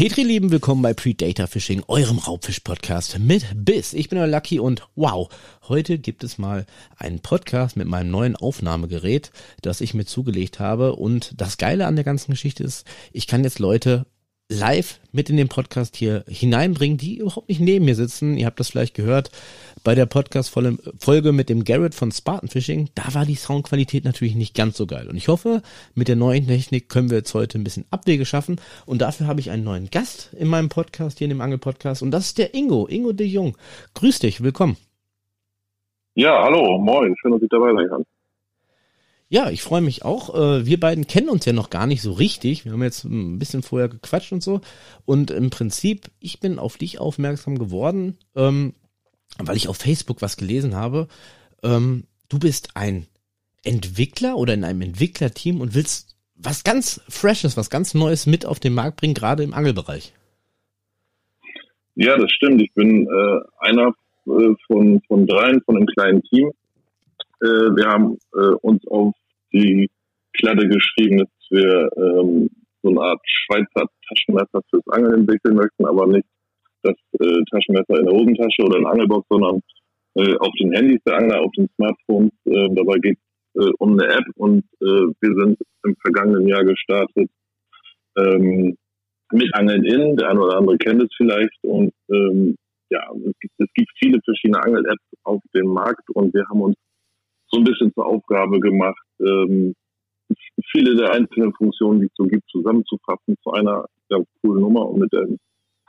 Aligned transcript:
Petri, 0.00 0.22
lieben, 0.22 0.50
willkommen 0.50 0.80
bei 0.80 0.94
Predator 0.94 1.46
Fishing, 1.46 1.82
eurem 1.86 2.16
Raubfisch-Podcast 2.16 3.18
mit 3.18 3.44
Biss. 3.54 3.92
Ich 3.92 4.08
bin 4.08 4.18
euer 4.18 4.26
Lucky 4.26 4.58
und 4.58 4.88
wow, 4.96 5.28
heute 5.68 5.98
gibt 5.98 6.24
es 6.24 6.38
mal 6.38 6.64
einen 6.96 7.20
Podcast 7.20 7.76
mit 7.76 7.86
meinem 7.86 8.10
neuen 8.10 8.34
Aufnahmegerät, 8.34 9.30
das 9.60 9.82
ich 9.82 9.92
mir 9.92 10.06
zugelegt 10.06 10.58
habe. 10.58 10.96
Und 10.96 11.38
das 11.38 11.58
Geile 11.58 11.86
an 11.86 11.96
der 11.96 12.04
ganzen 12.06 12.30
Geschichte 12.30 12.64
ist, 12.64 12.86
ich 13.12 13.26
kann 13.26 13.44
jetzt 13.44 13.58
Leute 13.58 14.06
live 14.50 15.00
mit 15.12 15.30
in 15.30 15.36
den 15.36 15.48
Podcast 15.48 15.96
hier 15.96 16.24
hineinbringen, 16.28 16.98
die 16.98 17.18
überhaupt 17.18 17.48
nicht 17.48 17.60
neben 17.60 17.84
mir 17.84 17.94
sitzen. 17.94 18.36
Ihr 18.36 18.46
habt 18.46 18.58
das 18.58 18.70
vielleicht 18.70 18.94
gehört 18.94 19.30
bei 19.84 19.94
der 19.94 20.06
Podcast-Folge 20.06 21.32
mit 21.32 21.48
dem 21.48 21.64
Garrett 21.64 21.94
von 21.94 22.10
Spartan 22.12 22.48
Fishing. 22.48 22.90
Da 22.94 23.14
war 23.14 23.24
die 23.24 23.36
Soundqualität 23.36 24.04
natürlich 24.04 24.34
nicht 24.34 24.54
ganz 24.54 24.76
so 24.76 24.86
geil. 24.86 25.08
Und 25.08 25.16
ich 25.16 25.28
hoffe, 25.28 25.62
mit 25.94 26.08
der 26.08 26.16
neuen 26.16 26.46
Technik 26.46 26.88
können 26.88 27.10
wir 27.10 27.18
jetzt 27.18 27.32
heute 27.32 27.58
ein 27.58 27.64
bisschen 27.64 27.86
Abwege 27.90 28.26
schaffen. 28.26 28.60
Und 28.86 29.00
dafür 29.00 29.28
habe 29.28 29.40
ich 29.40 29.50
einen 29.50 29.64
neuen 29.64 29.88
Gast 29.90 30.34
in 30.34 30.48
meinem 30.48 30.68
Podcast, 30.68 31.18
hier 31.18 31.26
in 31.26 31.30
dem 31.30 31.40
Angel-Podcast. 31.40 32.02
Und 32.02 32.10
das 32.10 32.26
ist 32.26 32.38
der 32.38 32.54
Ingo, 32.54 32.86
Ingo 32.88 33.12
de 33.12 33.26
Jong. 33.26 33.56
Grüß 33.94 34.18
dich, 34.18 34.42
willkommen. 34.42 34.76
Ja, 36.14 36.42
hallo, 36.42 36.76
moin, 36.78 37.14
schön, 37.16 37.32
dass 37.32 37.42
ich 37.42 37.48
dabei 37.48 37.72
sein 37.72 37.88
kann. 37.88 38.04
Ja, 39.32 39.48
ich 39.48 39.62
freue 39.62 39.80
mich 39.80 40.04
auch. 40.04 40.34
Äh, 40.34 40.66
wir 40.66 40.80
beiden 40.80 41.06
kennen 41.06 41.28
uns 41.28 41.44
ja 41.44 41.52
noch 41.52 41.70
gar 41.70 41.86
nicht 41.86 42.02
so 42.02 42.12
richtig. 42.12 42.64
Wir 42.64 42.72
haben 42.72 42.82
jetzt 42.82 43.04
ein 43.04 43.38
bisschen 43.38 43.62
vorher 43.62 43.88
gequatscht 43.88 44.32
und 44.32 44.42
so. 44.42 44.60
Und 45.04 45.30
im 45.30 45.50
Prinzip, 45.50 46.10
ich 46.18 46.40
bin 46.40 46.58
auf 46.58 46.76
dich 46.76 46.98
aufmerksam 46.98 47.56
geworden, 47.56 48.18
ähm, 48.34 48.74
weil 49.38 49.56
ich 49.56 49.68
auf 49.68 49.76
Facebook 49.76 50.20
was 50.20 50.36
gelesen 50.36 50.74
habe. 50.74 51.06
Ähm, 51.62 52.08
du 52.28 52.40
bist 52.40 52.70
ein 52.74 53.06
Entwickler 53.62 54.36
oder 54.36 54.52
in 54.52 54.64
einem 54.64 54.82
Entwicklerteam 54.82 55.60
und 55.60 55.76
willst 55.76 56.16
was 56.34 56.64
ganz 56.64 57.00
Freshes, 57.08 57.56
was 57.56 57.70
ganz 57.70 57.94
Neues 57.94 58.26
mit 58.26 58.44
auf 58.44 58.58
den 58.58 58.74
Markt 58.74 58.96
bringen, 58.96 59.14
gerade 59.14 59.44
im 59.44 59.54
Angelbereich. 59.54 60.12
Ja, 61.94 62.16
das 62.16 62.32
stimmt. 62.32 62.62
Ich 62.62 62.72
bin 62.74 63.06
äh, 63.06 63.40
einer 63.60 63.94
äh, 64.26 64.54
von, 64.66 65.00
von 65.06 65.24
dreien 65.28 65.60
von 65.62 65.76
einem 65.76 65.86
kleinen 65.86 66.20
Team. 66.24 66.50
Äh, 67.40 67.46
wir 67.46 67.86
haben 67.86 68.18
äh, 68.34 68.54
uns 68.62 68.84
auf 68.88 69.14
die 69.52 69.90
Klatte 70.34 70.68
geschrieben, 70.68 71.18
dass 71.18 71.28
wir 71.50 71.90
ähm, 71.96 72.50
so 72.82 72.90
eine 72.90 73.00
Art 73.00 73.20
Schweizer 73.24 73.86
Taschenmesser 74.08 74.62
fürs 74.70 74.86
Angeln 74.88 75.20
entwickeln 75.20 75.56
möchten, 75.56 75.86
aber 75.86 76.06
nicht 76.06 76.26
das 76.82 76.96
äh, 77.20 77.42
Taschenmesser 77.50 77.98
in 77.98 78.06
der 78.06 78.14
Hosentasche 78.14 78.62
oder 78.62 78.78
in 78.78 78.84
der 78.84 78.92
Angelbox, 78.92 79.26
sondern 79.28 79.60
äh, 80.14 80.36
auf 80.38 80.52
den 80.60 80.72
Handys 80.72 81.00
der 81.06 81.18
Angler, 81.18 81.42
auf 81.42 81.52
den 81.52 81.68
Smartphones. 81.74 82.32
Äh, 82.46 82.68
dabei 82.74 82.98
geht 82.98 83.18
es 83.54 83.64
äh, 83.64 83.70
um 83.78 83.98
eine 83.98 84.12
App 84.12 84.24
und 84.36 84.64
äh, 84.80 85.06
wir 85.20 85.34
sind 85.44 85.58
im 85.84 85.96
vergangenen 85.96 86.46
Jahr 86.46 86.64
gestartet 86.64 87.30
ähm, 88.16 88.76
mit 89.32 89.54
Angeln 89.54 89.84
in. 89.84 90.16
Der 90.16 90.30
eine 90.30 90.40
oder 90.40 90.58
andere 90.58 90.78
kennt 90.78 91.02
es 91.02 91.10
vielleicht 91.16 91.58
und 91.62 91.92
ähm, 92.10 92.56
ja, 92.90 93.00
es 93.24 93.38
gibt, 93.40 93.54
es 93.58 93.72
gibt 93.74 93.90
viele 94.02 94.20
verschiedene 94.24 94.62
Angel-Apps 94.64 95.04
auf 95.24 95.40
dem 95.54 95.68
Markt 95.68 96.08
und 96.10 96.34
wir 96.34 96.44
haben 96.48 96.60
uns 96.60 96.76
so 97.46 97.58
ein 97.58 97.64
bisschen 97.64 97.92
zur 97.94 98.06
Aufgabe 98.06 98.58
gemacht, 98.58 99.00
ähm, 99.20 99.74
viele 100.72 100.96
der 100.96 101.12
einzelnen 101.12 101.52
Funktionen, 101.54 102.00
die 102.00 102.06
es 102.06 102.12
so 102.16 102.24
gibt, 102.24 102.48
zusammenzufassen 102.50 103.36
zu 103.42 103.50
einer 103.52 103.86
ja, 104.08 104.18
coolen 104.42 104.60
Nummer 104.60 104.88
und 104.88 105.00
mit 105.00 105.12
dem 105.12 105.38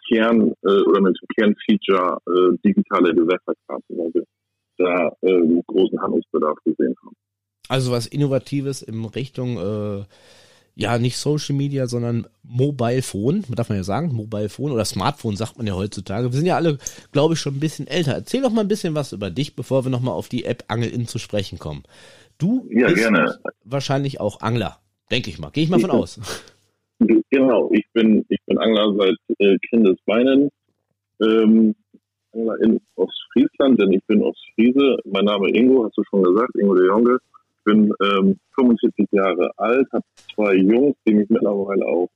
Kern 0.08 0.54
äh, 0.64 0.82
oder 0.82 1.02
mit 1.02 1.18
dem 1.22 1.28
Kernfeature 1.36 2.18
äh, 2.28 2.58
digitale 2.66 3.14
Gewässerkarte, 3.14 3.86
weil 3.90 4.14
wir 4.14 4.24
da 4.78 5.12
äh, 5.22 5.62
großen 5.68 6.02
Handlungsbedarf 6.02 6.58
gesehen 6.66 6.96
haben. 7.04 7.16
Also 7.70 7.92
was 7.92 8.08
Innovatives 8.08 8.82
in 8.82 9.06
Richtung 9.06 9.58
äh, 9.58 10.04
ja 10.76 10.98
nicht 10.98 11.18
Social 11.18 11.56
Media, 11.56 11.88
sondern 11.88 12.28
Mobile 12.44 13.02
Phone, 13.02 13.46
darf 13.50 13.70
man 13.70 13.78
ja 13.78 13.84
sagen, 13.84 14.14
Mobile 14.14 14.50
Phone 14.50 14.72
oder 14.72 14.86
Smartphone 14.86 15.36
sagt 15.36 15.58
man 15.58 15.68
ja 15.68 15.76
heutzutage. 15.76 16.32
Wir 16.32 16.38
sind 16.38 16.48
ja 16.48 16.56
alle, 16.56 16.78
glaube 17.12 17.34
ich, 17.34 17.40
schon 17.40 17.56
ein 17.56 17.60
bisschen 17.60 17.88
älter. 17.88 18.14
Erzähl 18.14 18.42
doch 18.42 18.52
mal 18.52 18.62
ein 18.62 18.68
bisschen 18.68 18.96
was 18.96 19.14
über 19.14 19.30
dich, 19.30 19.56
bevor 19.56 19.86
wir 19.86 19.90
nochmal 19.90 20.16
auf 20.16 20.30
die 20.30 20.46
App 20.46 20.64
Angel 20.68 20.90
in 20.90 21.08
zu 21.08 21.20
sprechen 21.20 21.60
kommen. 21.60 21.84
Du 22.42 22.68
ja, 22.72 22.88
bist 22.88 22.98
gerne. 22.98 23.38
wahrscheinlich 23.64 24.20
auch 24.20 24.42
Angler, 24.42 24.78
denke 25.12 25.30
ich 25.30 25.38
mal. 25.38 25.52
Gehe 25.52 25.64
ich 25.64 25.70
mal 25.70 25.80
von 25.80 25.92
aus. 25.92 26.20
Genau, 27.30 27.70
ich 27.72 27.86
bin, 27.94 28.26
ich 28.30 28.40
bin 28.46 28.58
Angler 28.58 28.94
seit 28.98 29.40
äh, 29.40 29.58
Kindesbeinen. 29.70 30.50
Ähm, 31.22 31.76
Angler 32.34 32.60
in 32.62 32.82
Ostfriesland, 32.96 33.80
denn 33.80 33.92
ich 33.92 34.04
bin 34.06 34.22
Ostfriese. 34.22 34.98
Mein 35.06 35.26
Name 35.26 35.50
Ingo, 35.50 35.86
hast 35.86 35.98
du 35.98 36.04
schon 36.04 36.24
gesagt, 36.24 36.56
Ingo 36.60 36.76
de 36.76 36.88
Jonge 36.88 37.18
bin 37.64 37.94
ähm, 38.04 38.40
45 38.56 39.08
Jahre 39.12 39.52
alt, 39.58 39.88
habe 39.94 40.04
zwei 40.34 40.56
Jungs, 40.56 40.96
die 41.08 41.14
mich 41.14 41.30
mittlerweile 41.30 41.86
auch 41.86 42.10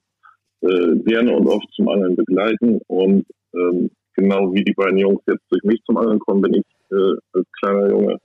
äh, 0.62 0.96
gerne 1.06 1.36
und 1.36 1.48
oft 1.48 1.68
zum 1.76 1.88
Angeln 1.88 2.16
begleiten. 2.16 2.82
Und 2.88 3.26
ähm, 3.54 3.92
genau 4.16 4.52
wie 4.54 4.64
die 4.64 4.74
beiden 4.74 4.98
Jungs 4.98 5.22
jetzt 5.28 5.46
durch 5.50 5.64
mich 5.64 5.82
zum 5.86 5.98
Angeln 5.98 6.20
kommen, 6.20 6.42
bin 6.42 6.56
ich 6.56 6.66
äh, 6.92 7.16
als 7.34 7.48
kleiner 7.60 7.90
Junge 7.90 8.18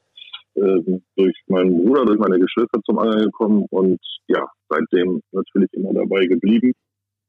äh, 0.55 1.01
durch 1.17 1.35
meinen 1.49 1.85
Bruder, 1.85 2.05
durch 2.05 2.19
meine 2.19 2.39
Geschwister 2.39 2.81
zum 2.85 2.99
Angeln 2.99 3.25
gekommen 3.25 3.67
und 3.71 4.01
ja, 4.29 4.45
seitdem 4.69 5.21
natürlich 5.33 5.73
immer 5.73 5.93
dabei 5.93 6.27
geblieben. 6.27 6.73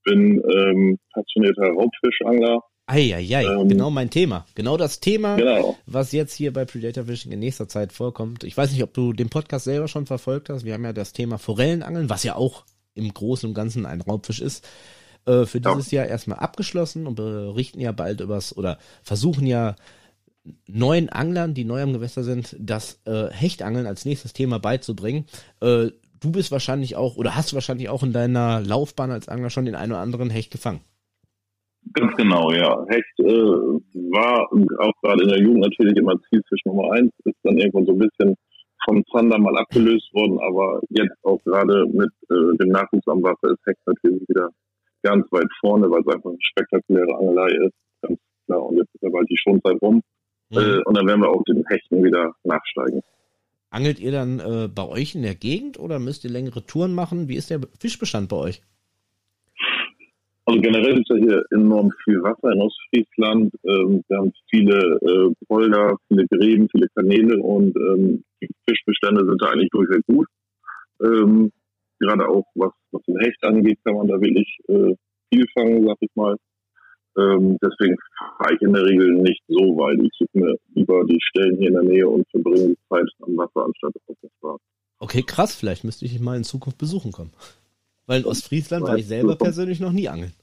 Bin 0.04 0.42
ähm, 0.44 0.98
passionierter 1.14 1.74
Raubfischangler, 1.74 2.60
Eieiei, 2.92 3.46
ähm, 3.46 3.70
genau 3.70 3.90
mein 3.90 4.10
Thema. 4.10 4.46
Genau 4.54 4.76
das 4.76 5.00
Thema, 5.00 5.38
genau. 5.38 5.78
was 5.86 6.12
jetzt 6.12 6.34
hier 6.34 6.52
bei 6.52 6.66
Predator 6.66 7.06
Fishing 7.06 7.32
in 7.32 7.40
nächster 7.40 7.68
Zeit 7.68 7.94
vorkommt. 7.94 8.44
Ich 8.44 8.58
weiß 8.58 8.72
nicht, 8.72 8.84
ob 8.84 8.94
du 8.94 9.14
den 9.14 9.30
Podcast 9.30 9.66
selber 9.66 9.88
schon 9.88 10.06
verfolgt 10.06 10.50
hast. 10.50 10.66
Wir 10.66 10.74
haben 10.74 10.84
ja 10.84 10.92
das 10.92 11.14
Thema 11.14 11.38
Forellenangeln, 11.38 12.10
was 12.10 12.24
ja 12.24 12.36
auch 12.36 12.66
im 12.94 13.14
Großen 13.14 13.48
und 13.48 13.56
Ganzen 13.56 13.86
ein 13.86 14.02
Raubfisch 14.02 14.42
ist, 14.42 14.68
äh, 15.26 15.46
für 15.46 15.62
dieses 15.62 15.92
ja. 15.92 16.02
Jahr 16.02 16.10
erstmal 16.10 16.40
abgeschlossen 16.40 17.08
und 17.08 17.16
berichten 17.16 17.80
ja 17.80 17.94
bald 17.94 18.20
übers 18.20 18.58
oder 18.58 18.78
versuchen 19.04 19.48
ja 19.48 19.76
neuen 20.68 21.10
Anglern, 21.10 21.54
die 21.54 21.66
neu 21.66 21.82
am 21.82 21.94
Gewässer 21.94 22.24
sind, 22.24 22.56
das 22.60 23.02
äh, 23.06 23.28
Hechtangeln 23.30 23.86
als 23.86 24.06
nächstes 24.06 24.34
Thema 24.34 24.60
beizubringen. 24.60 25.26
Äh, 25.62 25.92
du 26.20 26.32
bist 26.32 26.52
wahrscheinlich 26.52 26.96
auch 26.96 27.18
oder 27.18 27.36
hast 27.36 27.54
wahrscheinlich 27.54 27.90
auch 27.90 28.04
in 28.04 28.14
deiner 28.14 28.62
Laufbahn 28.62 29.12
als 29.12 29.28
Angler 29.28 29.50
schon 29.50 29.66
den 29.66 29.76
einen 29.76 29.92
oder 29.92 30.02
anderen 30.02 30.30
Hecht 30.30 30.52
gefangen. 30.52 30.82
Ganz 31.94 32.16
genau, 32.16 32.52
ja. 32.52 32.86
Hecht 32.90 33.20
äh, 33.20 33.34
war 34.14 34.48
auch 34.80 35.02
gerade 35.02 35.24
in 35.24 35.30
der 35.30 35.42
Jugend 35.42 35.62
natürlich 35.62 35.98
immer 35.98 36.14
Zielfisch 36.30 36.62
Nummer 36.66 36.92
eins, 36.94 37.12
ist 37.26 37.38
dann 37.44 37.58
irgendwann 37.58 37.86
so 37.86 37.94
ein 37.94 38.00
bisschen 38.00 38.36
vom 38.86 39.04
Zander 39.12 39.38
mal 39.38 39.58
abgelöst 39.58 40.12
worden, 40.14 40.40
aber 40.40 40.82
jetzt 40.90 41.16
auch 41.24 41.40
gerade 41.44 41.86
mit 41.88 42.10
äh, 42.30 42.58
dem 42.58 42.70
Nachwuchs 42.70 43.08
am 43.08 43.22
Wasser 43.24 43.54
ist 43.54 43.66
Hecht 43.66 43.80
natürlich 43.86 44.28
wieder 44.28 44.50
ganz 45.04 45.26
weit 45.32 45.50
vorne, 45.60 45.90
weil 45.90 46.02
es 46.02 46.08
einfach 46.08 46.30
eine 46.30 46.38
spektakuläre 46.42 47.18
Angelei 47.18 47.50
ist, 47.66 47.76
ganz 48.02 48.20
klar. 48.46 48.66
Und 48.66 48.78
jetzt 48.78 48.94
ist 48.94 49.04
aber 49.04 49.14
bald 49.14 49.30
die 49.30 49.38
Schonzeit 49.38 49.82
rum 49.82 50.02
mhm. 50.52 50.58
äh, 50.58 50.84
und 50.84 50.98
dann 50.98 51.08
werden 51.08 51.22
wir 51.22 51.30
auch 51.30 51.44
den 51.44 51.66
Hechten 51.68 52.04
wieder 52.04 52.34
nachsteigen. 52.44 53.02
Angelt 53.70 54.00
ihr 54.00 54.12
dann 54.12 54.40
äh, 54.40 54.68
bei 54.68 54.86
euch 54.86 55.16
in 55.16 55.22
der 55.22 55.36
Gegend 55.36 55.80
oder 55.80 56.00
müsst 56.00 56.26
ihr 56.26 56.30
längere 56.30 56.66
Touren 56.66 56.94
machen? 56.94 57.30
Wie 57.30 57.36
ist 57.36 57.50
der 57.50 57.62
Fischbestand 57.80 58.30
bei 58.30 58.36
euch? 58.36 58.62
Also 60.46 60.60
generell 60.60 61.00
ist 61.00 61.10
ja 61.10 61.16
hier 61.16 61.46
enorm 61.52 61.92
viel 62.04 62.22
Wasser 62.24 62.52
in 62.52 62.62
Ostfriesland. 62.62 63.54
Ähm, 63.64 64.04
wir 64.08 64.18
haben 64.18 64.34
viele 64.50 65.00
äh, 65.02 65.46
Polder, 65.48 65.98
viele 66.08 66.28
Gräben, 66.28 66.68
viele 66.70 66.88
Kanäle 66.96 67.38
und 67.38 67.76
ähm, 67.78 68.24
die 68.42 68.50
Fischbestände 68.68 69.26
sind 69.26 69.42
da 69.42 69.52
eigentlich 69.52 69.70
durchweg 69.70 70.06
gut. 70.08 70.28
Ähm, 71.02 71.52
gerade 72.00 72.28
auch 72.28 72.46
was, 72.56 72.72
was 72.92 73.04
den 73.04 73.20
Hecht 73.20 73.42
angeht, 73.44 73.80
kann 73.86 73.96
man 73.96 74.08
da 74.08 74.20
wirklich 74.20 74.58
äh, 74.68 74.96
viel 75.32 75.46
fangen, 75.54 75.86
sag 75.86 75.98
ich 76.02 76.10
mal. 76.16 76.36
Ähm, 77.18 77.58
deswegen 77.62 77.96
fahre 78.38 78.56
ich 78.56 78.62
in 78.62 78.74
der 78.74 78.86
Regel 78.86 79.14
nicht 79.16 79.42
so 79.48 79.60
weit. 79.78 80.00
Ich 80.02 80.12
suche 80.18 80.30
mir 80.34 80.56
lieber 80.76 81.04
die 81.06 81.20
Stellen 81.22 81.58
hier 81.58 81.68
in 81.68 81.74
der 81.74 81.84
Nähe 81.84 82.08
und 82.08 82.26
verbringe 82.32 82.70
die 82.70 82.78
Zeit 82.90 83.08
am 83.22 83.38
Wasser 83.38 83.66
anstatt 83.66 83.94
auf 84.08 84.18
der 84.22 84.30
Straße. 84.38 84.64
Okay, 85.00 85.24
krass. 85.24 85.56
Vielleicht 85.56 85.84
müsste 85.84 86.06
ich 86.06 86.20
mal 86.20 86.38
in 86.38 86.44
Zukunft 86.44 86.78
besuchen 86.78 87.12
kommen. 87.12 87.32
Weil 88.06 88.22
in 88.22 88.26
Ostfriesland 88.26 88.84
war 88.84 88.98
ich 88.98 89.08
selber 89.08 89.36
persönlich 89.36 89.80
noch 89.80 89.92
nie 89.92 90.08
angeln. 90.08 90.34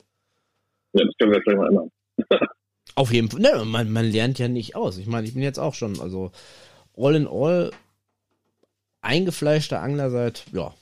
Ja, 0.93 1.05
das 1.05 1.15
können 1.19 1.33
wir 1.33 1.41
gleich 1.41 1.57
mal 1.57 1.69
ändern. 1.69 1.91
Auf 2.95 3.13
jeden 3.13 3.31
Fall. 3.31 3.41
Ne, 3.41 3.65
man, 3.65 3.93
man 3.93 4.07
lernt 4.07 4.39
ja 4.39 4.49
nicht 4.49 4.75
aus. 4.75 4.99
Ich 4.99 5.07
meine, 5.07 5.27
ich 5.27 5.35
bin 5.35 5.43
jetzt 5.43 5.59
auch 5.59 5.75
schon, 5.75 6.01
also 6.01 6.33
all 6.97 7.15
in 7.15 7.27
all 7.27 7.71
eingefleischter 9.01 9.81
Angler 9.81 10.11
seit, 10.11 10.47
ja, 10.53 10.75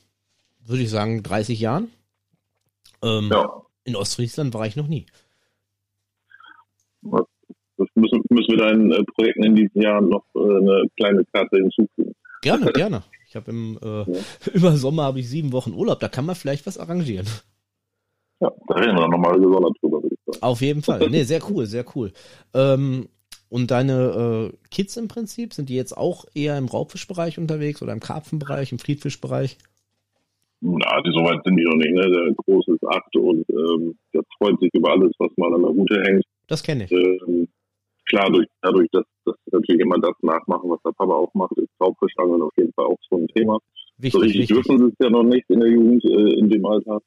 würde 0.65 0.82
ich 0.82 0.91
sagen, 0.91 1.23
30 1.23 1.61
Jahren. 1.61 1.91
Ähm, 3.03 3.29
ja. 3.31 3.62
In 3.85 3.97
Ostfriesland 3.97 4.55
war 4.55 4.67
ich 4.67 4.77
noch 4.77 4.89
nie. 4.89 5.06
Das 7.02 7.88
müssen, 7.94 8.22
müssen 8.31 8.50
wir 8.52 8.58
deinen 8.58 8.93
äh, 8.93 9.02
Projekten 9.14 9.44
in 9.44 9.54
diesem 9.54 9.82
Jahr 9.82 10.00
noch 10.00 10.25
äh, 10.34 10.38
eine 10.38 10.84
kleine 10.96 11.25
Karte 11.26 11.56
hinzufügen. 11.58 12.14
Gerne, 12.43 12.66
gerne. 12.72 13.02
Ich 13.28 13.37
habe 13.37 13.50
im 13.50 13.78
äh, 13.82 14.10
ja. 14.10 14.20
über 14.54 14.72
Sommer 14.76 15.04
habe 15.04 15.20
ich 15.20 15.28
sieben 15.28 15.52
Wochen 15.52 15.75
Urlaub, 15.75 16.00
da 16.00 16.08
kann 16.08 16.26
man 16.26 16.37
vielleicht 16.37 16.66
was 16.66 16.78
arrangieren. 16.78 17.26
Ja, 18.40 18.52
da 18.69 18.75
reden 18.75 18.96
wir 18.96 19.08
nochmal 19.08 19.38
gesondert 19.38 19.76
drüber, 19.81 20.02
würde 20.02 20.14
ich 20.14 20.20
sagen. 20.26 20.43
Auf 20.43 20.60
jeden 20.60 20.82
Fall. 20.82 21.08
Nee, 21.10 21.22
sehr 21.22 21.40
cool, 21.50 21.66
sehr 21.66 21.84
cool. 21.94 22.12
Ähm, 22.54 23.08
und 23.48 23.70
deine 23.70 24.52
äh, 24.52 24.56
Kids 24.70 24.96
im 24.96 25.08
Prinzip, 25.08 25.54
sind 25.54 25.69
die 25.69 25.76
jetzt 25.76 25.96
auch 25.96 26.25
eher 26.34 26.58
im 26.58 26.66
Raubfischbereich 26.66 27.38
unterwegs 27.38 27.82
oder 27.82 27.93
im 27.93 28.00
Karpfenbereich, 28.00 28.72
im 28.72 28.78
Friedfischbereich? 28.78 29.56
Na, 30.60 31.00
die, 31.02 31.12
so 31.12 31.22
weit 31.25 31.43
sind 31.44 31.56
die 31.56 31.64
noch 31.64 31.76
nicht. 31.76 31.93
Ne? 31.93 32.10
Der 32.10 32.34
Große 32.34 32.72
ist 32.72 32.84
acht 32.88 33.14
und 33.16 33.48
ähm, 33.50 33.96
der 34.12 34.22
freut 34.38 34.58
sich 34.60 34.70
über 34.75 34.93
alles, 34.93 35.12
was 35.19 35.31
mal 35.37 35.54
an 35.54 35.62
der 35.62 35.70
Route 35.70 36.02
hängt. 36.02 36.25
Das 36.48 36.62
kenne 36.62 36.84
ich. 36.84 36.93
Ähm, 36.93 37.48
klar, 38.06 38.31
durch, 38.31 38.46
dadurch, 38.62 38.88
dass, 38.93 39.04
dass 39.25 39.37
natürlich 39.50 39.82
immer 39.82 39.98
das 39.98 40.14
nachmachen, 40.22 40.70
was 40.70 40.81
der 40.84 40.93
Papa 40.93 41.14
auch 41.14 41.32
macht, 41.34 41.56
ist 41.58 41.69
Raubfischangeln 41.81 42.43
auf 42.43 42.52
jeden 42.56 42.72
Fall 42.72 42.87
auch 42.87 42.98
so 43.10 43.16
ein 43.16 43.28
Thema. 43.28 43.58
Wichtig, 43.98 44.12
so 44.12 44.19
richtig 44.20 44.40
wichtig. 44.43 44.56
dürfen 44.56 44.78
sie 44.78 44.93
es 44.93 44.94
ja 45.00 45.10
noch 45.10 45.22
nicht 45.22 45.48
in 45.48 45.60
der 45.60 45.70
Jugend, 45.70 46.04
äh, 46.04 46.38
in 46.38 46.48
dem 46.50 46.64
Alter. 46.66 47.00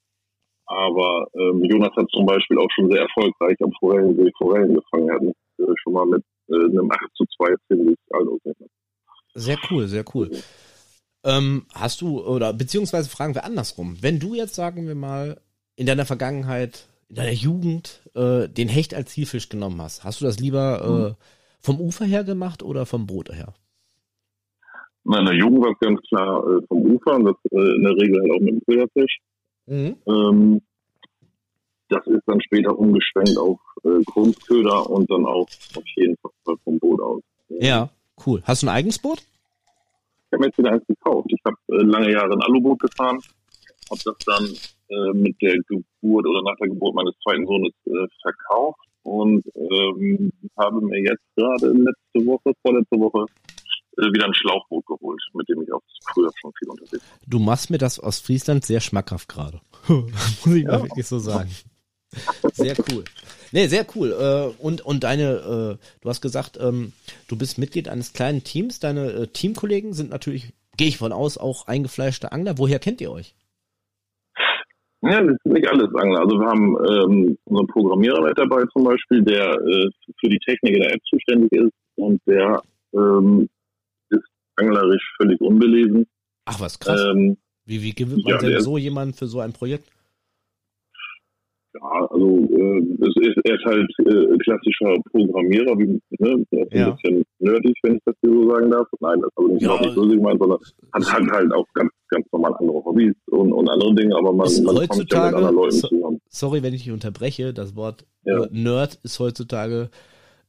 Aber 0.66 1.28
ähm, 1.34 1.64
Jonas 1.64 1.96
hat 1.96 2.08
zum 2.12 2.26
Beispiel 2.26 2.60
auch 2.60 2.70
schon 2.76 2.92
sehr 2.92 3.02
erfolgreich 3.02 3.58
am 3.62 3.72
Forellensee 3.80 4.32
Forellen 4.38 4.76
gefangen. 4.76 5.10
Er 5.10 5.16
hat 5.16 5.24
äh, 5.24 5.74
schon 5.82 5.94
mal 5.94 6.06
mit 6.06 6.24
äh, 6.50 6.56
einem 6.56 6.92
8 6.92 7.00
zu 7.16 7.26
2 7.38 7.56
ziemlich 7.68 7.98
alt 8.12 8.28
Sehr 9.34 9.58
cool, 9.70 9.88
sehr 9.88 10.06
cool. 10.14 10.30
Ähm, 11.24 11.66
hast 11.74 12.02
du, 12.02 12.22
oder 12.22 12.54
beziehungsweise 12.54 13.10
fragen 13.10 13.36
wir 13.36 13.46
andersrum, 13.46 13.98
wenn 14.02 14.20
du 14.20 14.36
jetzt, 14.36 14.56
sagen 14.56 14.88
wir 14.88 14.96
mal, 14.96 15.42
in 15.76 15.86
deiner 15.86 16.06
Vergangenheit, 16.06 16.88
in 17.10 17.16
deiner 17.16 17.32
Jugend 17.32 18.02
äh, 18.16 18.48
den 18.48 18.70
Hecht 18.70 18.94
als 18.94 19.12
Zielfisch 19.12 19.50
genommen 19.50 19.82
hast, 19.82 20.04
hast 20.04 20.22
du 20.22 20.26
das 20.26 20.40
lieber 20.40 20.82
äh, 20.82 21.10
mhm. 21.10 21.16
vom 21.60 21.82
Ufer 21.82 22.06
her 22.06 22.24
gemacht 22.24 22.64
oder 22.64 22.86
vom 22.86 23.08
Boot 23.08 23.30
her? 23.30 23.54
In 25.06 25.26
der 25.26 25.36
Jugend 25.36 25.64
war 25.64 25.72
es 25.72 25.80
ganz 25.80 26.00
klar 26.08 26.44
äh, 26.46 26.66
vom 26.68 26.82
Ufer 26.86 27.16
und 27.16 27.26
das 27.26 27.36
äh, 27.52 27.76
in 27.76 27.82
der 27.82 27.94
Regel 27.94 28.22
halt 28.22 28.32
auch 28.32 28.40
mit 28.40 28.50
dem 28.50 28.62
Köderfisch. 28.62 29.20
Mhm. 29.66 29.96
Ähm, 30.08 30.62
das 31.90 32.06
ist 32.06 32.22
dann 32.28 32.40
später 32.42 32.78
umgeschwenkt 32.78 33.38
auf 33.38 33.60
äh, 33.84 34.04
Kunstköder 34.06 34.90
und 34.90 35.10
dann 35.10 35.26
auch 35.26 35.48
auf 35.76 35.84
jeden 35.96 36.16
Fall 36.18 36.56
vom 36.64 36.80
Boot 36.80 37.02
aus. 37.02 37.22
Ja, 37.50 37.90
cool. 38.26 38.44
Hast 38.46 38.62
du 38.62 38.68
ein 38.68 38.76
eigenes 38.76 39.00
Boot? 39.00 39.20
Ich 39.20 40.34
habe 40.34 40.42
mir 40.42 40.48
jetzt 40.48 40.60
wieder 40.60 40.72
eins 40.72 40.86
gekauft. 40.86 41.28
Ich 41.32 41.42
habe 41.44 41.58
äh, 41.70 41.84
lange 41.84 42.12
Jahre 42.12 42.34
ein 42.34 42.42
Aluboot 42.44 42.80
gefahren, 42.80 43.20
habe 43.90 44.02
das 44.04 44.18
dann 44.26 44.46
äh, 44.90 45.14
mit 45.14 45.42
der 45.42 45.58
Geburt 45.68 46.26
oder 46.26 46.42
nach 46.44 46.56
der 46.58 46.70
Geburt 46.70 46.96
meines 46.96 47.14
zweiten 47.24 47.46
Sohnes 47.46 47.74
äh, 47.86 48.08
verkauft 48.22 48.80
und 49.04 49.44
ähm, 49.56 50.32
habe 50.58 50.82
mir 50.82 51.02
jetzt 51.02 51.24
gerade 51.36 51.68
letzte 51.68 52.26
Woche, 52.26 52.54
vorletzte 52.62 52.98
Woche, 53.00 53.26
äh, 53.98 54.14
wieder 54.14 54.26
ein 54.26 54.34
Schlauchboot 54.34 54.86
geholt, 54.86 55.22
mit 55.34 55.50
dem 55.50 55.62
ich 55.62 55.72
auch 55.74 55.82
früher 56.14 56.32
schon 56.40 56.52
viel 56.58 56.70
unterwegs 56.70 57.04
war. 57.04 57.20
Du 57.28 57.40
machst 57.40 57.70
mir 57.70 57.78
das 57.78 58.00
aus 58.00 58.20
Friesland 58.20 58.66
sehr 58.66 58.80
schmackhaft 58.80 59.28
gerade. 59.28 59.62
Muss 59.88 60.46
ich 60.46 60.64
ja. 60.64 60.72
mal 60.72 60.84
wirklich 60.84 61.08
so 61.08 61.20
sagen. 61.20 61.50
Sehr 62.54 62.76
cool. 62.92 63.04
Nee, 63.52 63.68
sehr 63.68 63.86
cool. 63.96 64.12
Äh, 64.12 64.62
und, 64.62 64.82
und 64.82 65.04
deine, 65.04 65.78
äh, 65.80 65.86
du 66.02 66.10
hast 66.10 66.22
gesagt, 66.22 66.58
ähm, 66.62 66.94
du 67.28 67.38
bist 67.38 67.58
Mitglied 67.58 67.88
eines 67.88 68.14
kleinen 68.14 68.44
Teams. 68.44 68.80
Deine 68.80 69.32
Teamkollegen 69.32 69.94
sind 69.94 70.10
natürlich, 70.10 70.54
gehe 70.78 70.88
ich 70.88 70.98
von 70.98 71.12
aus, 71.12 71.38
auch 71.38 71.68
eingefleischte 71.68 72.32
Angler. 72.32 72.58
Woher 72.58 72.80
kennt 72.80 73.02
ihr 73.02 73.12
euch? 73.12 73.36
Ja, 75.02 75.22
das 75.22 75.38
sind 75.44 75.54
nicht 75.54 75.68
alles 75.68 75.88
Angler. 75.96 76.20
Also 76.20 76.38
wir 76.40 76.48
haben 76.48 76.76
ähm, 76.90 77.38
unseren 77.46 77.68
Programmierer 77.68 78.22
mit 78.22 78.38
dabei 78.38 78.66
zum 78.74 78.84
Beispiel, 78.84 79.24
der 79.24 79.54
äh, 79.54 79.90
für 80.20 80.30
die 80.30 80.40
Technik 80.40 80.76
in 80.76 80.82
der 80.82 80.94
App 80.94 81.02
zuständig 81.10 81.52
ist 81.54 81.72
und 81.96 82.22
der 82.26 82.62
ähm, 82.94 83.48
anglerisch 84.58 85.14
völlig 85.18 85.40
unbelesen. 85.40 86.06
Ach, 86.46 86.60
was 86.60 86.80
krass. 86.80 87.02
Ähm, 87.12 87.38
wie, 87.66 87.82
wie 87.82 87.94
gewinnt 87.94 88.26
man 88.26 88.34
ja, 88.34 88.40
denn 88.40 88.62
so 88.62 88.78
jemanden 88.78 89.14
für 89.14 89.28
so 89.28 89.40
ein 89.40 89.54
Projekt? 89.54 89.90
Ja, 91.74 92.08
also 92.10 92.28
äh, 92.28 92.80
es 93.02 93.16
ist, 93.16 93.38
er 93.44 93.56
ist 93.56 93.66
halt 93.66 93.92
äh, 94.00 94.38
klassischer 94.40 94.96
Programmierer, 95.12 95.78
wie, 95.78 96.02
ne, 96.20 96.46
er 96.52 96.64
ist 96.64 96.74
ja. 96.74 96.88
ein 96.88 96.96
bisschen 96.96 97.24
nerdig, 97.40 97.78
wenn 97.84 97.96
ich 97.96 98.02
das 98.06 98.16
hier 98.22 98.34
so 98.34 98.50
sagen 98.50 98.72
darf. 98.72 98.88
Nein, 99.00 99.22
das 99.22 99.32
habe 99.38 99.56
ich 99.56 99.62
ja. 99.62 99.80
nicht 99.80 99.94
so 99.94 100.08
gemeint, 100.08 100.40
sondern 100.40 100.60
hat, 100.94 101.14
hat 101.14 101.32
halt 101.32 101.54
auch 101.54 101.66
ganz, 101.74 101.92
ganz 102.10 102.26
normal 102.32 102.56
andere 102.60 102.84
Hobbys 102.84 103.16
und, 103.28 103.54
und 103.54 103.70
andere 103.70 103.94
Dinge, 103.96 104.16
aber 104.16 104.34
man, 104.34 104.48
man 104.64 104.88
kommt 104.88 105.12
ja 105.12 105.26
mit 105.26 105.36
anderen 105.36 105.56
Leuten 105.56 105.76
so, 105.76 105.88
zusammen. 105.88 106.20
Sorry, 106.30 106.64
wenn 106.64 106.74
ich 106.74 106.84
dich 106.84 106.92
unterbreche, 106.92 107.54
das 107.54 107.76
Wort 107.76 108.06
ja. 108.24 108.48
Nerd 108.52 109.00
ist 109.04 109.20
heutzutage 109.20 109.90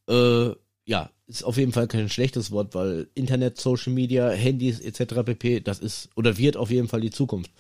äh, 0.09 0.51
ja, 0.85 1.11
ist 1.27 1.45
auf 1.45 1.57
jeden 1.57 1.73
Fall 1.73 1.87
kein 1.87 2.09
schlechtes 2.09 2.51
Wort, 2.51 2.75
weil 2.75 3.09
Internet, 3.15 3.59
Social 3.59 3.93
Media, 3.93 4.31
Handys 4.31 4.81
etc. 4.81 5.23
pp, 5.25 5.61
das 5.61 5.79
ist 5.79 6.11
oder 6.17 6.37
wird 6.37 6.57
auf 6.57 6.71
jeden 6.71 6.89
Fall 6.89 7.01
die 7.01 7.11
Zukunft. 7.11 7.53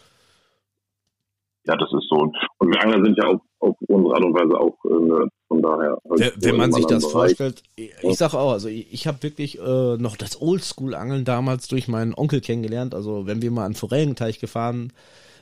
Ja, 1.71 1.77
das 1.77 1.93
ist 1.93 2.09
so. 2.09 2.17
Und 2.17 2.69
wir 2.69 2.83
Angler 2.83 3.05
sind 3.05 3.17
ja 3.17 3.29
auf, 3.29 3.41
auf 3.61 3.77
unsere 3.87 4.15
Art 4.15 4.25
und 4.25 4.35
Weise 4.35 4.59
auch 4.59 4.75
äh, 4.87 5.29
von 5.47 5.63
daher. 5.63 5.99
Halt 6.11 6.45
wenn, 6.45 6.57
man 6.57 6.73
sich 6.73 6.85
das 6.87 7.03
Bereich. 7.05 7.37
vorstellt, 7.37 7.63
ich, 7.77 7.93
ich 8.03 8.17
sag 8.17 8.35
auch, 8.35 8.51
also 8.51 8.69
ich, 8.69 8.93
ich 8.93 9.07
habe 9.07 9.23
wirklich 9.23 9.61
äh, 9.61 9.97
noch 9.97 10.17
das 10.17 10.43
Oldschool-Angeln 10.43 11.25
damals 11.25 11.69
durch 11.69 11.87
meinen 11.87 12.13
Onkel 12.15 12.41
kennengelernt. 12.41 12.93
Also 12.93 13.29
wenn 13.29 13.41
wir 13.41 13.53
mal 13.53 13.67
an 13.67 13.75
Forellenteich 13.75 14.41
gefahren 14.41 14.93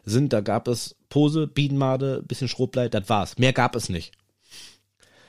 sind, 0.04 0.34
da 0.34 0.42
gab 0.42 0.68
es 0.68 0.96
Pose, 1.08 1.46
Bienenmade, 1.46 2.22
bisschen 2.26 2.48
Schrobleit, 2.48 2.92
das 2.92 3.08
war's. 3.08 3.38
Mehr 3.38 3.54
gab 3.54 3.74
es 3.74 3.88
nicht. 3.88 4.12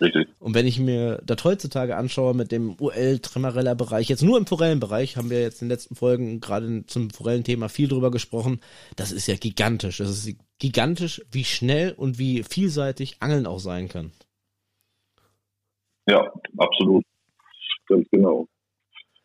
Richtig. 0.02 0.30
Und 0.40 0.54
wenn 0.56 0.66
ich 0.66 0.80
mir 0.80 1.22
das 1.26 1.44
heutzutage 1.44 1.98
anschaue 1.98 2.34
mit 2.34 2.52
dem 2.52 2.76
UL-Tremarella-Bereich, 2.80 4.08
jetzt 4.08 4.24
nur 4.24 4.38
im 4.38 4.46
Forellenbereich, 4.46 5.18
haben 5.18 5.30
wir 5.30 5.42
jetzt 5.42 5.62
in 5.62 5.68
den 5.68 5.74
letzten 5.74 5.96
Folgen 5.96 6.40
gerade 6.40 6.86
zum 6.86 7.10
Forellenthema 7.10 7.68
viel 7.68 7.88
drüber 7.88 8.10
gesprochen, 8.10 8.62
das 8.96 9.12
ist 9.12 9.28
ja 9.28 9.36
gigantisch. 9.36 9.98
Das 9.98 10.10
ist 10.10 10.38
gigantisch, 10.58 11.22
wie 11.32 11.44
schnell 11.44 11.94
und 11.94 12.18
wie 12.18 12.44
vielseitig 12.44 13.18
Angeln 13.20 13.46
auch 13.46 13.60
sein 13.60 13.90
kann. 13.90 14.12
Ja, 16.08 16.32
absolut. 16.58 17.04
Ganz 17.88 18.08
genau. 18.12 18.48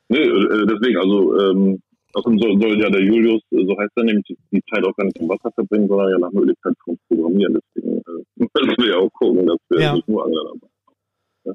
Nee, 0.08 0.18
äh, 0.18 0.66
deswegen, 0.66 0.98
also 0.98 1.38
ähm, 1.38 1.82
Außerdem 2.14 2.38
soll, 2.38 2.60
soll 2.60 2.80
ja 2.80 2.88
der 2.90 3.02
Julius, 3.02 3.42
so 3.50 3.76
heißt 3.76 3.90
er 3.96 4.04
nämlich, 4.04 4.24
die 4.52 4.62
Zeit 4.70 4.84
auch 4.84 4.94
gar 4.96 5.04
nicht 5.04 5.18
im 5.18 5.28
Wasser 5.28 5.50
verbringen, 5.52 5.88
sondern 5.88 6.10
ja 6.10 6.18
nach 6.18 6.30
Möglichkeit 6.30 6.74
vom 6.84 6.96
Programmieren. 7.08 7.58
Deswegen 7.76 7.98
äh, 7.98 8.22
müssen 8.36 8.82
wir 8.82 8.88
ja 8.88 8.98
auch 8.98 9.12
gucken, 9.12 9.46
dass 9.46 9.58
wir 9.68 9.80
ja. 9.80 9.94
nicht 9.94 10.08
nur 10.08 10.24
Angler 10.24 10.44
dabei 10.44 10.68
haben. 10.86 11.02
Ja? 11.44 11.52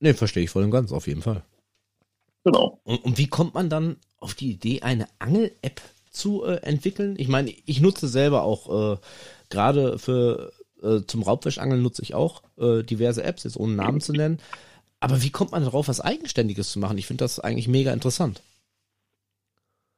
Nee, 0.00 0.14
verstehe 0.14 0.44
ich 0.44 0.50
voll 0.50 0.64
und 0.64 0.70
ganz, 0.70 0.92
auf 0.92 1.06
jeden 1.06 1.22
Fall. 1.22 1.42
Genau. 2.44 2.78
Und, 2.84 3.04
und 3.04 3.18
wie 3.18 3.28
kommt 3.28 3.54
man 3.54 3.70
dann 3.70 3.96
auf 4.18 4.34
die 4.34 4.50
Idee, 4.50 4.82
eine 4.82 5.06
Angel-App 5.18 5.80
zu 6.10 6.44
äh, 6.44 6.56
entwickeln? 6.56 7.14
Ich 7.16 7.28
meine, 7.28 7.50
ich 7.64 7.80
nutze 7.80 8.06
selber 8.06 8.42
auch 8.42 8.96
äh, 8.96 8.98
gerade 9.48 9.98
für 9.98 10.52
äh, 10.82 11.00
zum 11.06 11.22
Raubfischangeln 11.22 11.82
nutze 11.82 12.02
ich 12.02 12.14
auch 12.14 12.42
äh, 12.58 12.82
diverse 12.82 13.22
Apps, 13.22 13.44
jetzt 13.44 13.58
ohne 13.58 13.74
Namen 13.74 14.02
zu 14.02 14.12
nennen. 14.12 14.40
Aber 15.00 15.22
wie 15.22 15.30
kommt 15.30 15.52
man 15.52 15.64
darauf, 15.64 15.88
was 15.88 16.02
Eigenständiges 16.02 16.70
zu 16.70 16.78
machen? 16.78 16.98
Ich 16.98 17.06
finde 17.06 17.24
das 17.24 17.40
eigentlich 17.40 17.68
mega 17.68 17.94
interessant 17.94 18.42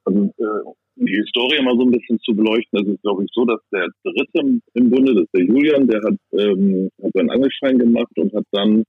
also, 0.05 0.23
äh, 0.23 0.73
die 0.95 1.15
Historie 1.15 1.63
mal 1.63 1.75
so 1.75 1.85
ein 1.85 1.91
bisschen 1.91 2.19
zu 2.19 2.35
beleuchten, 2.35 2.79
das 2.79 2.87
ist, 2.87 3.01
glaube 3.01 3.23
ich, 3.23 3.29
so, 3.33 3.45
dass 3.45 3.59
der 3.71 3.87
Dritte 4.03 4.61
im 4.75 4.89
Bunde, 4.89 5.15
das 5.15 5.23
ist 5.23 5.33
der 5.33 5.45
Julian, 5.45 5.87
der 5.87 6.01
hat, 6.01 6.17
ähm, 6.33 6.89
hat 7.01 7.11
seinen 7.13 7.31
Angelschein 7.31 7.79
gemacht 7.79 8.11
und 8.17 8.33
hat 8.33 8.45
dann 8.51 8.83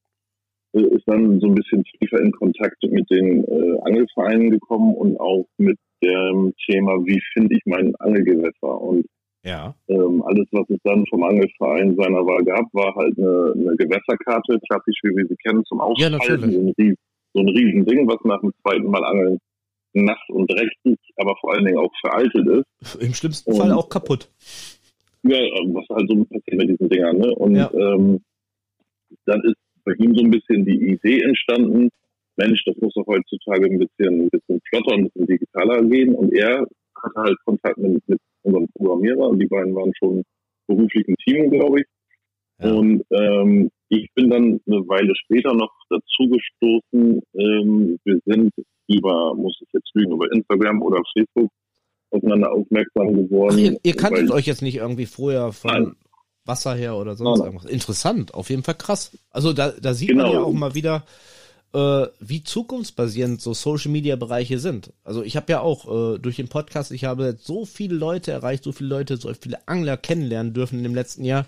äh, 0.75 0.83
ist 0.95 1.07
dann 1.07 1.41
so 1.41 1.47
ein 1.47 1.55
bisschen 1.55 1.85
tiefer 1.85 2.21
in 2.21 2.33
Kontakt 2.33 2.77
mit 2.83 3.09
den 3.11 3.45
äh, 3.45 3.79
Angelvereinen 3.85 4.51
gekommen 4.51 4.95
und 4.95 5.19
auch 5.19 5.47
mit 5.57 5.79
dem 6.03 6.53
Thema, 6.69 6.93
wie 7.07 7.21
finde 7.33 7.57
ich 7.57 7.63
mein 7.65 7.95
Angelgewässer. 7.97 8.81
Und 8.81 9.07
ja. 9.45 9.75
ähm, 9.89 10.23
alles, 10.27 10.47
was 10.53 10.69
es 10.69 10.79
dann 10.85 11.07
vom 11.07 11.23
Angelverein 11.23 11.97
seiner 11.97 12.27
Wahl 12.27 12.45
gab, 12.45 12.67
war 12.75 12.95
halt 12.97 13.17
eine, 13.17 13.53
eine 13.55 13.77
Gewässerkarte, 13.77 14.59
klassisch 14.69 14.99
wie 15.05 15.17
wir 15.17 15.27
sie 15.27 15.37
kennen, 15.37 15.65
zum 15.65 15.81
Ausschalten. 15.81 16.19
Ja, 16.21 16.51
so, 16.51 16.61
ein, 16.61 16.97
so 17.33 17.41
ein 17.41 17.49
Riesending, 17.49 18.09
was 18.09 18.19
nach 18.25 18.41
dem 18.41 18.53
zweiten 18.63 18.91
Mal 18.91 19.05
Angeln 19.05 19.39
nass 19.95 20.19
und 20.29 20.51
dreckig, 20.51 20.99
aber 21.17 21.35
vor 21.41 21.55
allen 21.55 21.65
Dingen 21.65 21.79
auch 21.79 21.93
veraltet 22.01 22.47
ist. 22.49 22.97
Im 23.01 23.15
schlimmsten 23.15 23.53
und, 23.53 23.59
Fall 23.59 23.73
auch 23.73 23.89
kaputt. 23.89 24.31
Ja, 25.23 25.39
was 25.39 25.89
halt 25.89 26.09
so 26.09 26.25
passiert 26.25 26.57
mit 26.57 26.71
diesen 26.71 26.89
Dingern. 26.89 27.19
Ne? 27.19 27.35
Und 27.35 27.57
ja. 27.57 27.71
ähm, 27.73 28.21
dann 29.25 29.41
ist 29.43 29.57
bei 29.85 29.93
ihm 29.99 30.15
so 30.15 30.25
ein 30.25 30.31
bisschen 30.31 30.65
die 30.65 30.93
Idee 30.93 31.21
entstanden, 31.21 31.89
Mensch, 32.37 32.65
das 32.65 32.77
muss 32.81 32.95
doch 32.95 33.07
heutzutage 33.07 33.67
ein 33.67 33.79
bisschen, 33.79 34.23
ein 34.23 34.29
bisschen 34.29 34.61
flotter, 34.69 34.95
ein 34.95 35.05
bisschen 35.05 35.27
digitaler 35.27 35.83
gehen. 35.85 36.15
Und 36.15 36.33
er 36.33 36.61
hatte 36.61 37.15
halt 37.17 37.37
Kontakt 37.45 37.79
mit, 37.79 38.07
mit 38.09 38.21
unserem 38.43 38.69
Programmierer 38.77 39.29
und 39.29 39.39
die 39.39 39.47
beiden 39.47 39.75
waren 39.75 39.93
schon 39.99 40.25
beruflich 40.67 41.07
ein 41.07 41.17
Team, 41.25 41.51
glaube 41.51 41.81
ich. 41.81 41.87
Ja. 42.61 42.73
Und 42.73 43.05
ähm, 43.11 43.71
ich 43.89 44.09
bin 44.15 44.31
dann 44.31 44.61
eine 44.67 44.89
Weile 44.89 45.15
später 45.17 45.55
noch 45.55 45.71
dazu 45.89 46.29
gestoßen. 46.29 47.23
Ähm, 47.35 47.99
wir 48.05 48.21
sind 48.25 48.53
über, 48.89 49.35
muss 49.35 49.59
ich 49.61 49.69
jetzt 49.73 49.91
lügen, 49.95 50.13
über 50.13 50.31
Instagram 50.33 50.83
oder 50.83 51.03
Facebook 51.13 51.51
aufeinander 52.11 52.53
aufmerksam 52.53 53.15
geworden. 53.15 53.55
Ach, 53.55 53.59
ihr, 53.59 53.79
ihr 53.83 53.97
kanntet 53.97 54.31
euch 54.31 54.47
jetzt 54.47 54.63
nicht 54.63 54.77
irgendwie 54.77 55.07
vorher 55.07 55.53
von 55.53 55.71
Nein. 55.71 55.97
Wasser 56.45 56.75
her 56.75 56.97
oder 56.97 57.17
sonst 57.17 57.39
Nein. 57.39 57.47
irgendwas. 57.47 57.71
Interessant, 57.71 58.35
auf 58.35 58.51
jeden 58.51 58.63
Fall 58.63 58.77
krass. 58.77 59.17
Also 59.31 59.53
da, 59.53 59.71
da 59.71 59.95
sieht 59.95 60.09
genau. 60.09 60.25
man 60.25 60.33
ja 60.33 60.41
auch 60.41 60.53
mal 60.53 60.75
wieder, 60.75 61.05
äh, 61.73 62.07
wie 62.21 62.45
zukunftsbasierend 62.45 63.41
so 63.41 63.53
Social 63.53 63.91
Media 63.91 64.17
Bereiche 64.17 64.59
sind. 64.59 64.93
Also 65.03 65.23
ich 65.23 65.37
habe 65.37 65.51
ja 65.53 65.61
auch 65.61 66.15
äh, 66.15 66.19
durch 66.19 66.37
den 66.37 66.49
Podcast, 66.49 66.93
ich 66.93 67.05
habe 67.05 67.25
jetzt 67.25 67.47
so 67.47 67.65
viele 67.65 67.97
Leute 67.97 68.33
erreicht, 68.33 68.65
so 68.65 68.73
viele 68.73 68.91
Leute, 68.91 69.17
so 69.17 69.33
viele 69.39 69.67
Angler 69.67 69.97
kennenlernen 69.97 70.53
dürfen 70.53 70.79
in 70.79 70.85
dem 70.85 70.95
letzten 70.95 71.25
Jahr, 71.25 71.47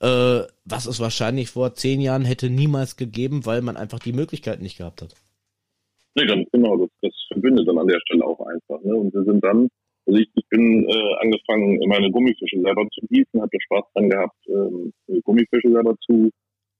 äh, 0.00 0.42
was 0.64 0.86
es 0.86 1.00
wahrscheinlich 1.00 1.50
vor 1.50 1.74
zehn 1.74 2.00
Jahren 2.00 2.24
hätte 2.24 2.50
niemals 2.50 2.96
gegeben, 2.96 3.46
weil 3.46 3.62
man 3.62 3.76
einfach 3.76 3.98
die 3.98 4.12
Möglichkeit 4.12 4.60
nicht 4.60 4.78
gehabt 4.78 5.02
hat. 5.02 5.14
Nee, 6.14 6.26
ganz 6.26 6.48
genau. 6.52 6.76
Das, 6.76 6.90
das 7.02 7.12
verbindet 7.28 7.66
dann 7.66 7.78
an 7.78 7.88
der 7.88 8.00
Stelle 8.00 8.24
auch 8.24 8.40
einfach. 8.40 8.82
Ne? 8.84 8.94
Und 8.94 9.12
wir 9.12 9.24
sind 9.24 9.42
dann 9.42 9.68
Also 10.06 10.20
ich, 10.20 10.28
ich 10.34 10.48
bin 10.48 10.84
äh, 10.88 11.14
angefangen, 11.20 11.78
meine 11.88 12.10
Gummifische 12.10 12.60
selber 12.60 12.86
zu 12.92 13.00
gießen, 13.08 13.40
hatte 13.40 13.58
Spaß 13.60 13.84
dran 13.94 14.10
gehabt, 14.10 14.36
ähm, 14.48 14.92
Gummifische 15.24 15.70
selber 15.70 15.96
zu 16.06 16.30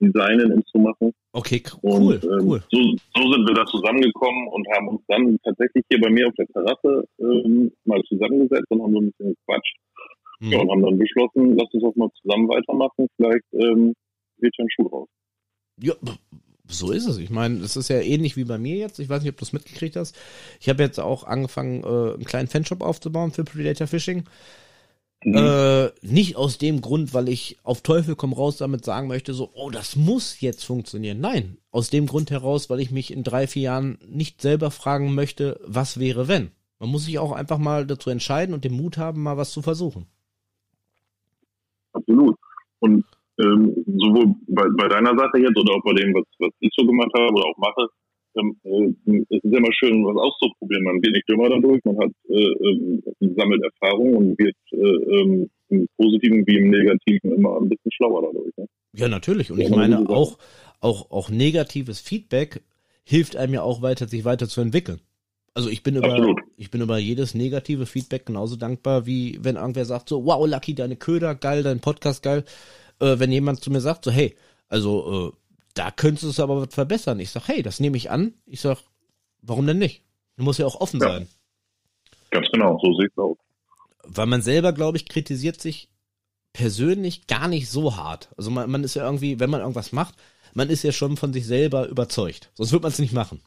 designen 0.00 0.52
und 0.52 0.66
zu 0.68 0.78
machen. 0.78 1.12
Okay, 1.32 1.62
cool, 1.82 2.14
und, 2.14 2.24
ähm, 2.24 2.40
cool. 2.42 2.62
So, 2.70 2.78
so 3.16 3.32
sind 3.32 3.48
wir 3.48 3.54
da 3.54 3.64
zusammengekommen 3.66 4.48
und 4.48 4.66
haben 4.74 4.88
uns 4.88 5.02
dann 5.08 5.38
tatsächlich 5.42 5.84
hier 5.88 6.00
bei 6.00 6.10
mir 6.10 6.28
auf 6.28 6.34
der 6.34 6.46
Terrasse 6.48 7.04
ähm, 7.18 7.72
mal 7.84 8.02
zusammengesetzt 8.02 8.70
und 8.70 8.82
haben 8.82 8.92
so 8.92 9.00
ein 9.00 9.10
bisschen 9.10 9.34
gequatscht. 9.34 9.76
Mhm. 10.40 10.52
Ja, 10.52 10.60
und 10.60 10.70
haben 10.70 10.82
dann 10.82 10.98
beschlossen, 10.98 11.56
lass 11.56 11.72
uns 11.72 11.84
auch 11.84 11.96
mal 11.96 12.10
zusammen 12.20 12.48
weitermachen, 12.48 13.06
vielleicht 13.16 13.44
ähm, 13.52 13.94
wird 14.38 14.54
ja 14.58 14.64
ein 14.64 14.70
Schuh 14.70 14.86
raus. 14.88 15.08
Ja, 15.80 15.94
so 16.66 16.92
ist 16.92 17.06
es. 17.06 17.18
Ich 17.18 17.30
meine, 17.30 17.58
es 17.60 17.76
ist 17.76 17.88
ja 17.88 18.00
ähnlich 18.00 18.36
wie 18.36 18.44
bei 18.44 18.58
mir 18.58 18.76
jetzt. 18.76 18.98
Ich 18.98 19.08
weiß 19.08 19.22
nicht, 19.22 19.32
ob 19.32 19.38
du 19.38 19.44
es 19.44 19.52
mitgekriegt 19.52 19.96
hast. 19.96 20.16
Ich 20.60 20.68
habe 20.68 20.82
jetzt 20.82 20.98
auch 20.98 21.24
angefangen, 21.24 21.82
äh, 21.82 22.14
einen 22.14 22.24
kleinen 22.24 22.48
Fanshop 22.48 22.82
aufzubauen 22.82 23.32
für 23.32 23.44
Predator 23.44 23.86
Fishing. 23.86 24.24
Mhm. 25.24 25.36
Äh, 25.36 25.90
nicht 26.02 26.36
aus 26.36 26.58
dem 26.58 26.80
Grund, 26.80 27.14
weil 27.14 27.28
ich 27.28 27.58
auf 27.62 27.80
Teufel 27.80 28.14
komm 28.14 28.32
raus 28.32 28.58
damit 28.58 28.84
sagen 28.84 29.08
möchte, 29.08 29.32
so, 29.34 29.50
oh, 29.54 29.70
das 29.70 29.96
muss 29.96 30.40
jetzt 30.40 30.64
funktionieren. 30.64 31.20
Nein, 31.20 31.58
aus 31.70 31.90
dem 31.90 32.06
Grund 32.06 32.30
heraus, 32.30 32.68
weil 32.70 32.80
ich 32.80 32.90
mich 32.90 33.12
in 33.12 33.24
drei, 33.24 33.46
vier 33.46 33.62
Jahren 33.62 33.98
nicht 34.06 34.42
selber 34.42 34.70
fragen 34.70 35.14
möchte, 35.14 35.60
was 35.64 35.98
wäre, 35.98 36.28
wenn. 36.28 36.50
Man 36.78 36.90
muss 36.90 37.06
sich 37.06 37.18
auch 37.18 37.32
einfach 37.32 37.58
mal 37.58 37.86
dazu 37.86 38.10
entscheiden 38.10 38.54
und 38.54 38.64
den 38.64 38.74
Mut 38.74 38.98
haben, 38.98 39.22
mal 39.22 39.36
was 39.36 39.52
zu 39.52 39.62
versuchen. 39.62 40.06
Absolut. 41.94 42.36
Und 42.80 43.04
ähm, 43.40 43.74
sowohl 43.86 44.34
bei, 44.46 44.64
bei 44.76 44.88
deiner 44.88 45.16
Sache 45.18 45.38
jetzt 45.38 45.58
oder 45.58 45.74
auch 45.74 45.82
bei 45.82 45.94
dem, 45.94 46.14
was, 46.14 46.24
was 46.38 46.50
ich 46.60 46.70
so 46.76 46.86
gemacht 46.86 47.10
habe 47.16 47.32
oder 47.32 47.46
auch 47.46 47.58
mache, 47.58 47.88
ähm, 48.36 48.56
äh, 48.64 49.20
es 49.30 49.44
ist 49.44 49.56
immer 49.56 49.72
schön, 49.72 50.04
was 50.04 50.16
auszuprobieren. 50.16 50.84
Man 50.84 51.02
wird 51.02 51.14
nicht 51.14 51.28
dümmer 51.28 51.48
dadurch, 51.48 51.80
man 51.84 51.98
hat 51.98 52.12
äh, 52.28 52.34
äh, 52.34 53.34
sammelt 53.36 53.62
Erfahrung 53.62 54.14
und 54.16 54.38
wird 54.38 54.56
äh, 54.72 54.76
ähm, 54.76 55.50
im 55.68 55.88
Positiven 55.96 56.46
wie 56.46 56.58
im 56.58 56.70
Negativen 56.70 57.32
immer 57.32 57.60
ein 57.60 57.68
bisschen 57.68 57.92
schlauer 57.92 58.22
dadurch. 58.22 58.52
Ne? 58.56 58.66
Ja, 58.96 59.08
natürlich. 59.08 59.50
Und 59.50 59.60
ich 59.60 59.70
meine, 59.70 60.08
auch, 60.08 60.38
auch, 60.80 61.10
auch 61.10 61.30
negatives 61.30 62.00
Feedback 62.00 62.62
hilft 63.04 63.36
einem 63.36 63.54
ja 63.54 63.62
auch 63.62 63.82
weiter, 63.82 64.06
sich 64.06 64.24
weiterzuentwickeln. 64.24 65.00
Also 65.54 65.68
ich 65.68 65.84
bin 65.84 65.94
über, 65.94 66.10
Absolut. 66.10 66.40
ich 66.56 66.70
bin 66.70 66.80
über 66.80 66.98
jedes 66.98 67.34
negative 67.34 67.86
Feedback 67.86 68.26
genauso 68.26 68.56
dankbar, 68.56 69.06
wie 69.06 69.38
wenn 69.40 69.54
irgendwer 69.54 69.84
sagt 69.84 70.08
so, 70.08 70.24
wow, 70.24 70.46
Lucky, 70.46 70.74
deine 70.74 70.96
Köder 70.96 71.36
geil, 71.36 71.62
dein 71.62 71.80
Podcast 71.80 72.24
geil. 72.24 72.44
Äh, 72.98 73.20
wenn 73.20 73.30
jemand 73.30 73.62
zu 73.62 73.70
mir 73.70 73.80
sagt 73.80 74.04
so, 74.04 74.10
hey, 74.10 74.36
also 74.68 75.28
äh, 75.28 75.36
da 75.74 75.92
könntest 75.92 76.24
du 76.24 76.28
es 76.30 76.40
aber 76.40 76.66
verbessern. 76.68 77.20
Ich 77.20 77.30
sag, 77.30 77.46
hey, 77.46 77.62
das 77.62 77.78
nehme 77.78 77.96
ich 77.96 78.10
an. 78.10 78.34
Ich 78.46 78.60
sag, 78.60 78.78
warum 79.42 79.66
denn 79.66 79.78
nicht? 79.78 80.02
Du 80.36 80.42
musst 80.42 80.58
ja 80.58 80.66
auch 80.66 80.80
offen 80.80 81.00
ja. 81.00 81.08
sein. 81.08 81.28
Ganz 82.30 82.48
genau, 82.50 82.78
so 82.82 82.92
sieht's 82.94 83.16
aus. 83.16 83.36
Weil 84.02 84.26
man 84.26 84.42
selber, 84.42 84.72
glaube 84.72 84.96
ich, 84.96 85.06
kritisiert 85.06 85.60
sich 85.60 85.88
persönlich 86.52 87.28
gar 87.28 87.46
nicht 87.46 87.68
so 87.68 87.96
hart. 87.96 88.30
Also 88.36 88.50
man, 88.50 88.68
man 88.70 88.82
ist 88.82 88.94
ja 88.94 89.04
irgendwie, 89.04 89.38
wenn 89.38 89.50
man 89.50 89.60
irgendwas 89.60 89.92
macht, 89.92 90.16
man 90.54 90.70
ist 90.70 90.82
ja 90.82 90.92
schon 90.92 91.16
von 91.16 91.32
sich 91.32 91.46
selber 91.46 91.88
überzeugt. 91.88 92.50
Sonst 92.54 92.72
wird 92.72 92.82
man 92.82 92.92
es 92.92 92.98
nicht 92.98 93.12
machen. 93.12 93.40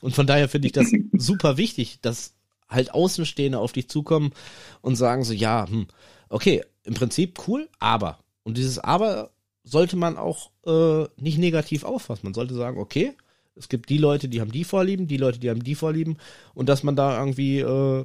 Und 0.00 0.14
von 0.14 0.26
daher 0.26 0.48
finde 0.48 0.66
ich 0.66 0.72
das 0.72 0.90
super 1.12 1.56
wichtig, 1.56 1.98
dass 2.02 2.34
halt 2.68 2.92
Außenstehende 2.92 3.58
auf 3.58 3.72
dich 3.72 3.88
zukommen 3.88 4.32
und 4.80 4.96
sagen 4.96 5.24
so, 5.24 5.32
ja, 5.32 5.68
hm, 5.68 5.86
okay, 6.28 6.62
im 6.84 6.94
Prinzip 6.94 7.46
cool, 7.46 7.68
aber. 7.78 8.18
Und 8.42 8.56
dieses 8.56 8.78
Aber 8.78 9.30
sollte 9.64 9.96
man 9.96 10.16
auch 10.16 10.50
äh, 10.64 11.08
nicht 11.16 11.38
negativ 11.38 11.84
auffassen. 11.84 12.24
Man 12.24 12.34
sollte 12.34 12.54
sagen, 12.54 12.78
okay, 12.78 13.12
es 13.56 13.68
gibt 13.68 13.88
die 13.88 13.98
Leute, 13.98 14.28
die 14.28 14.40
haben 14.40 14.52
die 14.52 14.64
Vorlieben, 14.64 15.08
die 15.08 15.16
Leute, 15.16 15.38
die 15.38 15.50
haben 15.50 15.64
die 15.64 15.74
Vorlieben 15.74 16.18
und 16.54 16.68
dass 16.68 16.82
man 16.82 16.94
da 16.94 17.18
irgendwie, 17.18 17.60
äh, 17.60 18.04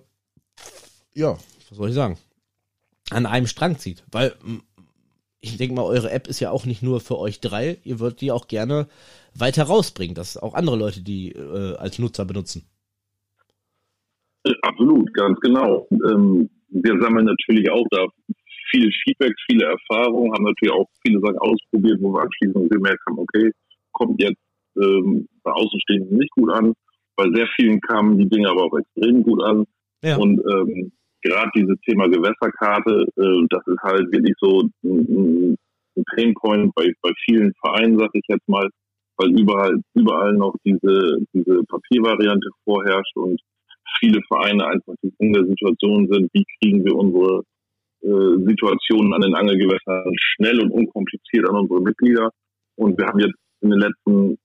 ja, 1.14 1.38
was 1.70 1.78
soll 1.78 1.90
ich 1.90 1.96
sagen, 1.96 2.18
an 3.12 3.26
einem 3.26 3.48
Strang 3.48 3.78
zieht. 3.78 4.04
Weil 4.12 4.36
ich 5.42 5.58
denke 5.58 5.76
mal, 5.76 5.84
eure 5.84 6.12
App 6.12 6.28
ist 6.28 6.40
ja 6.40 6.52
auch 6.52 6.66
nicht 6.66 6.84
nur 6.84 7.00
für 7.00 7.18
euch 7.18 7.40
drei, 7.40 7.78
ihr 7.84 8.00
würdet 8.00 8.22
die 8.22 8.32
auch 8.32 8.48
gerne 8.48 8.88
weiter 9.34 9.64
rausbringen, 9.64 10.16
dass 10.16 10.38
auch 10.38 10.54
andere 10.54 10.78
Leute 10.78 11.02
die 11.02 11.32
äh, 11.32 11.76
als 11.76 12.00
Nutzer 12.00 12.26
benutzen. 12.26 12.64
Absolut, 14.62 15.14
ganz 15.14 15.40
genau. 15.40 15.88
Ähm, 15.92 16.50
wir 16.70 17.02
sammeln 17.02 17.26
natürlich 17.26 17.70
auch 17.70 17.86
da 17.92 18.06
viel 18.72 18.90
Feedback, 19.04 19.34
viele 19.50 19.66
Erfahrungen, 19.66 20.34
haben 20.34 20.44
natürlich 20.44 20.74
auch 20.74 20.88
viele 21.06 21.20
Sachen 21.20 21.38
ausprobiert, 21.40 22.00
wo 22.02 22.14
wir 22.14 22.22
anschließend 22.22 22.70
gemerkt 22.72 23.02
haben, 23.08 23.20
okay, 23.20 23.52
kommt 23.92 24.22
jetzt 24.22 24.42
ähm, 24.82 25.28
bei 25.44 25.52
Außenstehenden 25.52 26.18
nicht 26.18 26.32
gut 26.32 26.52
an. 26.52 26.74
Bei 27.16 27.26
sehr 27.34 27.48
vielen 27.56 27.82
kamen 27.82 28.18
die 28.18 28.30
Dinge 28.30 28.50
aber 28.50 28.64
auch 28.64 28.78
extrem 28.78 29.24
gut 29.24 29.44
an. 29.44 29.66
Ja. 30.04 30.18
Und 30.18 30.40
ähm, 30.40 30.92
gerade 31.22 31.52
dieses 31.56 31.80
Thema 31.82 32.08
Gewässerkarte, 32.08 33.06
äh, 33.18 33.46
das 33.50 33.66
ist 33.68 33.82
halt 33.82 34.12
wirklich 34.12 34.36
so 34.40 34.64
ein, 34.84 35.58
ein 35.98 36.04
Painpoint 36.16 36.74
bei, 36.76 36.92
bei 37.02 37.12
vielen 37.26 37.54
Vereinen, 37.62 37.98
sag 37.98 38.10
ich 38.14 38.24
jetzt 38.28 38.48
mal, 38.48 38.68
weil 39.18 39.40
überall, 39.40 39.80
überall 39.94 40.34
noch 40.34 40.56
diese, 40.66 41.18
diese 41.34 41.64
Papiervariante 41.66 42.50
vorherrscht 42.64 43.16
und 43.18 43.40
viele 44.00 44.22
Vereine 44.28 44.66
einfach 44.66 44.96
in 45.20 45.34
der 45.34 45.46
Situation 45.46 46.08
sind, 46.12 46.30
wie 46.34 46.46
kriegen 46.60 46.84
wir 46.86 46.96
unsere 46.96 47.44
äh, 48.02 48.48
Situationen 48.48 49.14
an 49.14 49.22
den 49.22 49.36
Angelgewässern 49.36 50.12
schnell 50.18 50.60
und 50.62 50.72
unkompliziert 50.72 51.48
an 51.48 51.58
unsere 51.58 51.82
Mitglieder. 51.82 52.32
Und 52.78 52.98
wir 52.98 53.06
haben 53.06 53.20
jetzt 53.20 53.38
in 53.62 53.70
den 53.70 53.80
letzten 53.80 54.38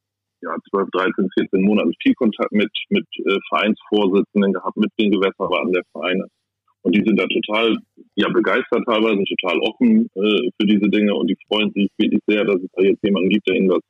ja, 0.42 0.54
12, 0.70 0.88
13, 0.92 1.28
14 1.38 1.62
Monaten 1.62 1.92
viel 2.02 2.14
Kontakt 2.14 2.52
mit, 2.52 2.70
mit 2.90 3.06
äh, 3.24 3.38
Vereinsvorsitzenden 3.48 4.52
gehabt, 4.52 4.76
mit 4.76 4.90
den 4.98 5.10
Gewässerwarten 5.12 5.72
der 5.72 5.82
Vereine. 5.92 6.26
Und 6.86 6.94
die 6.94 7.02
sind 7.04 7.18
da 7.18 7.26
total 7.26 7.76
ja, 8.14 8.28
begeistert 8.28 8.84
teilweise, 8.86 9.24
total 9.24 9.58
offen 9.58 10.06
äh, 10.14 10.50
für 10.56 10.66
diese 10.68 10.88
Dinge 10.88 11.12
und 11.16 11.26
die 11.26 11.36
freuen 11.48 11.72
sich 11.72 11.90
wirklich 11.98 12.22
sehr, 12.28 12.44
dass 12.44 12.62
es 12.62 12.70
da 12.76 12.82
jetzt 12.84 13.02
jemanden 13.02 13.28
gibt, 13.28 13.48
der 13.48 13.56
ihnen 13.56 13.68
das 13.68 13.80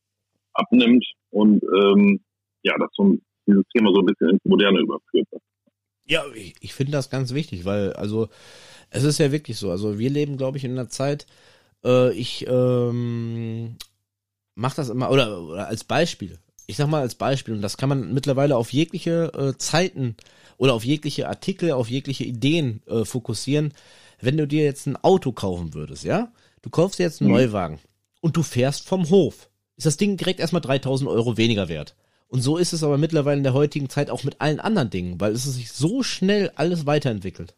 abnimmt 0.55 1.05
und 1.29 1.62
ähm, 1.62 2.21
ja, 2.62 2.75
dass 2.79 2.88
so 2.95 3.19
dieses 3.47 3.65
Thema 3.75 3.91
so 3.93 4.00
ein 4.00 4.07
bisschen 4.07 4.31
ins 4.31 4.45
Moderne 4.47 4.81
überführt 4.81 5.29
wird. 5.31 5.43
Ja, 6.07 6.23
ich, 6.35 6.55
ich 6.62 6.73
finde 6.73 6.93
das 6.93 7.11
ganz 7.11 7.35
wichtig, 7.35 7.67
weil 7.67 7.93
also 7.93 8.29
es 8.88 9.05
ist 9.05 9.19
ja 9.19 9.31
wirklich 9.31 9.59
so. 9.59 9.71
Also 9.71 9.99
wir 9.99 10.09
leben, 10.09 10.38
glaube 10.38 10.57
ich, 10.57 10.65
in 10.65 10.71
einer 10.71 10.88
Zeit, 10.88 11.26
äh, 11.85 12.15
ich 12.15 12.47
ähm, 12.49 13.76
mache 14.55 14.76
das 14.76 14.88
immer, 14.88 15.11
oder, 15.11 15.43
oder 15.43 15.69
als 15.69 15.85
Beispiel, 15.85 16.38
ich 16.67 16.77
sag 16.77 16.89
mal 16.89 17.01
als 17.01 17.15
Beispiel, 17.15 17.55
und 17.55 17.63
das 17.63 17.77
kann 17.77 17.89
man 17.89 18.13
mittlerweile 18.13 18.57
auf 18.57 18.73
jegliche 18.73 19.33
äh, 19.35 19.59
Zeiten 19.59 20.17
oder 20.57 20.75
auf 20.75 20.85
jegliche 20.85 21.29
Artikel, 21.29 21.73
auf 21.73 21.89
jegliche 21.89 22.25
Ideen 22.25 22.83
äh, 22.87 23.05
fokussieren. 23.05 23.73
Wenn 24.21 24.37
du 24.37 24.47
dir 24.47 24.65
jetzt 24.65 24.87
ein 24.87 24.97
Auto 24.97 25.33
kaufen 25.33 25.75
würdest, 25.75 26.05
ja, 26.05 26.33
du 26.63 26.71
kaufst 26.71 26.99
dir 26.99 27.05
jetzt 27.05 27.21
einen 27.21 27.31
mhm. 27.31 27.37
Neuwagen 27.37 27.79
und 28.21 28.37
du 28.37 28.43
fährst 28.43 28.89
vom 28.89 29.09
Hof, 29.11 29.51
ist 29.77 29.87
das 29.87 29.97
Ding 29.97 30.17
direkt 30.17 30.41
erstmal 30.41 30.63
3000 30.63 31.09
Euro 31.09 31.37
weniger 31.37 31.69
wert. 31.69 31.95
Und 32.29 32.41
so 32.41 32.57
ist 32.57 32.73
es 32.73 32.83
aber 32.83 32.99
mittlerweile 32.99 33.37
in 33.37 33.45
der 33.45 33.55
heutigen 33.55 33.89
Zeit 33.89 34.11
auch 34.11 34.25
mit 34.25 34.41
allen 34.41 34.59
anderen 34.59 34.91
Dingen, 34.91 35.21
weil 35.21 35.33
es 35.33 35.45
sich 35.45 35.71
so 35.71 36.03
schnell 36.03 36.51
alles 36.57 36.87
weiterentwickelt. 36.87 37.55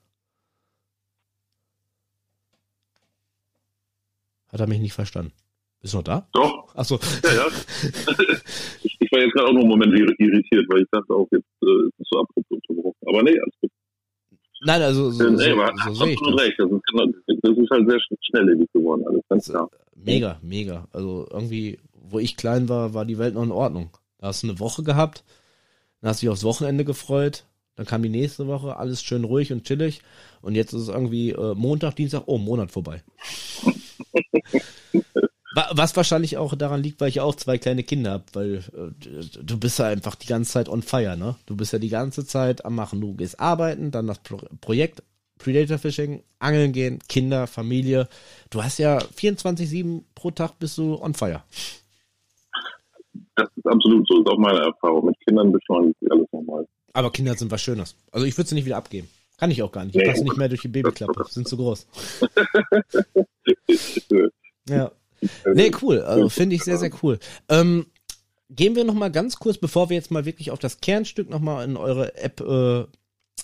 Hat 4.48 4.60
er 4.60 4.66
mich 4.66 4.80
nicht 4.80 4.92
verstanden. 4.92 5.32
Bist 5.80 5.94
du 5.94 5.98
noch 5.98 6.04
da? 6.04 6.28
Doch. 6.32 6.74
Achso. 6.74 6.98
Ja, 7.22 7.34
ja. 7.34 7.46
ich, 9.08 9.12
war 9.12 9.24
jetzt 9.24 9.32
gerade 9.32 9.48
auch 9.48 9.52
noch 9.52 9.60
einen 9.60 9.68
Moment 9.68 9.94
irritiert, 9.94 10.66
weil 10.68 10.82
ich 10.82 10.88
dachte 10.90 11.12
auch, 11.14 11.26
jetzt 11.30 11.46
äh, 11.62 11.88
ist 11.98 12.08
so 12.10 12.20
abrupt 12.20 12.50
unterbrochen. 12.50 12.96
Aber 13.06 13.22
nee, 13.22 13.38
alles 13.38 13.54
gut. 13.60 13.70
Nein, 14.60 14.82
also 14.82 15.10
so, 15.10 15.30
nee, 15.30 15.36
so, 15.36 15.94
so, 15.94 16.06
so 16.06 16.30
das. 16.30 16.40
recht. 16.40 16.58
Das 16.58 16.70
ist, 16.70 16.82
genau, 16.90 17.06
das 17.06 17.56
ist 17.56 17.70
halt 17.70 17.88
sehr 17.88 18.00
schnelllebig 18.22 18.68
geworden, 18.72 19.04
alles 19.06 19.22
ganz 19.28 19.48
klar. 19.48 19.70
Mega, 19.94 20.38
mega. 20.42 20.88
Also 20.92 21.28
irgendwie, 21.30 21.78
wo 21.92 22.18
ich 22.18 22.36
klein 22.36 22.68
war, 22.68 22.92
war 22.94 23.04
die 23.04 23.18
Welt 23.18 23.34
noch 23.34 23.44
in 23.44 23.52
Ordnung. 23.52 23.90
Da 24.18 24.28
hast 24.28 24.42
du 24.42 24.48
eine 24.48 24.58
Woche 24.58 24.82
gehabt, 24.82 25.24
dann 26.00 26.10
hast 26.10 26.22
du 26.22 26.26
dich 26.26 26.30
aufs 26.30 26.44
Wochenende 26.44 26.84
gefreut, 26.84 27.44
dann 27.76 27.86
kam 27.86 28.02
die 28.02 28.08
nächste 28.08 28.48
Woche, 28.48 28.76
alles 28.76 29.02
schön 29.02 29.22
ruhig 29.22 29.52
und 29.52 29.64
chillig 29.64 30.00
und 30.42 30.56
jetzt 30.56 30.72
ist 30.72 30.82
es 30.82 30.88
irgendwie 30.88 31.30
äh, 31.30 31.54
Montag, 31.54 31.94
Dienstag, 31.94 32.24
oh, 32.26 32.38
Monat 32.38 32.72
vorbei. 32.72 33.02
Was 35.54 35.96
wahrscheinlich 35.96 36.36
auch 36.36 36.54
daran 36.54 36.82
liegt, 36.82 37.00
weil 37.00 37.08
ich 37.08 37.20
auch 37.20 37.34
zwei 37.34 37.56
kleine 37.56 37.82
Kinder 37.82 38.12
habe, 38.12 38.24
weil 38.34 38.54
äh, 38.56 39.40
du 39.42 39.58
bist 39.58 39.78
ja 39.78 39.86
einfach 39.86 40.14
die 40.14 40.26
ganze 40.26 40.52
Zeit 40.52 40.68
on 40.68 40.82
fire, 40.82 41.16
ne? 41.16 41.36
Du 41.46 41.56
bist 41.56 41.72
ja 41.72 41.78
die 41.78 41.88
ganze 41.88 42.26
Zeit 42.26 42.66
am 42.66 42.74
Machen. 42.74 43.00
Du 43.00 43.14
gehst 43.14 43.40
arbeiten, 43.40 43.90
dann 43.90 44.06
das 44.06 44.18
Pro 44.18 44.38
Projekt 44.60 45.02
Predator 45.38 45.78
Fishing, 45.78 46.22
Angeln 46.38 46.72
gehen, 46.72 46.98
Kinder, 47.08 47.46
Familie. 47.46 48.08
Du 48.50 48.62
hast 48.62 48.78
ja 48.78 48.98
24-7 48.98 50.02
pro 50.14 50.30
Tag 50.32 50.58
bist 50.58 50.76
du 50.76 51.00
on 51.00 51.14
fire. 51.14 51.42
Das 53.36 53.48
ist 53.56 53.66
absolut 53.66 54.06
so, 54.08 54.20
ist 54.20 54.28
auch 54.28 54.38
meine 54.38 54.58
Erfahrung. 54.58 55.06
Mit 55.06 55.18
Kindern 55.20 55.52
beschleunigt 55.52 55.98
sich 56.00 56.10
alles 56.10 56.26
nochmal. 56.32 56.66
Aber 56.92 57.10
Kinder 57.10 57.34
sind 57.36 57.50
was 57.50 57.62
Schönes. 57.62 57.96
Also 58.10 58.26
ich 58.26 58.36
würde 58.36 58.48
sie 58.48 58.56
nicht 58.56 58.64
wieder 58.66 58.76
abgeben. 58.76 59.08
Kann 59.38 59.52
ich 59.52 59.62
auch 59.62 59.70
gar 59.70 59.84
nicht. 59.84 59.94
Ich 59.94 60.02
nee. 60.02 60.08
passe 60.10 60.24
nicht 60.24 60.36
mehr 60.36 60.48
durch 60.48 60.62
die 60.62 60.68
Babyklappe. 60.68 61.24
Sind 61.28 61.46
zu 61.46 61.56
groß. 61.56 61.86
ja. 64.68 64.90
Nee, 65.54 65.72
cool. 65.82 66.00
Also 66.02 66.28
finde 66.28 66.56
ich 66.56 66.64
sehr, 66.64 66.78
sehr 66.78 66.90
cool. 67.02 67.18
Ähm, 67.48 67.86
gehen 68.50 68.76
wir 68.76 68.84
noch 68.84 68.94
mal 68.94 69.10
ganz 69.10 69.36
kurz, 69.36 69.58
bevor 69.58 69.90
wir 69.90 69.96
jetzt 69.96 70.10
mal 70.10 70.24
wirklich 70.24 70.50
auf 70.50 70.58
das 70.58 70.80
Kernstück 70.80 71.28
noch 71.30 71.40
mal 71.40 71.64
in 71.64 71.76
eure 71.76 72.16
App 72.16 72.40
äh, 72.40 72.84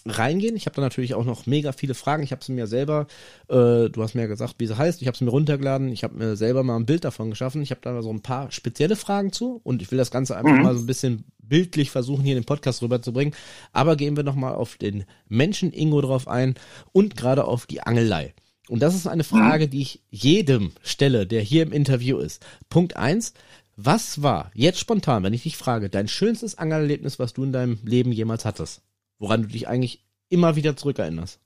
reingehen. 0.06 0.56
Ich 0.56 0.66
habe 0.66 0.76
da 0.76 0.82
natürlich 0.82 1.14
auch 1.14 1.24
noch 1.24 1.46
mega 1.46 1.72
viele 1.72 1.94
Fragen. 1.94 2.22
Ich 2.22 2.32
habe 2.32 2.44
sie 2.44 2.52
mir 2.52 2.66
selber, 2.66 3.06
äh, 3.48 3.88
du 3.88 4.02
hast 4.02 4.14
mir 4.14 4.22
ja 4.22 4.26
gesagt, 4.26 4.54
wie 4.58 4.66
sie 4.66 4.76
heißt. 4.76 5.00
Ich 5.00 5.08
habe 5.08 5.16
sie 5.16 5.24
mir 5.24 5.30
runtergeladen. 5.30 5.88
Ich 5.88 6.04
habe 6.04 6.16
mir 6.16 6.36
selber 6.36 6.62
mal 6.62 6.76
ein 6.76 6.86
Bild 6.86 7.04
davon 7.04 7.30
geschaffen. 7.30 7.62
Ich 7.62 7.70
habe 7.70 7.80
da 7.82 8.02
so 8.02 8.10
ein 8.10 8.22
paar 8.22 8.50
spezielle 8.50 8.96
Fragen 8.96 9.32
zu 9.32 9.60
und 9.62 9.82
ich 9.82 9.90
will 9.90 9.98
das 9.98 10.10
Ganze 10.10 10.36
einfach 10.36 10.52
mhm. 10.52 10.62
mal 10.62 10.74
so 10.74 10.80
ein 10.80 10.86
bisschen 10.86 11.24
bildlich 11.38 11.90
versuchen, 11.90 12.24
hier 12.24 12.36
in 12.36 12.42
den 12.42 12.46
Podcast 12.46 12.82
rüberzubringen. 12.82 13.34
Aber 13.72 13.96
gehen 13.96 14.16
wir 14.16 14.24
nochmal 14.24 14.54
auf 14.54 14.76
den 14.76 15.04
Menschen 15.28 15.72
Ingo 15.72 16.00
drauf 16.00 16.28
ein 16.28 16.54
und 16.92 17.16
gerade 17.16 17.44
auf 17.44 17.66
die 17.66 17.80
Angelei. 17.80 18.34
Und 18.68 18.82
das 18.82 18.94
ist 18.94 19.06
eine 19.06 19.24
Frage, 19.24 19.68
die 19.68 19.82
ich 19.82 20.00
jedem 20.10 20.72
stelle, 20.82 21.26
der 21.26 21.42
hier 21.42 21.62
im 21.62 21.72
Interview 21.72 22.18
ist. 22.18 22.44
Punkt 22.70 22.96
eins: 22.96 23.34
Was 23.76 24.22
war 24.22 24.50
jetzt 24.54 24.80
spontan, 24.80 25.22
wenn 25.22 25.34
ich 25.34 25.42
dich 25.42 25.56
frage, 25.56 25.90
dein 25.90 26.08
schönstes 26.08 26.56
Angelerlebnis, 26.56 27.18
was 27.18 27.34
du 27.34 27.44
in 27.44 27.52
deinem 27.52 27.78
Leben 27.84 28.12
jemals 28.12 28.44
hattest? 28.44 28.82
Woran 29.18 29.42
du 29.42 29.48
dich 29.48 29.68
eigentlich 29.68 30.04
immer 30.30 30.56
wieder 30.56 30.76
zurückerinnerst? 30.76 31.40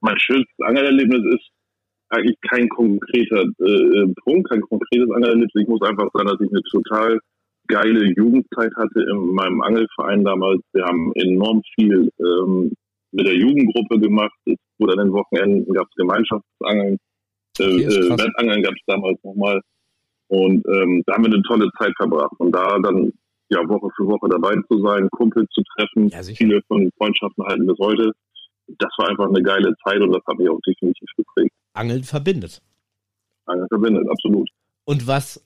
Mein 0.00 0.18
schönstes 0.18 0.58
Angelerlebnis 0.60 1.22
ist 1.34 1.50
eigentlich 2.10 2.36
kein 2.48 2.68
konkreter 2.68 3.42
äh, 3.42 4.14
Punkt, 4.24 4.50
kein 4.50 4.60
konkretes 4.60 5.10
Angelerlebnis. 5.10 5.62
Ich 5.62 5.68
muss 5.68 5.82
einfach 5.82 6.08
sagen, 6.12 6.28
dass 6.28 6.40
ich 6.40 6.50
eine 6.50 6.62
total 6.70 7.20
geile 7.68 8.04
Jugendzeit 8.16 8.72
hatte 8.76 9.00
in 9.00 9.32
meinem 9.32 9.62
Angelverein 9.62 10.24
damals. 10.24 10.60
Wir 10.72 10.84
haben 10.84 11.12
enorm 11.14 11.62
viel 11.74 12.10
ähm, 12.18 12.72
mit 13.12 13.26
der 13.26 13.34
Jugendgruppe 13.34 13.98
gemacht. 13.98 14.32
Es 14.44 14.56
wurde 14.78 14.92
an 14.94 15.06
den 15.06 15.12
Wochenenden 15.12 15.72
gab 15.74 15.86
es 15.88 15.94
Gemeinschaftsangeln, 15.96 16.98
äh, 17.58 17.64
äh, 17.64 18.10
Wettangeln 18.10 18.62
gab 18.62 18.74
es 18.74 18.82
damals 18.86 19.18
nochmal. 19.22 19.60
Und 20.28 20.64
ähm, 20.68 21.02
da 21.06 21.14
haben 21.14 21.24
wir 21.24 21.32
eine 21.32 21.42
tolle 21.42 21.68
Zeit 21.78 21.92
verbracht. 21.96 22.32
Und 22.38 22.52
da 22.52 22.78
dann 22.78 23.12
ja 23.50 23.68
Woche 23.68 23.88
für 23.96 24.06
Woche 24.06 24.28
dabei 24.28 24.54
zu 24.68 24.80
sein, 24.80 25.08
Kumpel 25.10 25.46
zu 25.48 25.62
treffen, 25.74 26.08
ja, 26.08 26.22
viele 26.22 26.62
von 26.68 26.90
Freundschaften 26.96 27.44
halten 27.44 27.66
bis 27.66 27.78
heute. 27.78 28.12
Das 28.78 28.90
war 28.98 29.08
einfach 29.08 29.28
eine 29.28 29.42
geile 29.42 29.74
Zeit 29.84 30.00
und 30.00 30.12
das 30.12 30.22
hat 30.26 30.38
mich 30.38 30.48
auch 30.48 30.60
definitiv 30.64 31.08
geprägt. 31.16 31.52
Angeln 31.72 32.04
verbindet. 32.04 32.62
Angeln 33.46 33.68
verbindet, 33.68 34.08
absolut. 34.08 34.48
Und 34.84 35.08
was 35.08 35.44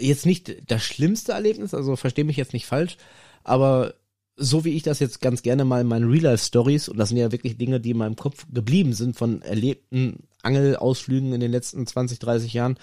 jetzt 0.00 0.26
nicht 0.26 0.70
das 0.70 0.82
schlimmste 0.82 1.32
Erlebnis, 1.32 1.72
also 1.72 1.94
verstehe 1.94 2.24
mich 2.24 2.36
jetzt 2.36 2.52
nicht 2.52 2.66
falsch, 2.66 2.96
aber 3.44 3.94
so 4.36 4.64
wie 4.64 4.76
ich 4.76 4.82
das 4.82 4.98
jetzt 5.00 5.20
ganz 5.20 5.42
gerne 5.42 5.64
mal 5.64 5.80
in 5.80 5.86
meinen 5.86 6.10
Real-Life-Stories, 6.10 6.88
und 6.88 6.98
das 6.98 7.10
sind 7.10 7.18
ja 7.18 7.32
wirklich 7.32 7.56
Dinge, 7.56 7.80
die 7.80 7.90
in 7.90 7.98
meinem 7.98 8.16
Kopf 8.16 8.46
geblieben 8.52 8.92
sind 8.92 9.16
von 9.16 9.42
erlebten 9.42 10.24
Angelausflügen 10.42 11.32
in 11.32 11.40
den 11.40 11.52
letzten 11.52 11.86
20, 11.86 12.18
30 12.18 12.52
Jahren, 12.52 12.78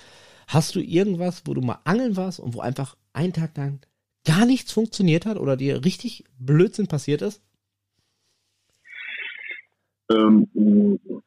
hast 0.48 0.76
du 0.76 0.80
irgendwas, 0.80 1.44
wo 1.46 1.54
du 1.54 1.62
mal 1.62 1.80
angeln 1.84 2.16
warst 2.16 2.40
und 2.40 2.54
wo 2.54 2.62
einfach 2.62 2.96
einen 3.14 3.34
Tag 3.34 3.56
lang 3.58 3.80
gar 4.26 4.46
nichts 4.46 4.72
funktioniert 4.72 5.26
hat 5.26 5.38
oder 5.38 5.58
dir 5.58 5.84
richtig 5.84 6.24
Blödsinn 6.40 6.88
passiert 6.88 7.22
ist? 7.22 7.42
Ähm, 10.12 10.48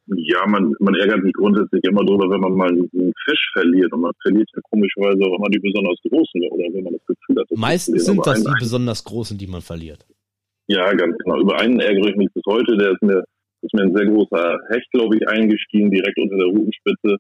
ja, 0.07 0.47
man, 0.47 0.75
man 0.79 0.95
ärgert 0.95 1.23
sich 1.23 1.33
grundsätzlich 1.33 1.83
immer 1.85 2.05
drüber, 2.05 2.29
wenn 2.31 2.41
man 2.41 2.53
mal 2.53 2.69
einen 2.69 3.13
Fisch 3.25 3.51
verliert. 3.53 3.93
Und 3.93 4.03
man 4.03 4.13
verliert 4.23 4.49
ja 4.55 4.61
komischerweise 4.71 5.23
auch 5.25 5.39
immer 5.39 5.49
die 5.49 5.59
besonders 5.59 5.97
großen, 6.09 6.43
oder 6.51 6.65
wenn 6.73 6.85
man 6.85 6.93
das 6.93 7.07
Gefühl 7.07 7.41
hat. 7.41 7.47
Meistens 7.57 8.05
sind 8.05 8.27
das 8.27 8.43
die 8.43 8.53
besonders 8.59 9.05
großen, 9.05 9.39
die 9.39 9.47
man 9.47 9.63
verliert. 9.63 10.07
Ja, 10.67 10.93
ganz 10.95 11.17
genau. 11.19 11.41
Über 11.41 11.59
einen 11.59 11.81
ärgere 11.81 12.09
ich 12.11 12.17
mich 12.17 12.33
bis 12.33 12.43
heute. 12.47 12.77
Der 12.77 12.93
ist 12.93 13.03
mir, 13.03 13.25
ist 13.63 13.75
mir 13.75 13.83
ein 13.83 13.95
sehr 13.95 14.07
großer 14.07 14.59
Hecht, 14.71 14.91
glaube 14.93 15.17
ich, 15.17 15.29
eingestiegen, 15.29 15.91
direkt 15.91 16.19
unter 16.19 16.37
der 16.37 16.47
Rutenspitze. 16.47 17.17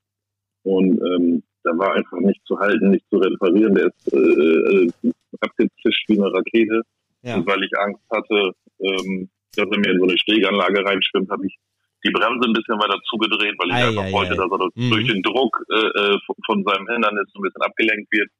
Und 0.62 1.00
ähm, 1.00 1.42
da 1.62 1.70
war 1.76 1.94
einfach 1.94 2.20
nicht 2.20 2.40
zu 2.46 2.58
halten, 2.58 2.90
nicht 2.90 3.08
zu 3.10 3.18
reparieren. 3.18 3.74
Der 3.74 3.86
ist 3.86 4.12
äh, 4.12 4.18
äh, 4.18 5.12
abgezischt 5.40 6.08
wie 6.08 6.18
eine 6.18 6.32
Rakete. 6.32 6.82
Ja. 7.22 7.36
Und 7.36 7.46
weil 7.46 7.62
ich 7.64 7.78
Angst 7.78 8.02
hatte, 8.10 8.52
ähm, 8.80 9.28
dass 9.56 9.68
er 9.70 9.78
mir 9.78 9.92
in 9.92 9.98
so 9.98 10.04
eine 10.04 10.18
Steganlage 10.18 10.84
reinschwimmt, 10.84 11.30
habe 11.30 11.46
ich 11.46 11.56
die 12.04 12.10
Bremse 12.10 12.48
ein 12.48 12.52
bisschen 12.52 12.78
weiter 12.78 13.00
zugedreht, 13.08 13.54
weil 13.58 13.68
ich 13.68 13.74
ei, 13.74 13.88
einfach 13.88 14.04
ei, 14.04 14.12
wollte, 14.12 14.32
ei. 14.32 14.36
dass 14.36 14.50
er 14.50 14.68
mhm. 14.74 14.90
durch 14.90 15.06
den 15.06 15.22
Druck 15.22 15.64
äh, 15.70 15.76
äh 15.76 16.18
von 16.46 16.64
seinem 16.64 16.88
Hindernis 16.88 17.28
ein 17.34 17.42
bisschen 17.42 17.62
abgelenkt 17.62 18.12
wird. 18.12 18.30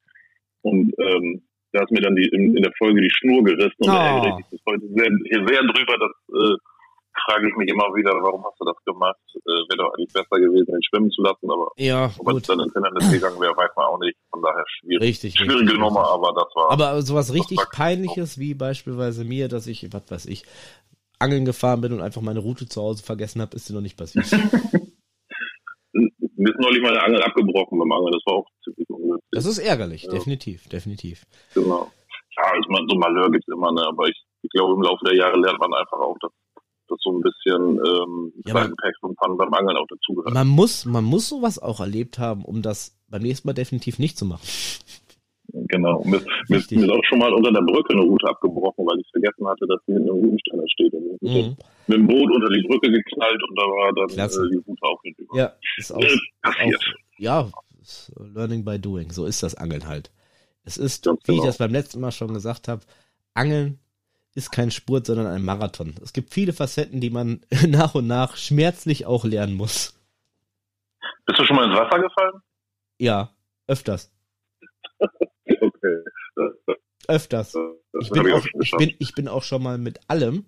Und 0.62 0.92
ähm, 0.98 1.42
da 1.74 1.82
ist 1.82 1.90
mir 1.90 2.00
dann 2.00 2.14
die, 2.14 2.28
in, 2.28 2.56
in 2.56 2.62
der 2.62 2.72
Folge 2.78 3.00
die 3.00 3.10
Schnur 3.10 3.42
gerissen 3.42 3.82
und 3.82 3.90
oh. 3.90 3.92
da 3.92 4.06
ärgere 4.06 4.28
ich 4.30 4.36
mich 4.36 4.50
bis 4.50 4.60
heute 4.66 4.86
sehr, 4.94 5.10
sehr 5.46 5.62
drüber, 5.62 5.98
dass 5.98 6.14
äh, 6.30 6.56
frage 7.26 7.48
ich 7.48 7.56
mich 7.56 7.68
immer 7.68 7.94
wieder, 7.94 8.10
warum 8.22 8.44
hast 8.44 8.58
du 8.60 8.64
das 8.64 8.76
gemacht? 8.84 9.18
Äh, 9.34 9.50
wäre 9.68 9.78
doch 9.78 9.94
eigentlich 9.94 10.12
besser 10.12 10.38
gewesen, 10.38 10.74
ihn 10.74 10.82
schwimmen 10.82 11.10
zu 11.10 11.22
lassen, 11.22 11.50
aber 11.50 11.70
ja, 11.76 12.10
ob 12.18 12.28
es 12.30 12.42
dann 12.42 12.60
ins 12.60 12.72
Hindernis 12.72 13.10
gegangen 13.10 13.40
wäre, 13.40 13.56
weiß 13.56 13.70
man 13.76 13.86
auch 13.86 13.98
nicht. 14.00 14.16
Von 14.30 14.42
daher 14.42 14.64
schwierig. 14.80 15.02
Richtig, 15.02 15.34
Schwierige 15.34 15.60
richtig, 15.60 15.78
Nummer, 15.78 16.00
richtig. 16.00 16.14
aber 16.14 16.32
das 16.34 16.54
war. 16.54 16.70
Aber 16.70 17.02
sowas 17.02 17.32
richtig 17.32 17.58
Peinliches 17.72 18.38
wie 18.38 18.54
beispielsweise 18.54 19.24
mir, 19.24 19.48
dass 19.48 19.66
ich, 19.66 19.92
was 19.92 20.10
weiß 20.10 20.26
ich, 20.26 20.44
angeln 21.18 21.44
gefahren 21.44 21.80
bin 21.80 21.92
und 21.92 22.00
einfach 22.00 22.22
meine 22.22 22.40
Route 22.40 22.68
zu 22.68 22.82
Hause 22.82 23.02
vergessen 23.02 23.40
habe, 23.40 23.56
ist 23.56 23.68
dir 23.68 23.74
noch 23.74 23.80
nicht 23.80 23.96
passiert. 23.96 24.26
Mir 26.44 26.50
ist 26.50 26.60
neulich 26.60 26.82
meine 26.82 27.02
Angel 27.02 27.22
abgebrochen 27.22 27.78
beim 27.78 27.90
Angeln, 27.90 28.12
das 28.12 28.22
war 28.26 28.34
auch 28.34 28.46
ziemlich 28.62 28.88
ungünstig. 28.90 29.30
Das 29.32 29.46
ist 29.46 29.58
ärgerlich, 29.58 30.02
ja. 30.02 30.10
definitiv, 30.10 30.68
definitiv. 30.68 31.24
Genau. 31.54 31.90
Ja, 32.36 32.52
ich 32.60 32.68
meine, 32.68 32.84
so 32.86 32.98
Malheur 32.98 33.30
gibt 33.30 33.44
es 33.48 33.54
immer, 33.54 33.72
ne? 33.72 33.82
aber 33.86 34.08
ich, 34.08 34.22
ich 34.42 34.50
glaube, 34.50 34.74
im 34.74 34.82
Laufe 34.82 35.02
der 35.06 35.16
Jahre 35.16 35.40
lernt 35.40 35.58
man 35.58 35.72
einfach 35.72 35.98
auch, 35.98 36.18
dass 36.20 36.32
das 36.88 36.98
so 37.00 37.12
ein 37.12 37.22
bisschen 37.22 37.80
ähm, 37.86 38.32
ja, 38.44 38.52
man, 38.52 38.76
Pech 38.76 38.94
und 39.00 39.16
Pannen 39.16 39.38
beim 39.38 39.54
Angeln 39.54 39.78
auch 39.78 39.86
dazugehört. 39.88 40.34
Man 40.34 40.48
muss, 40.48 40.84
man 40.84 41.04
muss 41.04 41.30
sowas 41.30 41.58
auch 41.58 41.80
erlebt 41.80 42.18
haben, 42.18 42.44
um 42.44 42.60
das 42.60 42.94
beim 43.08 43.22
nächsten 43.22 43.48
Mal 43.48 43.54
definitiv 43.54 43.98
nicht 43.98 44.18
zu 44.18 44.26
machen. 44.26 44.46
Genau. 45.68 46.02
Mir, 46.04 46.20
mir, 46.48 46.56
ist 46.58 46.90
auch 46.90 47.04
schon 47.04 47.18
mal 47.18 47.32
unter 47.32 47.52
der 47.52 47.62
Brücke 47.62 47.92
eine 47.92 48.02
Route 48.02 48.28
abgebrochen, 48.28 48.84
weil 48.86 48.98
ich 48.98 49.08
vergessen 49.12 49.46
hatte, 49.46 49.66
dass 49.68 49.80
hier 49.86 49.96
ein 49.96 50.08
Routenständer 50.08 50.64
steht. 50.68 50.92
Und 50.92 51.22
mhm. 51.22 51.56
Mit 51.86 51.98
dem 51.98 52.06
Boot 52.06 52.30
unter 52.34 52.48
die 52.48 52.66
Brücke 52.66 52.90
geknallt 52.90 53.42
und 53.48 53.58
da 53.58 53.62
war 53.62 53.92
dann 53.94 54.08
äh, 54.10 54.50
die 54.50 54.56
Route 54.66 54.82
auch 54.82 55.02
nicht 55.04 55.18
über. 55.18 55.36
Ja, 55.36 55.52
ist 55.76 55.92
auch, 55.92 56.00
äh, 56.00 56.16
passiert. 56.42 56.76
Auch, 56.76 57.18
ja, 57.18 57.48
Learning 58.16 58.64
by 58.64 58.78
doing. 58.78 59.10
So 59.12 59.26
ist 59.26 59.42
das 59.42 59.54
Angeln 59.54 59.86
halt. 59.86 60.10
Es 60.64 60.76
ist, 60.76 61.04
Ganz 61.04 61.20
wie 61.24 61.32
genau. 61.32 61.42
ich 61.42 61.48
das 61.48 61.58
beim 61.58 61.72
letzten 61.72 62.00
Mal 62.00 62.10
schon 62.10 62.32
gesagt 62.32 62.68
habe, 62.68 62.82
Angeln 63.34 63.78
ist 64.34 64.50
kein 64.50 64.70
Spurt, 64.70 65.06
sondern 65.06 65.26
ein 65.26 65.44
Marathon. 65.44 65.94
Es 66.02 66.12
gibt 66.12 66.32
viele 66.32 66.52
Facetten, 66.52 67.00
die 67.00 67.10
man 67.10 67.40
nach 67.68 67.94
und 67.94 68.06
nach 68.06 68.36
schmerzlich 68.36 69.06
auch 69.06 69.24
lernen 69.24 69.54
muss. 69.54 69.94
Bist 71.26 71.38
du 71.38 71.44
schon 71.44 71.56
mal 71.56 71.70
ins 71.70 71.78
Wasser 71.78 72.00
gefallen? 72.00 72.42
Ja, 72.98 73.30
öfters. 73.66 74.13
Öfters. 77.08 77.54
Ich 78.00 78.10
bin, 78.10 78.32
auch, 78.32 78.44
ich, 78.60 78.70
bin, 78.72 78.94
ich 78.98 79.14
bin 79.14 79.28
auch 79.28 79.42
schon 79.42 79.62
mal 79.62 79.78
mit 79.78 80.00
allem. 80.08 80.44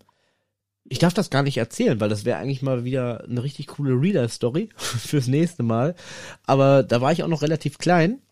Ich 0.89 0.99
darf 0.99 1.15
das 1.15 1.31
gar 1.31 1.43
nicht 1.43 1.57
erzählen, 1.57 2.01
weil 2.01 2.09
das 2.09 2.25
wäre 2.25 2.39
eigentlich 2.39 2.63
mal 2.63 2.85
wieder 2.85 3.25
eine 3.25 3.43
richtig 3.43 3.67
coole 3.67 3.93
Reader-Story 4.01 4.71
fürs 4.77 5.27
nächste 5.27 5.63
Mal. 5.63 5.95
Aber 6.45 6.83
da 6.83 7.01
war 7.01 7.13
ich 7.13 7.23
auch 7.23 7.29
noch 7.29 7.43
relativ 7.43 7.79
klein 7.79 8.23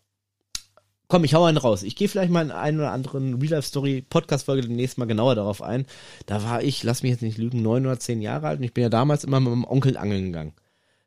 komm, 1.07 1.23
ich 1.23 1.33
hau 1.33 1.43
einen 1.43 1.57
raus. 1.57 1.83
Ich 1.83 1.95
gehe 1.95 2.07
vielleicht 2.07 2.31
mal 2.31 2.43
in 2.43 2.51
einen 2.51 2.79
oder 2.79 2.91
anderen 2.91 3.35
Real 3.35 3.53
Life 3.53 3.67
Story 3.67 4.03
Podcast 4.07 4.45
Folge 4.45 4.63
demnächst 4.63 4.97
mal 4.97 5.05
genauer 5.05 5.35
darauf 5.35 5.61
ein. 5.61 5.85
Da 6.25 6.43
war 6.43 6.63
ich, 6.63 6.83
lass 6.83 7.03
mich 7.03 7.11
jetzt 7.11 7.21
nicht 7.21 7.37
lügen, 7.37 7.61
neun 7.61 7.85
oder 7.85 7.99
zehn 7.99 8.21
Jahre 8.21 8.47
alt 8.47 8.59
und 8.59 8.63
ich 8.63 8.73
bin 8.73 8.83
ja 8.83 8.89
damals 8.89 9.23
immer 9.23 9.39
mit 9.39 9.49
meinem 9.49 9.65
Onkel 9.65 9.97
angeln 9.97 10.25
gegangen. 10.25 10.53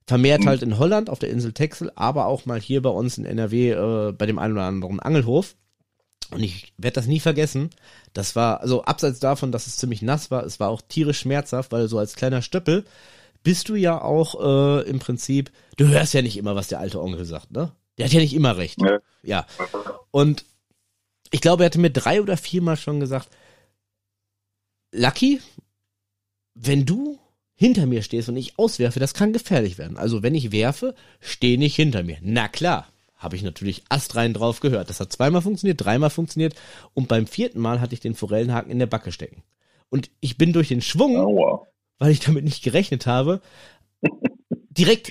Vermehrt 0.06 0.46
halt 0.46 0.62
in 0.62 0.78
Holland 0.78 1.10
auf 1.10 1.18
der 1.18 1.28
Insel 1.28 1.52
Texel, 1.52 1.92
aber 1.94 2.26
auch 2.26 2.46
mal 2.46 2.60
hier 2.60 2.80
bei 2.80 2.88
uns 2.88 3.18
in 3.18 3.26
NRW 3.26 3.72
äh, 3.72 4.12
bei 4.12 4.24
dem 4.24 4.38
einen 4.38 4.54
oder 4.54 4.62
anderen 4.62 5.00
Angelhof. 5.00 5.54
Und 6.30 6.42
ich 6.42 6.72
werde 6.76 6.94
das 6.94 7.06
nie 7.06 7.20
vergessen. 7.20 7.70
Das 8.12 8.36
war, 8.36 8.60
also 8.60 8.84
abseits 8.84 9.18
davon, 9.18 9.52
dass 9.52 9.66
es 9.66 9.76
ziemlich 9.76 10.02
nass 10.02 10.30
war, 10.30 10.44
es 10.44 10.60
war 10.60 10.68
auch 10.68 10.82
tierisch 10.82 11.20
schmerzhaft, 11.20 11.72
weil 11.72 11.88
so 11.88 11.98
als 11.98 12.16
kleiner 12.16 12.42
Stöppel 12.42 12.84
bist 13.42 13.68
du 13.68 13.76
ja 13.76 14.00
auch 14.00 14.34
äh, 14.40 14.88
im 14.88 14.98
Prinzip, 14.98 15.50
du 15.76 15.86
hörst 15.88 16.14
ja 16.14 16.22
nicht 16.22 16.36
immer, 16.36 16.54
was 16.54 16.68
der 16.68 16.80
alte 16.80 17.00
Onkel 17.00 17.24
sagt, 17.24 17.50
ne? 17.50 17.72
Der 17.96 18.06
hat 18.06 18.12
ja 18.12 18.20
nicht 18.20 18.34
immer 18.34 18.56
recht. 18.56 18.80
Ja. 18.80 18.98
ja. 19.22 19.46
Und 20.10 20.44
ich 21.30 21.40
glaube, 21.40 21.64
er 21.64 21.66
hatte 21.66 21.80
mir 21.80 21.90
drei 21.90 22.22
oder 22.22 22.36
viermal 22.36 22.76
schon 22.76 23.00
gesagt, 23.00 23.28
Lucky, 24.92 25.40
wenn 26.54 26.86
du 26.86 27.18
hinter 27.54 27.86
mir 27.86 28.02
stehst 28.02 28.28
und 28.28 28.36
ich 28.36 28.58
auswerfe, 28.58 29.00
das 29.00 29.14
kann 29.14 29.32
gefährlich 29.32 29.78
werden. 29.78 29.96
Also 29.96 30.22
wenn 30.22 30.34
ich 30.34 30.52
werfe, 30.52 30.94
steh 31.20 31.56
nicht 31.56 31.74
hinter 31.74 32.02
mir. 32.02 32.18
Na 32.22 32.48
klar, 32.48 32.86
habe 33.18 33.36
ich 33.36 33.42
natürlich 33.42 33.84
astrein 33.88 34.32
drauf 34.32 34.60
gehört. 34.60 34.88
Das 34.88 35.00
hat 35.00 35.12
zweimal 35.12 35.42
funktioniert, 35.42 35.84
dreimal 35.84 36.10
funktioniert 36.10 36.54
und 36.94 37.08
beim 37.08 37.26
vierten 37.26 37.60
Mal 37.60 37.80
hatte 37.80 37.94
ich 37.94 38.00
den 38.00 38.14
Forellenhaken 38.14 38.70
in 38.70 38.78
der 38.78 38.86
Backe 38.86 39.12
stecken. 39.12 39.42
Und 39.90 40.10
ich 40.20 40.38
bin 40.38 40.52
durch 40.52 40.68
den 40.68 40.80
Schwung, 40.80 41.16
Aua. 41.16 41.66
weil 41.98 42.12
ich 42.12 42.20
damit 42.20 42.44
nicht 42.44 42.62
gerechnet 42.62 43.06
habe, 43.06 43.40
direkt 44.70 45.10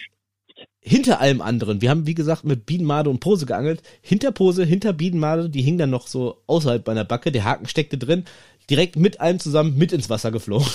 hinter 0.79 1.19
allem 1.19 1.41
anderen. 1.41 1.81
Wir 1.81 1.89
haben, 1.89 2.07
wie 2.07 2.13
gesagt, 2.13 2.45
mit 2.45 2.65
Bienenmade 2.65 3.09
und 3.09 3.19
Pose 3.19 3.45
geangelt. 3.45 3.81
Hinter 4.01 4.31
Pose, 4.31 4.63
hinter 4.63 4.93
Bienenmade, 4.93 5.49
die 5.49 5.61
hing 5.61 5.77
dann 5.77 5.89
noch 5.89 6.07
so 6.07 6.41
außerhalb 6.47 6.87
meiner 6.87 7.03
Backe. 7.03 7.31
Der 7.31 7.43
Haken 7.43 7.67
steckte 7.67 7.97
drin. 7.97 8.23
Direkt 8.69 8.95
mit 8.95 9.19
allem 9.19 9.39
zusammen 9.39 9.77
mit 9.77 9.91
ins 9.91 10.09
Wasser 10.09 10.31
geflogen. 10.31 10.67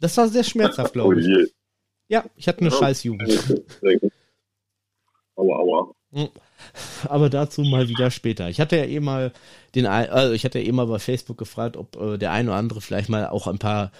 Das 0.00 0.16
war 0.16 0.28
sehr 0.28 0.44
schmerzhaft, 0.44 0.92
glaube 0.94 1.20
ich. 1.20 1.26
Oh 1.26 1.50
ja, 2.08 2.24
ich 2.36 2.48
hatte 2.48 2.60
eine 2.60 2.70
ja. 2.70 2.76
scheiß 2.76 3.04
Jugend. 3.04 3.30
Aua, 5.36 5.56
aua. 5.56 5.94
Hm. 6.12 6.28
Aber 7.08 7.30
dazu 7.30 7.62
mal 7.62 7.88
wieder 7.88 8.10
später. 8.10 8.48
Ich 8.48 8.60
hatte 8.60 8.76
ja 8.76 8.84
eh 8.84 9.00
mal 9.00 9.32
den, 9.74 9.86
also 9.86 10.34
ich 10.34 10.44
hatte 10.44 10.58
ja 10.58 10.66
eh 10.66 10.72
mal 10.72 10.86
bei 10.86 10.98
Facebook 10.98 11.38
gefragt, 11.38 11.76
ob 11.76 11.96
äh, 11.96 12.18
der 12.18 12.32
eine 12.32 12.50
oder 12.50 12.58
andere 12.58 12.80
vielleicht 12.80 13.08
mal 13.08 13.28
auch 13.28 13.46
ein 13.46 13.58
paar 13.58 13.92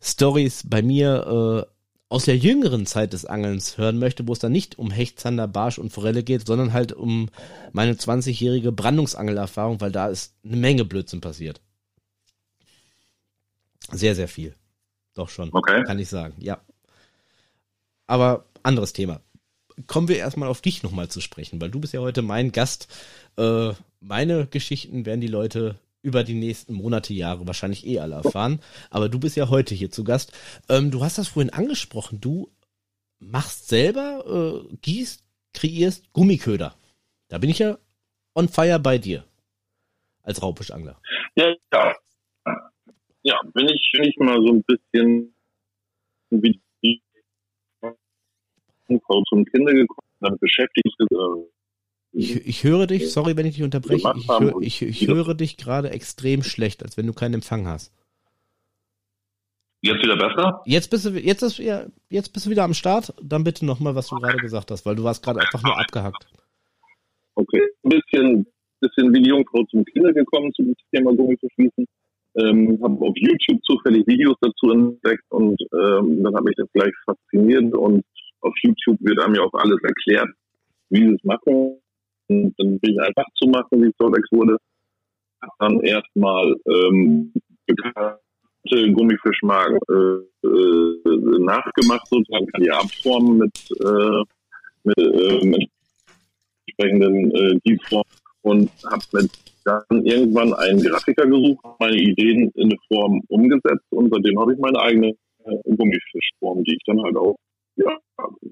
Stories 0.00 0.64
bei 0.66 0.82
mir 0.82 1.66
äh, 1.66 1.74
aus 2.14 2.26
der 2.26 2.36
jüngeren 2.36 2.86
Zeit 2.86 3.12
des 3.12 3.24
Angelns 3.24 3.78
hören 3.78 3.98
möchte, 3.98 4.28
wo 4.28 4.32
es 4.32 4.38
dann 4.38 4.52
nicht 4.52 4.78
um 4.78 4.90
Hecht, 4.90 5.18
Zander, 5.18 5.48
Barsch 5.48 5.78
und 5.78 5.90
Forelle 5.90 6.22
geht, 6.22 6.46
sondern 6.46 6.72
halt 6.72 6.92
um 6.92 7.28
meine 7.72 7.94
20-jährige 7.94 8.70
Brandungsangelerfahrung, 8.70 9.80
weil 9.80 9.90
da 9.90 10.08
ist 10.08 10.34
eine 10.44 10.56
Menge 10.56 10.84
Blödsinn 10.84 11.20
passiert. 11.20 11.60
Sehr, 13.90 14.14
sehr 14.14 14.28
viel. 14.28 14.54
Doch 15.14 15.28
schon. 15.28 15.50
Okay. 15.52 15.82
Kann 15.84 15.98
ich 15.98 16.08
sagen, 16.08 16.34
ja. 16.38 16.60
Aber 18.06 18.44
anderes 18.62 18.92
Thema. 18.92 19.20
Kommen 19.86 20.08
wir 20.08 20.16
erstmal 20.16 20.48
auf 20.48 20.60
dich 20.60 20.82
nochmal 20.82 21.08
zu 21.08 21.20
sprechen, 21.20 21.60
weil 21.60 21.70
du 21.70 21.80
bist 21.80 21.92
ja 21.92 22.00
heute 22.00 22.22
mein 22.22 22.52
Gast. 22.52 22.88
Äh, 23.36 23.72
meine 24.00 24.46
Geschichten 24.46 25.04
werden 25.06 25.20
die 25.20 25.26
Leute 25.26 25.78
über 26.02 26.22
die 26.22 26.34
nächsten 26.34 26.74
Monate, 26.74 27.14
Jahre 27.14 27.46
wahrscheinlich 27.46 27.86
eh 27.86 27.98
alle 27.98 28.16
erfahren. 28.16 28.60
Aber 28.90 29.08
du 29.08 29.18
bist 29.18 29.36
ja 29.36 29.48
heute 29.48 29.74
hier 29.74 29.90
zu 29.90 30.04
Gast. 30.04 30.32
Ähm, 30.68 30.90
du 30.90 31.02
hast 31.02 31.18
das 31.18 31.28
vorhin 31.28 31.50
angesprochen. 31.50 32.20
Du 32.20 32.50
machst 33.18 33.68
selber, 33.68 34.66
äh, 34.70 34.76
gießt, 34.82 35.24
kreierst 35.54 36.12
Gummiköder. 36.12 36.76
Da 37.28 37.38
bin 37.38 37.50
ich 37.50 37.58
ja 37.58 37.78
on 38.34 38.48
fire 38.48 38.78
bei 38.78 38.98
dir. 38.98 39.24
Als 40.22 40.42
Raupischangler. 40.42 41.00
Ja, 41.36 41.54
ja. 41.72 41.94
Ja, 43.22 43.40
bin 43.54 43.68
ich, 43.68 43.90
bin 43.94 44.04
ich 44.04 44.16
mal 44.18 44.36
so 44.36 44.52
ein 44.52 44.62
bisschen 44.62 45.34
wie 46.30 46.60
Frau 49.06 49.22
zum 49.28 49.44
Kinder 49.44 49.72
gekommen, 49.72 50.08
dann 50.20 50.36
beschäftigt 50.38 50.94
äh, 51.00 51.14
ich, 52.16 52.46
ich 52.46 52.62
höre 52.62 52.86
dich, 52.86 53.10
sorry, 53.10 53.36
wenn 53.36 53.46
ich 53.46 53.56
dich 53.56 53.64
unterbreche, 53.64 54.12
ich, 54.16 54.28
hör, 54.28 54.54
ich, 54.60 54.82
ich 54.82 55.08
höre 55.08 55.34
dich 55.34 55.56
gerade 55.56 55.90
extrem 55.90 56.44
schlecht, 56.44 56.84
als 56.84 56.96
wenn 56.96 57.08
du 57.08 57.12
keinen 57.12 57.34
Empfang 57.34 57.66
hast. 57.66 57.92
Jetzt 59.80 60.02
wieder 60.02 60.16
besser? 60.16 60.62
Jetzt 60.64 60.90
bist 60.90 61.04
du, 61.04 61.10
jetzt 61.10 61.42
ist, 61.42 61.58
ja, 61.58 61.84
jetzt 62.08 62.32
bist 62.32 62.46
du 62.46 62.50
wieder 62.50 62.62
am 62.62 62.72
Start. 62.72 63.12
Dann 63.20 63.44
bitte 63.44 63.66
nochmal, 63.66 63.94
was 63.96 64.06
du 64.08 64.16
gerade 64.16 64.38
gesagt 64.38 64.70
hast, 64.70 64.86
weil 64.86 64.94
du 64.94 65.02
warst 65.02 65.22
gerade 65.24 65.40
einfach 65.40 65.62
nur 65.62 65.78
abgehackt. 65.78 66.26
Okay, 67.34 67.62
ein 67.82 67.90
bisschen, 67.90 68.46
bisschen 68.80 69.12
wie 69.12 69.22
die 69.22 69.30
Jungfrau 69.30 69.64
zum 69.64 69.84
Kinder 69.84 70.12
gekommen 70.12 70.54
zu 70.54 70.62
dem 70.62 70.74
Thema 70.90 71.12
Gummifischschießen. 71.14 71.84
Ähm, 72.36 72.78
habe 72.82 73.04
auf 73.04 73.14
YouTube 73.16 73.60
zufällig 73.64 74.06
Videos 74.06 74.36
dazu 74.40 74.70
entdeckt 74.70 75.24
und 75.30 75.60
ähm, 75.72 76.22
dann 76.22 76.34
habe 76.34 76.50
ich 76.50 76.56
das 76.56 76.68
gleich 76.72 76.94
fasziniert 77.04 77.74
und 77.74 78.04
auf 78.44 78.54
YouTube 78.62 78.98
wird 79.00 79.20
einem 79.20 79.34
ja 79.34 79.42
auch 79.42 79.54
alles 79.54 79.80
erklärt, 79.82 80.28
wie 80.90 81.08
sie 81.08 81.14
es 81.14 81.24
machen 81.24 81.80
und 82.28 82.54
dann 82.58 82.78
bin 82.78 82.92
ich 82.92 83.00
einfach 83.00 83.26
zu 83.36 83.48
machen, 83.48 83.82
wie 83.82 83.88
es 83.88 83.94
dort 83.98 84.16
wurde. 84.30 84.56
Hab 85.42 85.50
dann 85.58 85.80
erstmal 85.80 86.54
ähm, 86.66 87.32
bekannte 87.66 88.92
Gummifischmagen 88.92 89.78
äh, 89.90 90.46
äh, 90.46 91.38
nachgemacht, 91.40 92.06
sozusagen 92.08 92.46
kann 92.46 92.62
die 92.62 92.70
abformen 92.70 93.38
mit, 93.38 93.70
äh, 93.84 94.22
mit, 94.84 94.98
äh, 94.98 95.46
mit 95.46 95.70
entsprechenden 96.66 97.30
äh, 97.34 97.58
Deepform 97.66 98.04
und 98.42 98.70
habe 98.90 99.28
dann 99.64 100.04
irgendwann 100.04 100.52
einen 100.54 100.82
Grafiker 100.82 101.26
gesucht, 101.26 101.64
meine 101.78 101.96
Ideen 101.96 102.50
in 102.54 102.64
eine 102.64 102.78
Form 102.88 103.22
umgesetzt 103.28 103.86
und 103.90 104.12
seitdem 104.12 104.38
habe 104.38 104.54
ich 104.54 104.58
meine 104.58 104.78
eigene 104.80 105.08
äh, 105.44 105.76
Gummifischform, 105.76 106.62
die 106.64 106.74
ich 106.74 106.82
dann 106.86 107.02
halt 107.02 107.16
auch 107.16 107.36
ja, 107.76 107.98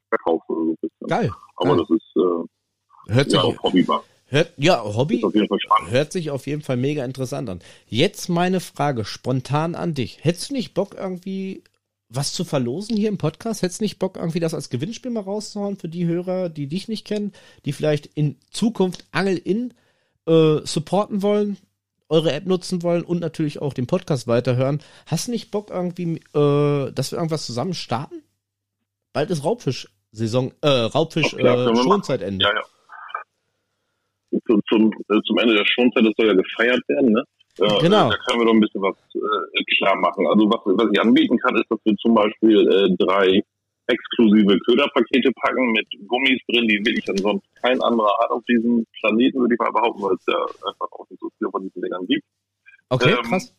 verkaufe. 0.09 0.45
So 0.49 0.73
ein 0.73 0.77
bisschen. 0.81 1.07
Geil. 1.09 1.31
Aber 1.57 1.77
Geil. 1.77 1.87
das 1.89 1.97
ist 1.97 2.17
äh, 2.17 3.13
Hört 3.13 3.31
sich, 3.31 3.43
ja, 3.43 3.63
Hobby 3.63 3.89
war. 3.89 4.05
Hört, 4.27 4.53
ja, 4.57 4.83
Hobby 4.83 5.23
hört 5.91 6.13
sich 6.13 6.31
auf 6.31 6.47
jeden 6.47 6.63
Fall 6.63 6.77
mega 6.77 7.05
interessant 7.05 7.51
an. 7.51 7.61
Jetzt 7.87 8.29
meine 8.29 8.61
Frage 8.61 9.05
spontan 9.05 9.75
an 9.75 9.95
dich. 9.95 10.19
Hättest 10.23 10.51
du 10.51 10.55
nicht 10.55 10.73
Bock 10.73 10.95
irgendwie 10.95 11.63
was 12.09 12.33
zu 12.33 12.45
verlosen 12.45 12.97
hier 12.97 13.09
im 13.09 13.19
Podcast? 13.19 13.63
Hättest 13.63 13.81
du 13.81 13.85
nicht 13.85 13.99
Bock 13.99 14.17
irgendwie 14.17 14.41
das 14.41 14.55
als 14.55 14.71
Gewinnspiel 14.71 15.11
mal 15.11 15.21
rauszuhauen 15.21 15.77
für 15.77 15.89
die 15.89 16.07
Hörer, 16.07 16.49
die 16.49 16.67
dich 16.67 16.89
nicht 16.89 17.07
kennen, 17.07 17.33
die 17.65 17.73
vielleicht 17.73 18.07
in 18.07 18.37
Zukunft 18.51 19.05
Angel 19.13 19.37
in 19.37 19.75
äh, 20.27 20.61
supporten 20.65 21.23
wollen, 21.23 21.59
eure 22.09 22.33
App 22.33 22.47
nutzen 22.47 22.83
wollen 22.83 23.03
und 23.03 23.21
natürlich 23.21 23.61
auch 23.61 23.75
den 23.75 23.87
Podcast 23.87 24.27
weiterhören? 24.27 24.81
Hast 25.07 25.27
du 25.27 25.33
nicht 25.33 25.51
Bock 25.51 25.71
irgendwie, 25.71 26.21
äh, 26.35 26.93
dass 26.93 27.13
wir 27.13 27.19
irgendwas 27.19 27.47
zusammen 27.47 27.75
starten? 27.75 28.23
Bald 29.13 29.31
ist 29.31 29.45
Raubfisch-Saison, 29.45 30.53
äh, 30.63 30.69
Raubfisch-Schonzeitende. 30.69 32.45
Äh, 32.45 32.49
ja, 32.49 32.55
ja 32.55 32.63
zu, 34.47 34.61
zum, 34.69 34.93
äh, 35.09 35.21
zum 35.27 35.39
Ende 35.39 35.55
der 35.55 35.67
Schonzeit, 35.67 36.05
das 36.07 36.15
soll 36.17 36.29
ja 36.29 36.35
gefeiert 36.35 36.81
werden, 36.89 37.13
ne? 37.13 37.25
Äh, 37.59 37.81
genau. 37.81 38.09
Da 38.09 38.17
können 38.27 38.41
wir 38.41 38.47
doch 38.47 38.55
ein 38.55 38.61
bisschen 38.61 38.83
was 38.83 38.97
äh, 39.15 39.65
klar 39.77 39.97
machen. 39.97 40.27
Also 40.27 40.49
was, 40.49 40.61
was 40.65 40.89
ich 40.91 41.01
anbieten 41.01 41.37
kann, 41.39 41.55
ist, 41.57 41.69
dass 41.69 41.79
wir 41.85 41.95
zum 41.97 42.15
Beispiel 42.15 42.67
äh, 42.69 42.97
drei 42.99 43.43
exklusive 43.89 44.59
Köderpakete 44.61 45.33
packen 45.33 45.73
mit 45.73 45.87
Gummis 46.09 46.41
drin, 46.49 46.67
die 46.69 46.81
wirklich 46.81 47.07
ansonsten 47.11 47.47
kein 47.61 47.81
anderer 47.83 48.13
hat 48.23 48.31
auf 48.31 48.43
diesem 48.45 48.87
Planeten, 49.01 49.41
würde 49.41 49.55
ich 49.55 49.61
mal 49.61 49.73
behaupten, 49.73 50.03
weil 50.03 50.15
es 50.15 50.25
ja 50.27 50.39
einfach 50.39 50.91
auch 50.93 51.05
nicht 51.11 51.21
so 51.21 51.29
viel 51.37 51.49
von 51.51 51.63
diesen 51.63 51.83
Dingern 51.83 52.07
gibt. 52.07 52.25
Okay, 52.89 53.11
ähm, 53.11 53.23
krass. 53.23 53.55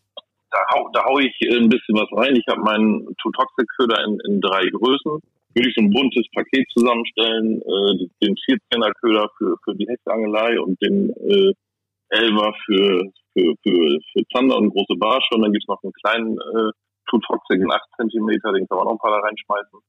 Da 0.50 0.60
hau, 0.74 0.90
da 0.94 1.04
hau 1.06 1.20
ich 1.20 1.34
ein 1.52 1.70
bisschen 1.70 1.96
was 1.96 2.10
rein. 2.18 2.36
Ich 2.36 2.46
habe 2.48 2.62
meinen 2.62 3.06
Two-Toxic-Köder 3.22 4.04
in, 4.06 4.20
in 4.26 4.42
drei 4.42 4.66
Größen 4.70 5.22
würde 5.56 5.70
ich 5.70 5.76
so 5.76 5.82
ein 5.82 5.92
buntes 5.92 6.26
Paket 6.34 6.66
zusammenstellen, 6.72 7.62
äh, 7.62 8.08
den 8.26 8.36
14er 8.36 8.92
Köder 9.02 9.30
für, 9.38 9.56
für 9.64 9.76
die 9.76 9.88
Hechtangelei 9.88 10.60
und 10.60 10.82
den 10.82 11.10
äh, 11.12 11.54
Elver 12.10 12.54
für, 12.66 13.12
für, 13.34 13.54
für, 13.64 14.00
für 14.12 14.24
Zander 14.34 14.58
und 14.58 14.70
große 14.70 14.96
Barsche 14.98 15.36
und 15.36 15.42
dann 15.42 15.52
gibt's 15.52 15.68
noch 15.68 15.82
einen 15.84 15.94
kleinen 15.94 16.38
äh, 16.38 16.72
Tutoxic 17.10 17.60
in 17.60 17.72
8 17.72 17.82
cm, 17.98 18.28
den 18.28 18.68
kann 18.68 18.78
man 18.78 18.88
auch 18.88 18.92
ein 18.94 18.98
paar 18.98 19.12
da 19.12 19.20
reinschmeißen. 19.20 19.80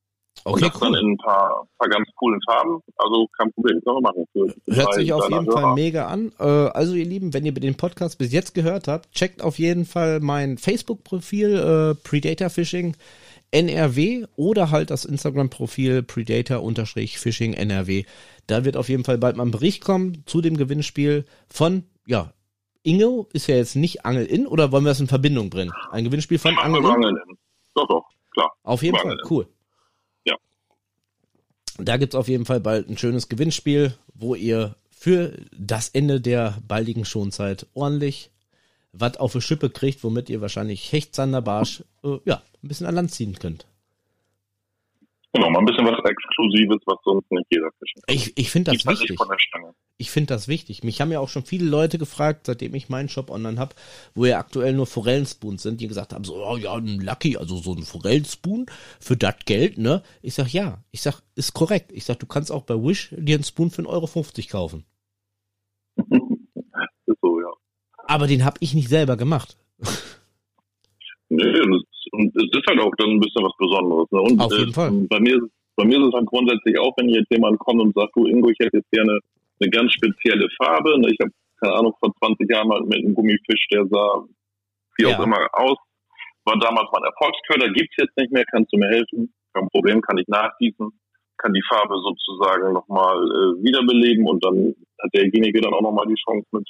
Okay, 0.47 0.65
und 0.65 0.75
das 0.75 0.83
cool. 0.83 0.93
dann 0.93 1.01
in 1.01 1.13
ein 1.13 1.17
paar, 1.17 1.67
paar 1.79 1.89
ganz 1.89 2.07
coolen 2.17 2.39
Farben. 2.47 2.81
Also 2.97 3.27
kein 3.39 3.51
Problem, 3.53 3.81
können 3.83 3.97
wir 3.97 4.01
machen. 4.03 4.25
Für, 4.33 4.75
Hört 4.75 4.95
sich 4.95 5.13
auf 5.13 5.31
jeden 5.31 5.47
Hörer. 5.47 5.61
Fall 5.61 5.75
mega 5.75 6.07
an. 6.07 6.33
Äh, 6.39 6.45
also 6.45 6.95
ihr 6.95 7.07
Lieben, 7.07 7.33
wenn 7.33 7.47
ihr 7.47 7.53
den 7.53 7.77
Podcast 7.77 8.19
bis 8.19 8.31
jetzt 8.31 8.55
gehört 8.55 8.87
habt, 8.87 9.11
checkt 9.13 9.43
auf 9.43 9.59
jeden 9.59 9.87
Fall 9.87 10.21
mein 10.21 10.59
Facebook-Profil 10.59 11.95
äh, 11.97 12.07
Predator 12.07 12.51
Fishing. 12.51 12.95
NRW 13.55 14.27
oder 14.35 14.73
halt 14.73 14.91
das 14.91 15.05
Instagram-Profil 15.05 16.03
Predator-Fishing 16.03 17.55
NRW. 17.55 18.05
Da 18.49 18.65
wird 18.65 18.77
auf 18.77 18.89
jeden 18.89 19.05
Fall 19.05 19.17
bald 19.17 19.37
mal 19.37 19.45
ein 19.45 19.53
Bericht 19.53 19.85
kommen 19.85 20.25
zu 20.27 20.41
dem 20.41 20.57
Gewinnspiel 20.57 21.25
von, 21.49 21.85
ja, 22.05 22.33
Ingo 22.83 23.29
ist 23.33 23.47
ja 23.47 23.55
jetzt 23.55 23.77
nicht 23.77 24.05
Angel 24.05 24.27
in 24.27 24.49
oder 24.49 24.73
wollen 24.73 24.85
wir 24.85 24.91
das 24.91 25.01
in 25.01 25.07
Verbindung 25.07 25.51
bringen? 25.51 25.73
Ein 25.93 26.03
Gewinnspiel 26.03 26.41
von 26.41 26.59
Angel 26.59 26.81
in? 26.81 26.87
Angel 26.87 27.11
in. 27.11 27.39
Doch, 27.75 27.87
doch, 27.87 28.05
klar. 28.33 28.53
Auf 28.65 28.83
jeden 28.83 28.99
Fall, 28.99 29.17
cool. 29.31 29.47
Da 31.79 31.97
gibt's 31.97 32.15
auf 32.15 32.29
jeden 32.29 32.45
Fall 32.45 32.61
bald 32.61 32.89
ein 32.89 32.99
schönes 32.99 33.29
Gewinnspiel, 33.29 33.95
wo 34.15 34.35
ihr 34.35 34.77
für 34.91 35.37
das 35.57 35.89
Ende 35.89 36.21
der 36.21 36.59
baldigen 36.67 37.05
Schonzeit 37.05 37.67
ordentlich 37.75 38.31
was 38.97 39.17
auf 39.17 39.33
die 39.33 39.41
Schippe 39.41 39.71
kriegt, 39.71 40.05
womit 40.05 40.31
ihr 40.31 40.41
wahrscheinlich 40.41 40.93
Hecht, 40.93 41.15
Sander, 41.15 41.43
Barsch, 41.43 41.83
äh, 42.05 42.19
ja, 42.25 42.43
ein 42.63 42.69
bisschen 42.69 42.87
an 42.87 42.95
Land 42.95 43.13
ziehen 43.13 43.39
könnt. 43.39 43.67
Genau, 45.35 45.51
mal 45.51 45.59
ein 45.59 45.65
bisschen 45.65 45.85
was 45.85 45.99
Exklusives, 46.09 46.81
was 46.87 46.97
sonst 47.03 47.29
nicht 47.33 47.47
jeder 47.51 47.69
fischen 47.81 48.01
kann. 48.03 48.15
Ich, 48.15 48.39
ich 48.39 48.51
finde 48.51 48.71
das 48.71 48.87
wichtig. 48.87 49.19
Ich 49.97 50.13
finde 50.13 50.33
das 50.33 50.47
wichtig. 50.47 50.85
Mich 50.85 51.01
haben 51.01 51.11
ja 51.11 51.19
auch 51.19 51.29
schon 51.29 51.45
viele 51.45 51.69
Leute 51.69 51.99
gefragt, 51.99 52.47
seitdem 52.47 52.73
ich 52.75 52.89
meinen 52.89 53.09
Shop 53.09 53.31
online 53.31 53.59
habe, 53.59 53.75
wo 54.15 54.27
ja 54.27 54.39
aktuell 54.39 54.75
nur 54.75 54.87
Forellenspoons 54.87 55.65
sind, 55.65 55.81
die 55.81 55.89
gesagt 55.89 56.13
haben, 56.13 56.23
so, 56.23 56.37
oh 56.37 56.57
ja, 56.57 56.75
ein 56.75 57.01
Lucky, 57.01 57.37
also 57.37 57.57
so 57.57 57.75
ein 57.75 57.83
Forellenspoon 57.83 58.67
für 59.01 59.17
das 59.17 59.35
Geld, 59.45 59.77
ne? 59.77 60.05
Ich 60.23 60.35
sag, 60.35 60.53
ja. 60.53 60.85
Ich 60.93 61.03
sag, 61.03 61.21
ist 61.35 61.53
korrekt. 61.53 61.91
Ich 61.91 62.05
sag, 62.05 62.21
du 62.21 62.27
kannst 62.27 62.53
auch 62.53 62.63
bei 62.63 62.75
Wish 62.75 63.13
dir 63.19 63.35
einen 63.35 63.43
Spoon 63.43 63.73
für 63.73 63.83
1,50 63.83 63.89
Euro 63.89 64.07
kaufen. 64.53 64.85
so, 67.21 67.41
ja. 67.41 67.53
Aber 68.07 68.29
den 68.29 68.45
habe 68.45 68.59
ich 68.61 68.73
nicht 68.73 68.89
selber 68.89 69.17
gemacht. 69.17 69.57
Nee, 71.29 71.61
und 71.61 71.85
es 72.19 72.59
ist 72.59 72.67
halt 72.67 72.81
auch 72.81 72.93
dann 72.99 73.11
ein 73.11 73.21
bisschen 73.21 73.45
was 73.45 73.57
Besonderes. 73.59 74.11
Ne? 74.11 74.21
Und 74.21 74.41
Auf 74.41 74.53
jeden 74.53 74.71
äh, 74.71 74.73
Fall. 74.73 74.91
Bei 75.09 75.21
mir, 75.21 75.39
bei 75.77 75.85
mir 75.85 75.99
ist 75.99 76.09
es 76.09 76.15
halt 76.15 76.27
grundsätzlich 76.27 76.79
auch, 76.79 76.93
wenn 76.97 77.09
jetzt 77.09 77.31
jemand 77.31 77.59
kommt 77.59 77.81
und 77.81 77.95
sagt, 77.95 78.15
du 78.17 78.27
Ingo, 78.27 78.51
ich 78.51 78.59
hätte 78.61 78.79
jetzt 78.79 78.91
gerne 78.91 79.19
eine 79.61 79.71
ganz 79.71 79.93
spezielle 79.93 80.49
Farbe. 80.57 80.99
Ne? 81.01 81.11
Ich 81.11 81.19
habe, 81.21 81.33
keine 81.61 81.75
Ahnung, 81.75 81.95
vor 82.01 82.13
20 82.19 82.51
Jahren 82.51 82.69
mal 82.69 82.81
mit 82.83 82.99
einem 82.99 83.15
Gummifisch, 83.15 83.67
der 83.73 83.87
sah 83.87 84.25
wie 84.97 85.05
ja. 85.05 85.17
auch 85.17 85.25
immer 85.25 85.49
aus. 85.53 85.79
War 86.45 86.59
damals 86.59 86.89
mein 86.93 87.05
Erfolgsköder, 87.05 87.73
gibt's 87.73 87.97
jetzt 87.97 88.17
nicht 88.17 88.33
mehr, 88.33 88.45
kannst 88.51 88.73
du 88.73 88.77
mir 88.77 88.89
helfen? 88.89 89.33
Kein 89.55 89.69
Problem, 89.69 90.01
kann 90.03 90.19
ich 90.19 90.29
nachgießen, 90.29 90.91
kann 91.39 91.53
die 91.55 91.63
Farbe 91.69 91.97
sozusagen 91.97 92.75
nochmal 92.75 93.17
äh, 93.17 93.65
wiederbeleben 93.65 94.29
und 94.29 94.45
dann 94.45 94.75
hat 95.03 95.15
derjenige 95.15 95.61
dann 95.61 95.73
auch 95.73 95.81
nochmal 95.81 96.07
die 96.07 96.21
Chance 96.23 96.47
mit 96.53 96.69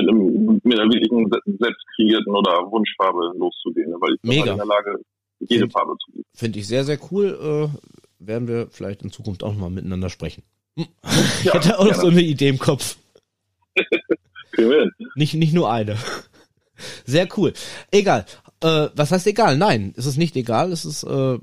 mit, 0.00 0.08
einem, 0.08 0.60
mit 0.62 0.78
einer 0.78 0.92
wirklichen 0.92 1.30
selbstkreierten 1.58 2.34
oder 2.34 2.70
Wunschfarbe 2.70 3.32
loszugehen, 3.36 3.92
weil 4.00 4.14
ich 4.14 4.22
Mega. 4.22 4.52
in 4.52 4.56
der 4.56 4.66
Lage, 4.66 5.00
jede 5.40 5.62
Find, 5.62 5.72
Farbe 5.72 5.96
zu 6.04 6.12
geben. 6.12 6.24
Finde 6.34 6.58
ich 6.58 6.66
sehr, 6.66 6.84
sehr 6.84 6.98
cool. 7.10 7.70
Äh, 7.72 8.24
werden 8.24 8.48
wir 8.48 8.68
vielleicht 8.70 9.02
in 9.02 9.10
Zukunft 9.10 9.42
auch 9.42 9.54
mal 9.54 9.70
miteinander 9.70 10.10
sprechen. 10.10 10.42
Hm. 10.76 10.86
Ich 11.40 11.44
ja, 11.44 11.54
hätte 11.54 11.78
auch 11.78 11.84
noch 11.84 11.94
so 11.94 12.08
eine 12.08 12.22
Idee 12.22 12.48
im 12.48 12.58
Kopf. 12.58 12.96
nicht, 15.14 15.34
nicht 15.34 15.54
nur 15.54 15.70
eine. 15.70 15.96
Sehr 17.04 17.28
cool. 17.36 17.52
Egal. 17.90 18.24
Äh, 18.60 18.88
was 18.94 19.10
heißt 19.12 19.26
egal? 19.26 19.56
Nein, 19.56 19.94
es 19.96 20.06
ist 20.06 20.16
nicht 20.16 20.36
egal. 20.36 20.72
Es 20.72 20.84
ist 20.84 21.02
äh, 21.04 21.38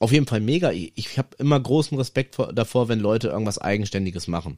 auf 0.00 0.12
jeden 0.12 0.26
Fall 0.26 0.40
mega. 0.40 0.72
Ich, 0.72 1.18
habe 1.18 1.28
immer 1.38 1.60
großen 1.60 1.96
Respekt 1.96 2.34
vor, 2.34 2.52
davor, 2.52 2.88
wenn 2.88 2.98
Leute 2.98 3.28
irgendwas 3.28 3.58
Eigenständiges 3.58 4.26
machen. 4.26 4.56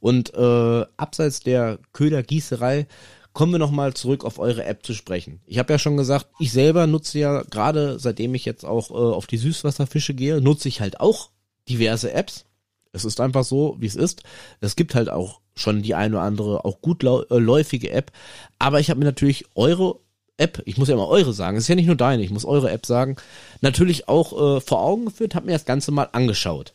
Und 0.00 0.34
äh, 0.34 0.84
abseits 0.96 1.40
der 1.40 1.78
Ködergießerei 1.92 2.86
kommen 3.32 3.52
wir 3.52 3.60
nochmal 3.60 3.94
zurück 3.94 4.24
auf 4.24 4.40
eure 4.40 4.64
App 4.64 4.84
zu 4.84 4.92
sprechen. 4.92 5.40
Ich 5.46 5.58
habe 5.58 5.72
ja 5.72 5.78
schon 5.78 5.96
gesagt, 5.96 6.26
ich 6.40 6.50
selber 6.50 6.88
nutze 6.88 7.20
ja 7.20 7.42
gerade, 7.42 8.00
seitdem 8.00 8.34
ich 8.34 8.44
jetzt 8.44 8.64
auch 8.64 8.90
äh, 8.90 8.94
auf 8.94 9.28
die 9.28 9.38
Süßwasserfische 9.38 10.14
gehe, 10.14 10.40
nutze 10.40 10.68
ich 10.68 10.80
halt 10.80 10.98
auch 10.98 11.30
diverse 11.68 12.12
Apps. 12.12 12.44
Es 12.92 13.04
ist 13.04 13.20
einfach 13.20 13.44
so, 13.44 13.76
wie 13.78 13.86
es 13.86 13.94
ist. 13.94 14.24
Es 14.60 14.74
gibt 14.74 14.96
halt 14.96 15.08
auch 15.08 15.40
schon 15.54 15.82
die 15.82 15.94
eine 15.94 16.16
oder 16.16 16.24
andere 16.24 16.64
auch 16.64 16.80
gut 16.80 17.04
äh, 17.04 17.38
läufige 17.38 17.90
App. 17.90 18.10
Aber 18.58 18.80
ich 18.80 18.90
habe 18.90 18.98
mir 18.98 19.06
natürlich 19.06 19.44
eure 19.54 20.00
App, 20.40 20.62
ich 20.64 20.78
muss 20.78 20.88
ja 20.88 20.94
immer 20.94 21.08
eure 21.08 21.32
sagen, 21.32 21.56
es 21.56 21.64
ist 21.64 21.68
ja 21.68 21.74
nicht 21.74 21.86
nur 21.86 21.96
deine, 21.96 22.22
ich 22.22 22.30
muss 22.30 22.44
eure 22.44 22.70
App 22.70 22.86
sagen, 22.86 23.16
natürlich 23.60 24.08
auch 24.08 24.56
äh, 24.56 24.60
vor 24.60 24.80
Augen 24.80 25.06
geführt, 25.06 25.34
habe 25.34 25.46
mir 25.46 25.52
das 25.52 25.64
Ganze 25.64 25.92
mal 25.92 26.08
angeschaut. 26.12 26.74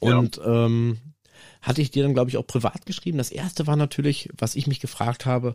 Und 0.00 0.38
ja. 0.38 0.66
ähm, 0.66 0.98
hatte 1.60 1.80
ich 1.80 1.90
dir 1.90 2.02
dann, 2.02 2.14
glaube 2.14 2.28
ich, 2.28 2.36
auch 2.36 2.46
privat 2.46 2.86
geschrieben. 2.86 3.18
Das 3.18 3.30
erste 3.30 3.66
war 3.66 3.76
natürlich, 3.76 4.28
was 4.36 4.56
ich 4.56 4.66
mich 4.66 4.80
gefragt 4.80 5.26
habe, 5.26 5.54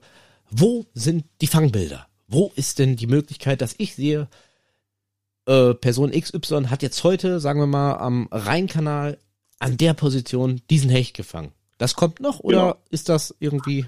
wo 0.50 0.86
sind 0.94 1.26
die 1.42 1.48
Fangbilder? 1.48 2.08
Wo 2.28 2.52
ist 2.56 2.80
denn 2.80 2.96
die 2.96 3.08
Möglichkeit, 3.08 3.62
dass 3.62 3.76
ich 3.78 3.96
sehe, 3.96 4.30
äh, 5.46 5.74
Person 5.74 6.12
XY 6.12 6.66
hat 6.70 6.82
jetzt 6.82 7.04
heute, 7.04 7.40
sagen 7.40 7.60
wir 7.60 7.68
mal, 7.68 7.96
am 7.96 8.28
Rheinkanal 8.32 9.18
an 9.60 9.78
der 9.78 9.94
Position 9.94 10.62
diesen 10.70 10.90
Hecht 10.90 11.16
gefangen. 11.16 11.52
Das 11.78 11.96
kommt 11.96 12.20
noch 12.20 12.40
oder 12.40 12.58
ja. 12.58 12.78
ist 12.90 13.10
das 13.10 13.36
irgendwie, 13.40 13.86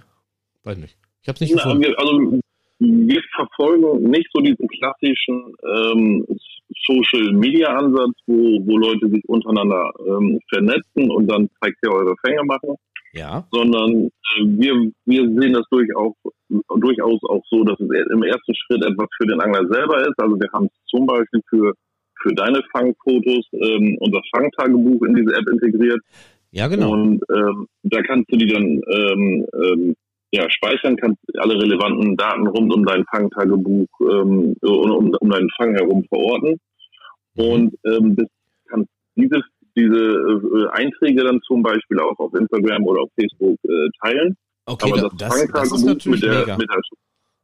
weiß 0.64 0.78
nicht. 0.78 0.98
Ich 1.22 1.28
habe 1.28 1.36
es 1.36 1.42
nicht 1.42 1.54
Na, 1.56 1.64
gefunden. 1.64 1.94
Also 1.98 2.40
wir 2.80 3.22
verfolgen 3.36 4.10
nicht 4.10 4.30
so 4.34 4.42
diesen 4.42 4.68
klassischen 4.68 5.54
ähm, 5.64 6.26
Social 6.86 7.34
Media 7.34 7.68
Ansatz, 7.68 8.16
wo, 8.26 8.60
wo 8.66 8.78
Leute 8.78 9.10
sich 9.10 9.24
untereinander 9.28 9.92
ähm, 10.08 10.40
vernetzen 10.50 11.12
und 11.12 11.28
dann 11.28 11.50
zeigt 11.62 11.78
ihr 11.84 11.92
eure 11.92 12.16
Fänge 12.26 12.44
machen. 12.46 12.76
Ja. 13.14 13.46
Sondern 13.52 14.06
äh, 14.06 14.44
wir, 14.46 14.92
wir 15.06 15.42
sehen 15.42 15.54
das 15.54 15.66
durchaus, 15.70 16.14
durchaus 16.80 17.20
auch 17.24 17.44
so, 17.50 17.64
dass 17.64 17.80
es 17.80 17.90
im 18.12 18.24
ersten 18.24 18.56
Schritt 18.56 18.86
etwas 18.86 19.08
für 19.18 19.28
den 19.28 19.42
Angler 19.42 19.68
selber 19.70 20.02
ist. 20.02 20.16
Also 20.18 20.40
wir 20.40 20.50
haben 20.54 20.70
zum 20.88 21.06
Beispiel 21.06 21.42
für, 21.50 21.74
für 22.22 22.34
deine 22.36 22.62
Fangfotos 22.72 23.46
ähm, 23.54 23.98
unser 24.00 24.22
Fangtagebuch 24.34 25.04
in 25.04 25.16
diese 25.16 25.36
App 25.36 25.48
integriert. 25.52 26.00
Ja, 26.52 26.68
genau. 26.68 26.94
Und 26.94 27.22
ähm, 27.36 27.68
da 27.84 28.02
kannst 28.04 28.32
du 28.32 28.38
die 28.38 28.48
dann 28.48 28.64
ähm, 28.64 29.46
ähm, 29.54 29.96
ja, 30.32 30.50
speichern, 30.50 30.96
kannst 30.96 31.20
alle 31.40 31.56
relevanten 31.56 32.16
Daten 32.16 32.48
rund 32.48 32.74
um 32.74 32.86
dein 32.86 33.04
Fangtagebuch 33.06 33.88
ähm, 34.02 34.56
um, 34.62 35.16
um 35.20 35.30
deinen 35.30 35.50
Fang 35.58 35.74
herum 35.76 36.06
verorten. 36.08 36.60
Und 37.36 37.74
ähm, 37.86 38.16
das 38.16 38.28
kannst 38.68 38.90
diese, 39.16 39.42
diese 39.76 39.98
äh, 39.98 40.68
Einträge 40.72 41.24
dann 41.24 41.42
zum 41.42 41.64
Beispiel 41.64 42.00
auch 42.00 42.18
auf 42.20 42.34
Instagram 42.34 42.86
oder 42.86 43.04
auf 43.04 43.10
Facebook 43.20 43.58
äh, 43.64 43.90
teilen. 44.04 44.36
Okay, 44.66 44.92
aber 44.92 45.02
das, 45.02 45.18
das 45.18 45.40
Fangtagebuch 45.40 46.06
mit 46.06 46.24
der, 46.24 46.58
mit 46.58 46.70
der 46.70 46.82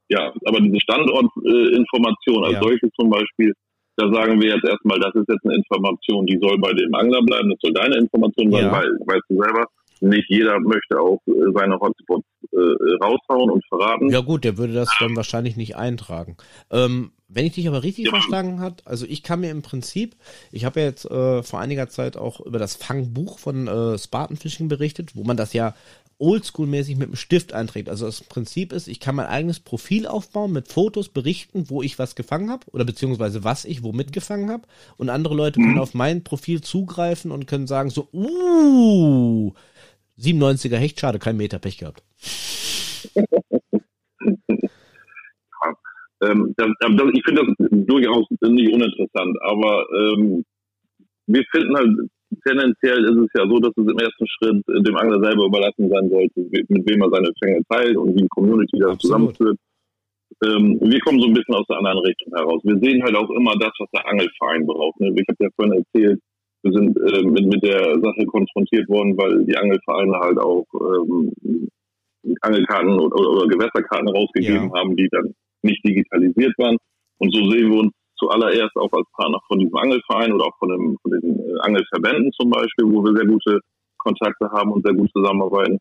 ja, 0.08 0.32
aber 0.46 0.62
diese 0.62 0.80
Standortinformation 0.82 2.44
äh, 2.44 2.46
als 2.46 2.54
ja. 2.54 2.62
solche 2.62 2.90
zum 2.92 3.10
Beispiel, 3.10 3.54
da 3.98 4.12
sagen 4.14 4.40
wir 4.40 4.50
jetzt 4.54 4.66
erstmal, 4.66 5.00
das 5.00 5.16
ist 5.16 5.28
jetzt 5.28 5.44
eine 5.46 5.56
Information, 5.56 6.26
die 6.28 6.38
soll 6.40 6.60
bei 6.60 6.72
dem 6.74 6.94
Angler 6.94 7.22
bleiben, 7.24 7.50
das 7.50 7.60
soll 7.62 7.74
deine 7.74 7.98
Information 7.98 8.52
sein, 8.52 8.66
ja. 8.66 8.72
weil, 8.72 8.86
weißt 8.86 9.24
du 9.30 9.42
selber, 9.42 9.66
nicht 10.02 10.30
jeder 10.30 10.60
möchte 10.60 11.00
auch 11.00 11.22
äh, 11.28 11.32
seine 11.56 11.80
Hotspots 11.80 12.26
äh, 12.52 12.58
raushauen 13.04 13.50
und 13.52 13.66
verraten. 13.68 14.10
Ja 14.10 14.22
gut, 14.22 14.44
der 14.44 14.58
würde 14.58 14.74
das 14.74 14.90
dann 15.00 15.16
wahrscheinlich 15.16 15.58
nicht 15.58 15.76
eintragen. 15.76 16.38
Ähm, 16.72 17.12
wenn 17.28 17.46
ich 17.46 17.54
dich 17.54 17.68
aber 17.68 17.84
richtig 17.84 18.06
ja. 18.06 18.12
verstanden 18.12 18.60
hat, 18.60 18.84
also 18.86 19.06
ich 19.08 19.24
kann 19.24 19.40
mir 19.40 19.50
im 19.50 19.62
Prinzip, 19.62 20.16
ich 20.52 20.64
habe 20.64 20.80
ja 20.80 20.86
jetzt 20.86 21.06
äh, 21.06 21.44
vor 21.44 21.60
einiger 21.60 21.90
Zeit 21.90 22.18
auch 22.18 22.40
über 22.40 22.60
das 22.60 22.76
Fangbuch 22.76 23.40
von 23.40 23.68
äh, 23.68 23.98
Spartan 23.98 24.38
Fishing 24.38 24.68
berichtet, 24.68 25.16
wo 25.16 25.24
man 25.24 25.38
das 25.38 25.54
ja 25.54 25.74
oldschool-mäßig 26.18 26.96
mit 26.96 27.08
einem 27.08 27.16
Stift 27.16 27.54
einträgt. 27.54 27.90
Also 27.90 28.06
das 28.06 28.24
Prinzip 28.24 28.72
ist, 28.72 28.88
ich 28.88 29.00
kann 29.00 29.16
mein 29.16 29.26
eigenes 29.26 29.60
Profil 29.60 30.08
aufbauen 30.08 30.54
mit 30.54 30.70
Fotos, 30.70 31.10
berichten, 31.10 31.70
wo 31.70 31.82
ich 31.82 32.00
was 32.00 32.16
gefangen 32.16 32.50
habe 32.50 32.66
oder 32.72 32.86
beziehungsweise 32.86 33.44
was 33.44 33.66
ich 33.66 33.84
womit 33.84 34.14
gefangen 34.14 34.50
habe 34.50 34.64
und 34.98 35.10
andere 35.10 35.36
Leute 35.36 35.60
können 35.60 35.74
mhm. 35.74 35.82
auf 35.82 35.94
mein 35.94 36.24
Profil 36.24 36.62
zugreifen 36.62 37.32
und 37.32 37.48
können 37.48 37.68
sagen 37.68 37.90
so, 37.90 38.08
uh, 38.14 39.54
97er 40.20 40.78
Hecht, 40.78 41.00
schade, 41.00 41.20
kein 41.20 41.38
Meter 41.38 41.60
Pech 41.60 41.78
gehabt. 41.78 42.04
ähm, 46.22 46.54
das, 46.58 46.68
das, 46.80 47.10
ich 47.14 47.24
finde 47.26 47.44
das 47.46 47.70
durchaus 47.72 48.26
nicht 48.30 48.74
uninteressant, 48.74 49.38
aber 49.42 49.86
ähm, 49.94 50.44
wir 51.28 51.44
finden 51.52 51.76
halt, 51.76 51.90
tendenziell 52.46 53.04
ist 53.06 53.18
es 53.18 53.30
ja 53.36 53.48
so, 53.48 53.60
dass 53.60 53.72
es 53.76 53.88
im 53.88 53.98
ersten 53.98 54.28
Schritt 54.28 54.64
dem 54.68 54.96
Angler 54.96 55.22
selber 55.22 55.46
überlassen 55.46 55.90
sein 55.90 56.10
sollte, 56.10 56.40
mit 56.70 56.90
wem 56.90 57.02
er 57.02 57.10
seine 57.10 57.32
Fänge 57.42 57.62
teilt 57.70 57.98
und 57.98 58.16
wie 58.16 58.22
die 58.22 58.28
Community 58.30 58.80
das 58.80 58.98
zusammenführt. 59.00 59.58
Ähm, 60.44 60.80
wir 60.82 61.00
kommen 61.02 61.20
so 61.20 61.28
ein 61.28 61.34
bisschen 61.34 61.56
aus 61.56 61.68
der 61.68 61.78
anderen 61.78 62.00
Richtung 62.00 62.34
heraus. 62.36 62.62
Wir 62.64 62.78
sehen 62.80 63.04
halt 63.04 63.16
auch 63.16 63.30
immer 63.30 63.54
das, 63.58 63.72
was 63.80 63.90
der 63.92 64.08
Angelverein 64.08 64.66
braucht. 64.66 65.00
Ne? 65.00 65.14
Ich 65.16 65.28
habe 65.28 65.44
ja 65.44 65.50
vorhin 65.56 65.84
erzählt, 65.84 66.20
wir 66.66 66.74
sind 66.74 66.98
äh, 66.98 67.22
mit, 67.22 67.46
mit 67.46 67.64
der 67.64 67.94
Sache 68.02 68.26
konfrontiert 68.26 68.90
worden, 68.90 69.16
weil 69.18 69.46
die 69.46 69.56
Angelvereine 69.56 70.18
halt 70.18 70.40
auch 70.40 70.66
ähm, 70.74 71.32
Angelkarten 72.42 73.00
oder, 73.00 73.30
oder 73.30 73.48
Gewässerkarten 73.48 74.10
rausgegeben 74.10 74.72
ja. 74.74 74.80
haben, 74.80 74.96
die 74.96 75.08
dann 75.12 75.34
nicht 75.62 75.86
digitalisiert 75.86 76.54
waren. 76.58 76.78
Und 77.20 77.34
so 77.34 77.50
sehen 77.52 77.72
wir 77.72 77.80
uns 77.82 77.94
zuallererst 78.18 78.76
auch 78.78 78.92
als 78.94 79.08
Partner 79.16 79.40
von 79.48 79.60
diesem 79.60 79.78
Angelverein 79.78 80.34
oder 80.34 80.46
auch 80.46 80.58
von, 80.58 80.70
dem, 80.70 80.98
von 81.04 81.12
den 81.12 81.38
äh, 81.38 81.60
Angelverbänden 81.62 82.32
zum 82.34 82.50
Beispiel, 82.50 82.86
wo 82.86 83.04
wir 83.04 83.16
sehr 83.16 83.28
gute 83.28 83.60
Kontakte 84.00 84.50
haben 84.52 84.72
und 84.72 84.86
sehr 84.86 84.96
gut 84.96 85.12
zusammenarbeiten. 85.12 85.78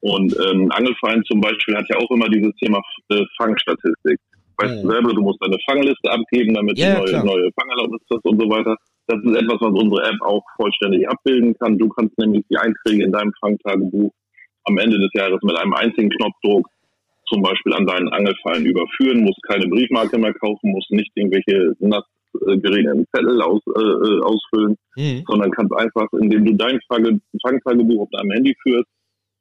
Und 0.00 0.36
ähm, 0.44 0.70
Angelverein 0.70 1.22
zum 1.24 1.40
Beispiel 1.40 1.74
hat 1.74 1.88
ja 1.88 1.96
auch 1.96 2.10
immer 2.10 2.28
dieses 2.28 2.54
Thema 2.56 2.80
äh, 3.08 3.24
Fangstatistik. 3.38 4.20
Weißt 4.58 4.76
ja. 4.76 4.82
du 4.82 4.90
selber, 4.90 5.14
du 5.14 5.22
musst 5.22 5.38
deine 5.40 5.56
Fangliste 5.68 6.10
abgeben, 6.10 6.52
damit 6.52 6.78
ja, 6.78 7.00
du 7.00 7.12
neue, 7.12 7.24
neue 7.24 7.50
Fangerlaubnis 7.58 8.02
hast 8.12 8.24
und 8.24 8.40
so 8.40 8.50
weiter. 8.50 8.76
Das 9.08 9.18
ist 9.24 9.36
etwas, 9.36 9.60
was 9.60 9.72
unsere 9.72 10.04
App 10.04 10.20
auch 10.20 10.44
vollständig 10.56 11.08
abbilden 11.08 11.56
kann. 11.58 11.78
Du 11.78 11.88
kannst 11.88 12.16
nämlich 12.18 12.44
die 12.50 12.58
Einträge 12.58 13.04
in 13.04 13.12
deinem 13.12 13.32
Fangtagebuch 13.40 14.12
am 14.64 14.78
Ende 14.78 14.98
des 14.98 15.10
Jahres 15.14 15.40
mit 15.42 15.56
einem 15.56 15.72
einzigen 15.74 16.10
Knopfdruck 16.10 16.68
zum 17.26 17.42
Beispiel 17.42 17.74
an 17.74 17.86
deinen 17.86 18.08
Angelfallen 18.08 18.64
überführen, 18.64 19.20
musst 19.20 19.42
keine 19.42 19.66
Briefmarke 19.66 20.18
mehr 20.18 20.32
kaufen, 20.34 20.70
musst 20.70 20.90
nicht 20.90 21.10
irgendwelche 21.14 21.74
nass 21.80 22.04
geregelten 22.32 23.06
Zettel 23.14 23.40
aus, 23.42 23.60
äh, 23.66 23.80
äh, 23.80 24.20
ausfüllen, 24.22 24.76
mhm. 24.96 25.24
sondern 25.26 25.50
kannst 25.50 25.72
einfach, 25.74 26.06
indem 26.20 26.44
du 26.44 26.54
dein 26.54 26.78
Fangtagebuch 26.88 28.02
auf 28.02 28.10
deinem 28.10 28.30
Handy 28.32 28.54
führst, 28.62 28.88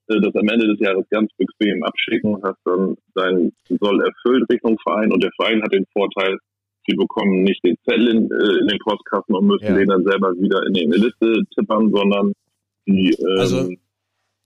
äh, 0.07 0.19
das 0.21 0.35
am 0.35 0.47
Ende 0.47 0.67
des 0.67 0.79
Jahres 0.79 1.05
ganz 1.09 1.29
bequem 1.37 1.83
abschicken, 1.83 2.37
hast 2.43 2.59
dann 2.65 2.95
dein 3.15 3.51
Soll 3.69 4.01
erfüllt 4.01 4.49
Richtung 4.51 4.77
Verein 4.83 5.11
und 5.11 5.21
der 5.21 5.31
Verein 5.35 5.61
hat 5.61 5.73
den 5.73 5.85
Vorteil, 5.91 6.37
Sie 6.87 6.95
bekommen 6.95 7.43
nicht 7.43 7.63
den 7.63 7.75
Zettel 7.85 8.07
in, 8.07 8.31
äh, 8.31 8.59
in 8.61 8.67
den 8.67 8.79
Postkasten 8.79 9.35
und 9.35 9.47
müssen 9.47 9.65
ja. 9.65 9.75
den 9.75 9.89
dann 9.89 10.03
selber 10.03 10.33
wieder 10.39 10.65
in 10.65 10.73
die 10.73 10.85
Liste 10.85 11.43
tippern, 11.53 11.91
sondern 11.91 12.33
die, 12.87 13.09
ähm, 13.19 13.39
also, 13.39 13.69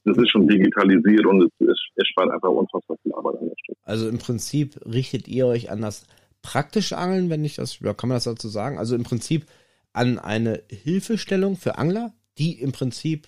das 0.04 0.17
ist 0.17 0.32
schon 0.32 0.47
digitalisiert 0.47 1.25
und 1.27 1.43
es, 1.43 1.67
es, 1.67 1.80
es 1.95 2.08
spart 2.08 2.32
einfach 2.32 2.49
unfassbar 2.49 2.97
viel 3.04 3.13
Arbeit 3.13 3.36
an 3.39 3.47
der 3.47 3.56
Stelle. 3.63 3.77
Also 3.84 4.10
im 4.10 4.17
Prinzip 4.17 4.80
richtet 4.86 5.27
ihr 5.27 5.45
euch 5.45 5.69
an 5.69 5.82
das 5.82 6.08
praktische 6.41 6.97
Angeln, 6.97 7.30
wenn 7.30 7.45
ich 7.45 7.56
das, 7.56 7.80
ja, 7.80 7.93
kann 7.93 8.10
man 8.10 8.15
das 8.15 8.23
dazu 8.23 8.47
sagen? 8.47 8.80
Also 8.80 8.95
im 8.95 9.04
Prinzip 9.04 9.45
an 9.93 10.17
eine 10.17 10.63
Hilfestellung 10.69 11.56
für 11.56 11.77
Angler, 11.77 12.13
die 12.38 12.60
im 12.60 12.71
Prinzip 12.71 13.27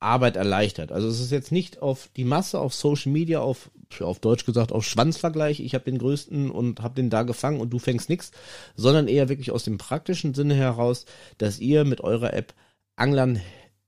Arbeit 0.00 0.36
erleichtert. 0.36 0.92
Also 0.92 1.08
es 1.08 1.20
ist 1.20 1.30
jetzt 1.30 1.52
nicht 1.52 1.82
auf 1.82 2.08
die 2.16 2.24
Masse, 2.24 2.58
auf 2.58 2.74
Social 2.74 3.12
Media, 3.12 3.40
auf, 3.40 3.70
auf 4.00 4.18
Deutsch 4.18 4.46
gesagt, 4.46 4.72
auf 4.72 4.84
Schwanzvergleich, 4.84 5.60
ich 5.60 5.74
habe 5.74 5.84
den 5.84 5.98
größten 5.98 6.50
und 6.50 6.82
habe 6.82 6.94
den 6.94 7.10
da 7.10 7.22
gefangen 7.22 7.60
und 7.60 7.70
du 7.70 7.78
fängst 7.78 8.08
nichts, 8.08 8.32
sondern 8.74 9.08
eher 9.08 9.28
wirklich 9.28 9.50
aus 9.50 9.64
dem 9.64 9.76
praktischen 9.78 10.32
Sinne 10.32 10.54
heraus, 10.54 11.04
dass 11.36 11.60
ihr 11.60 11.84
mit 11.84 12.00
eurer 12.00 12.32
App 12.32 12.54
Anglern 12.96 13.40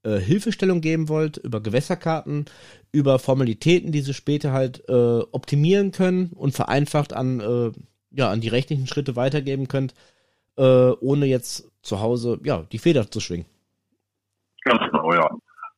äh, 0.03 0.19
Hilfestellung 0.19 0.83
geben 0.83 1.09
wollt 1.09 1.39
über 1.39 1.61
Gewässerkarten, 1.61 2.45
über 2.93 3.19
Formalitäten, 3.19 3.91
die 3.91 4.03
sie 4.03 4.15
später 4.15 4.53
halt 4.53 4.87
äh, 4.89 5.21
optimieren 5.33 5.93
können 5.93 6.31
und 6.35 6.53
vereinfacht 6.53 7.15
an, 7.15 7.41
äh, 7.41 7.73
ja, 8.11 8.31
an 8.31 8.43
die 8.43 8.49
rechtlichen 8.49 8.87
Schritte 8.87 9.17
weitergeben 9.17 9.67
könnt, 9.67 9.95
äh, 10.57 10.63
ohne 10.63 11.25
jetzt 11.25 11.71
zu 11.83 12.01
Hause 12.01 12.39
ja, 12.45 12.65
die 12.71 12.79
Feder 12.79 13.11
zu 13.11 13.21
schwingen. 13.21 13.47
Ganz 14.65 14.83
genau, 14.91 15.13
ja. 15.15 15.31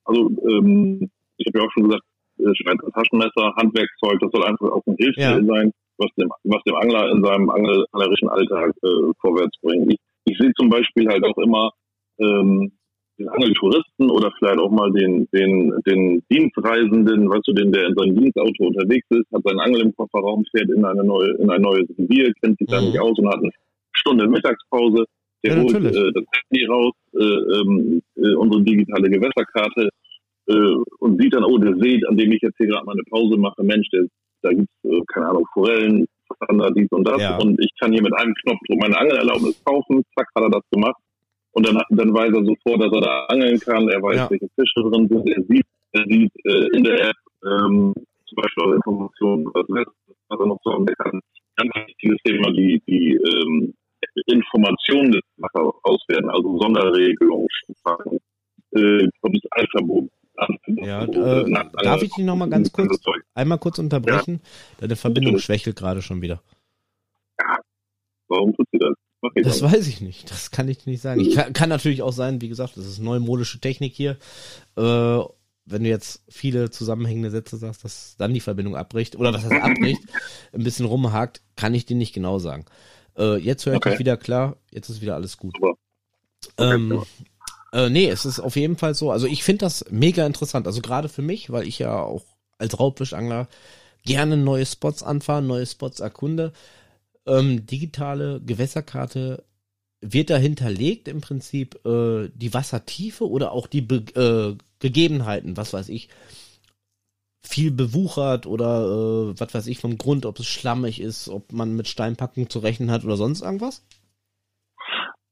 Also 0.04 0.30
ähm, 0.48 1.10
ich 1.36 1.46
habe 1.46 1.58
ja 1.58 1.64
auch 1.64 1.72
schon 1.72 1.84
gesagt, 1.84 2.04
äh, 2.38 2.54
Schweizer 2.54 2.90
Taschenmesser, 2.92 3.54
Handwerkzeug, 3.56 4.18
das 4.20 4.30
soll 4.32 4.44
einfach 4.44 4.70
auch 4.70 4.82
ein 4.86 4.96
Hilfsmittel 4.98 5.46
ja. 5.46 5.54
sein, 5.54 5.72
was 5.98 6.10
dem, 6.18 6.28
was 6.44 6.62
dem 6.64 6.74
Angler 6.76 7.10
in 7.10 7.24
seinem 7.24 7.50
anglerischen 7.50 8.28
Alltag 8.28 8.72
äh, 8.82 9.12
vorwärts 9.20 9.56
bringt. 9.62 9.92
Ich, 9.92 9.98
ich 10.26 10.38
sehe 10.38 10.52
zum 10.54 10.68
Beispiel 10.68 11.08
halt 11.08 11.24
auch 11.24 11.38
immer, 11.38 11.70
ähm, 12.18 12.72
den 13.18 13.28
Angeltouristen 13.28 14.10
oder 14.10 14.32
vielleicht 14.38 14.58
auch 14.58 14.70
mal 14.70 14.90
den, 14.90 15.28
den, 15.32 15.72
den 15.86 16.22
Dienstreisenden, 16.30 17.30
weißt 17.30 17.46
du, 17.46 17.52
den, 17.52 17.70
der 17.70 17.86
in 17.86 17.94
seinem 17.94 18.16
Dienstauto 18.16 18.66
unterwegs 18.66 19.06
ist, 19.10 19.26
hat 19.32 19.42
seinen 19.44 19.60
Angel 19.60 19.82
im 19.82 19.94
Kofferraum, 19.94 20.44
fährt 20.50 20.68
in 20.70 20.84
eine 20.84 21.04
neue, 21.04 21.30
in 21.38 21.48
ein 21.50 21.62
neues 21.62 21.88
Revier, 21.96 22.32
kennt 22.42 22.58
sich 22.58 22.66
da 22.68 22.80
mhm. 22.80 22.88
nicht 22.88 23.00
aus 23.00 23.16
und 23.18 23.28
hat 23.28 23.38
eine 23.38 23.50
Stunde 23.92 24.28
Mittagspause. 24.28 25.04
Der 25.44 25.56
ja, 25.56 25.62
holt 25.62 25.74
äh, 25.74 26.12
das 26.12 26.24
Handy 26.32 26.66
raus, 26.66 26.94
äh, 27.12 27.22
ähm, 27.22 28.02
äh, 28.16 28.34
unsere 28.34 28.62
digitale 28.62 29.10
Gewässerkarte 29.10 29.90
äh, 30.46 30.74
und 31.00 31.20
sieht 31.20 31.34
dann, 31.34 31.44
oh, 31.44 31.58
der 31.58 31.76
See, 31.76 32.00
an 32.08 32.16
dem 32.16 32.32
ich 32.32 32.42
jetzt 32.42 32.56
hier 32.56 32.68
gerade 32.68 32.84
mal 32.86 32.92
eine 32.92 33.04
Pause 33.10 33.36
mache, 33.36 33.62
Mensch, 33.62 33.88
der, 33.90 34.06
da 34.42 34.50
gibt's 34.50 34.72
äh, 34.84 35.00
keine 35.12 35.28
Ahnung, 35.28 35.46
Forellen, 35.52 36.06
Standard, 36.36 36.76
dies 36.76 36.90
und 36.90 37.06
das. 37.06 37.20
Ja. 37.20 37.36
Und 37.38 37.60
ich 37.60 37.70
kann 37.78 37.92
hier 37.92 38.02
mit 38.02 38.14
einem 38.14 38.34
Knopfdruck 38.34 38.80
meine 38.80 38.98
Angelerlaubnis 38.98 39.62
kaufen. 39.64 40.02
Zack, 40.16 40.28
hat 40.34 40.44
er 40.44 40.50
das 40.50 40.62
gemacht. 40.70 40.96
Und 41.52 41.66
dann, 41.66 41.80
dann 41.90 42.12
weiß 42.12 42.32
er 42.32 42.44
sofort, 42.44 42.82
dass 42.82 42.92
er 42.92 43.00
da 43.00 43.26
angeln 43.26 43.60
kann. 43.60 43.88
Er 43.88 44.02
weiß, 44.02 44.16
ja. 44.16 44.30
welche 44.30 44.48
Fische 44.56 44.80
drin 44.80 45.08
sind. 45.08 45.28
Er 45.28 45.42
sieht, 45.44 45.66
er 45.92 46.04
sieht 46.08 46.32
äh, 46.44 46.76
in 46.76 46.84
der 46.84 47.10
App 47.10 47.16
ähm, 47.44 47.94
zum 48.26 48.36
Beispiel 48.36 48.64
auch 48.64 48.72
Informationen, 48.72 49.46
was, 49.52 49.68
er 49.68 50.46
noch 50.46 50.58
so 50.64 50.70
er 50.70 50.96
kann. 50.96 51.20
Ganz 51.56 51.70
wichtiges 51.86 52.18
Thema, 52.24 52.50
die, 52.50 52.82
die 52.88 53.14
ähm, 53.14 53.74
Informationen 54.26 55.12
des 55.12 55.22
Machers 55.36 55.74
auswerten, 55.82 56.30
also 56.30 56.58
Sonderregelungen, 56.58 57.48
äh, 58.72 59.08
das 59.22 59.40
Alphabet. 59.50 60.10
Ja, 60.66 61.04
äh, 61.04 61.70
darf 61.82 62.02
ich 62.02 62.12
dich 62.12 62.24
nochmal 62.24 62.50
ganz 62.50 62.72
kurz, 62.72 63.00
einmal 63.34 63.58
kurz 63.58 63.78
unterbrechen? 63.78 64.40
Ja. 64.42 64.48
Deine 64.80 64.96
Verbindung 64.96 65.38
schwächelt 65.38 65.76
gerade 65.76 66.02
schon 66.02 66.22
wieder. 66.22 66.42
Ja, 67.40 67.56
warum 68.28 68.54
tut 68.54 68.66
sie 68.72 68.78
das? 68.78 68.94
Das 69.36 69.62
weiß 69.62 69.88
ich 69.88 70.00
nicht. 70.00 70.30
Das 70.30 70.50
kann 70.50 70.68
ich 70.68 70.86
nicht 70.86 71.00
sagen. 71.00 71.20
Ich 71.20 71.34
kann, 71.34 71.52
kann, 71.52 71.68
natürlich 71.68 72.02
auch 72.02 72.12
sein, 72.12 72.40
wie 72.40 72.48
gesagt, 72.48 72.76
das 72.76 72.86
ist 72.86 72.98
neumodische 72.98 73.60
Technik 73.60 73.94
hier. 73.94 74.18
Äh, 74.76 75.20
wenn 75.66 75.82
du 75.82 75.88
jetzt 75.88 76.22
viele 76.28 76.70
zusammenhängende 76.70 77.30
Sätze 77.30 77.56
sagst, 77.56 77.84
dass 77.84 78.16
dann 78.18 78.34
die 78.34 78.40
Verbindung 78.40 78.76
abbricht 78.76 79.16
oder 79.16 79.32
dass 79.32 79.48
das 79.48 79.62
abbricht, 79.62 80.02
ein 80.52 80.64
bisschen 80.64 80.86
rumhakt, 80.86 81.40
kann 81.56 81.74
ich 81.74 81.86
dir 81.86 81.96
nicht 81.96 82.12
genau 82.12 82.38
sagen. 82.38 82.66
Äh, 83.16 83.36
jetzt 83.36 83.66
höre 83.66 83.74
ich 83.74 83.78
okay. 83.78 83.90
dich 83.90 83.98
wieder 83.98 84.16
klar. 84.16 84.56
Jetzt 84.70 84.88
ist 84.88 85.00
wieder 85.00 85.14
alles 85.14 85.36
gut. 85.36 85.54
Okay, 85.60 85.74
ähm, 86.58 87.02
äh, 87.72 87.88
nee, 87.88 88.08
es 88.08 88.24
ist 88.24 88.40
auf 88.40 88.56
jeden 88.56 88.76
Fall 88.76 88.94
so. 88.94 89.10
Also 89.10 89.26
ich 89.26 89.44
finde 89.44 89.64
das 89.64 89.84
mega 89.90 90.26
interessant. 90.26 90.66
Also 90.66 90.80
gerade 90.80 91.08
für 91.08 91.22
mich, 91.22 91.50
weil 91.50 91.66
ich 91.66 91.78
ja 91.78 92.00
auch 92.00 92.24
als 92.58 92.78
Raubfischangler 92.78 93.48
gerne 94.04 94.36
neue 94.36 94.66
Spots 94.66 95.02
anfahre, 95.02 95.42
neue 95.42 95.66
Spots 95.66 96.00
erkunde 96.00 96.52
ähm, 97.26 97.66
digitale 97.66 98.40
Gewässerkarte 98.40 99.44
wird 100.00 100.30
da 100.30 100.36
hinterlegt 100.36 101.08
im 101.08 101.20
Prinzip 101.20 101.84
äh, 101.86 102.28
die 102.34 102.52
Wassertiefe 102.52 103.28
oder 103.28 103.52
auch 103.52 103.66
die 103.66 103.80
Be 103.80 104.04
äh, 104.14 104.56
Gegebenheiten, 104.80 105.56
was 105.56 105.72
weiß 105.72 105.88
ich, 105.88 106.10
viel 107.46 107.70
bewuchert 107.70 108.46
oder 108.46 109.32
äh, 109.32 109.40
was 109.40 109.54
weiß 109.54 109.66
ich 109.66 109.78
vom 109.78 109.98
Grund, 109.98 110.26
ob 110.26 110.38
es 110.38 110.46
schlammig 110.46 111.00
ist, 111.00 111.28
ob 111.28 111.52
man 111.52 111.76
mit 111.76 111.88
Steinpackung 111.88 112.48
zu 112.48 112.58
rechnen 112.58 112.90
hat 112.90 113.04
oder 113.04 113.16
sonst 113.16 113.42
irgendwas? 113.42 113.84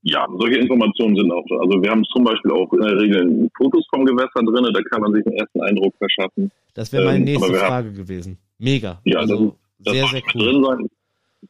Ja, 0.02 0.26
solche 0.36 0.58
Informationen 0.58 1.14
sind 1.16 1.30
auch. 1.30 1.44
Also 1.60 1.80
wir 1.80 1.90
haben 1.90 2.04
zum 2.12 2.24
Beispiel 2.24 2.50
auch 2.50 2.72
in 2.72 2.80
der 2.80 2.98
Regel 2.98 3.48
Fotos 3.56 3.86
vom 3.88 4.04
Gewässer 4.04 4.42
drin, 4.44 4.72
da 4.72 4.80
kann 4.90 5.00
man 5.00 5.12
sich 5.12 5.24
einen 5.26 5.36
ersten 5.36 5.60
Eindruck 5.62 5.94
verschaffen. 5.96 6.50
Das 6.74 6.92
wäre 6.92 7.04
meine 7.04 7.18
ähm, 7.18 7.24
nächste 7.24 7.54
Frage 7.54 7.88
haben, 7.88 7.94
gewesen. 7.94 8.38
Mega. 8.58 9.00
Ja, 9.04 9.20
also 9.20 9.56
das, 9.78 9.94
das 9.94 9.94
sehr, 9.94 10.06
sehr 10.06 10.22
cool. 10.34 10.42
Drin 10.42 10.64
sein. 10.64 10.88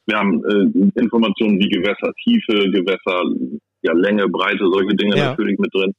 Wir 0.07 0.18
haben 0.18 0.44
äh, 0.44 1.01
Informationen 1.01 1.59
wie 1.59 1.68
Gewässertiefe, 1.68 2.70
Gewässer, 2.70 3.25
ja, 3.83 3.92
Länge, 3.92 4.29
Breite, 4.29 4.64
solche 4.70 4.96
Dinge 4.96 5.16
ja. 5.16 5.31
natürlich 5.31 5.59
mit 5.59 5.72
drin. 5.75 5.92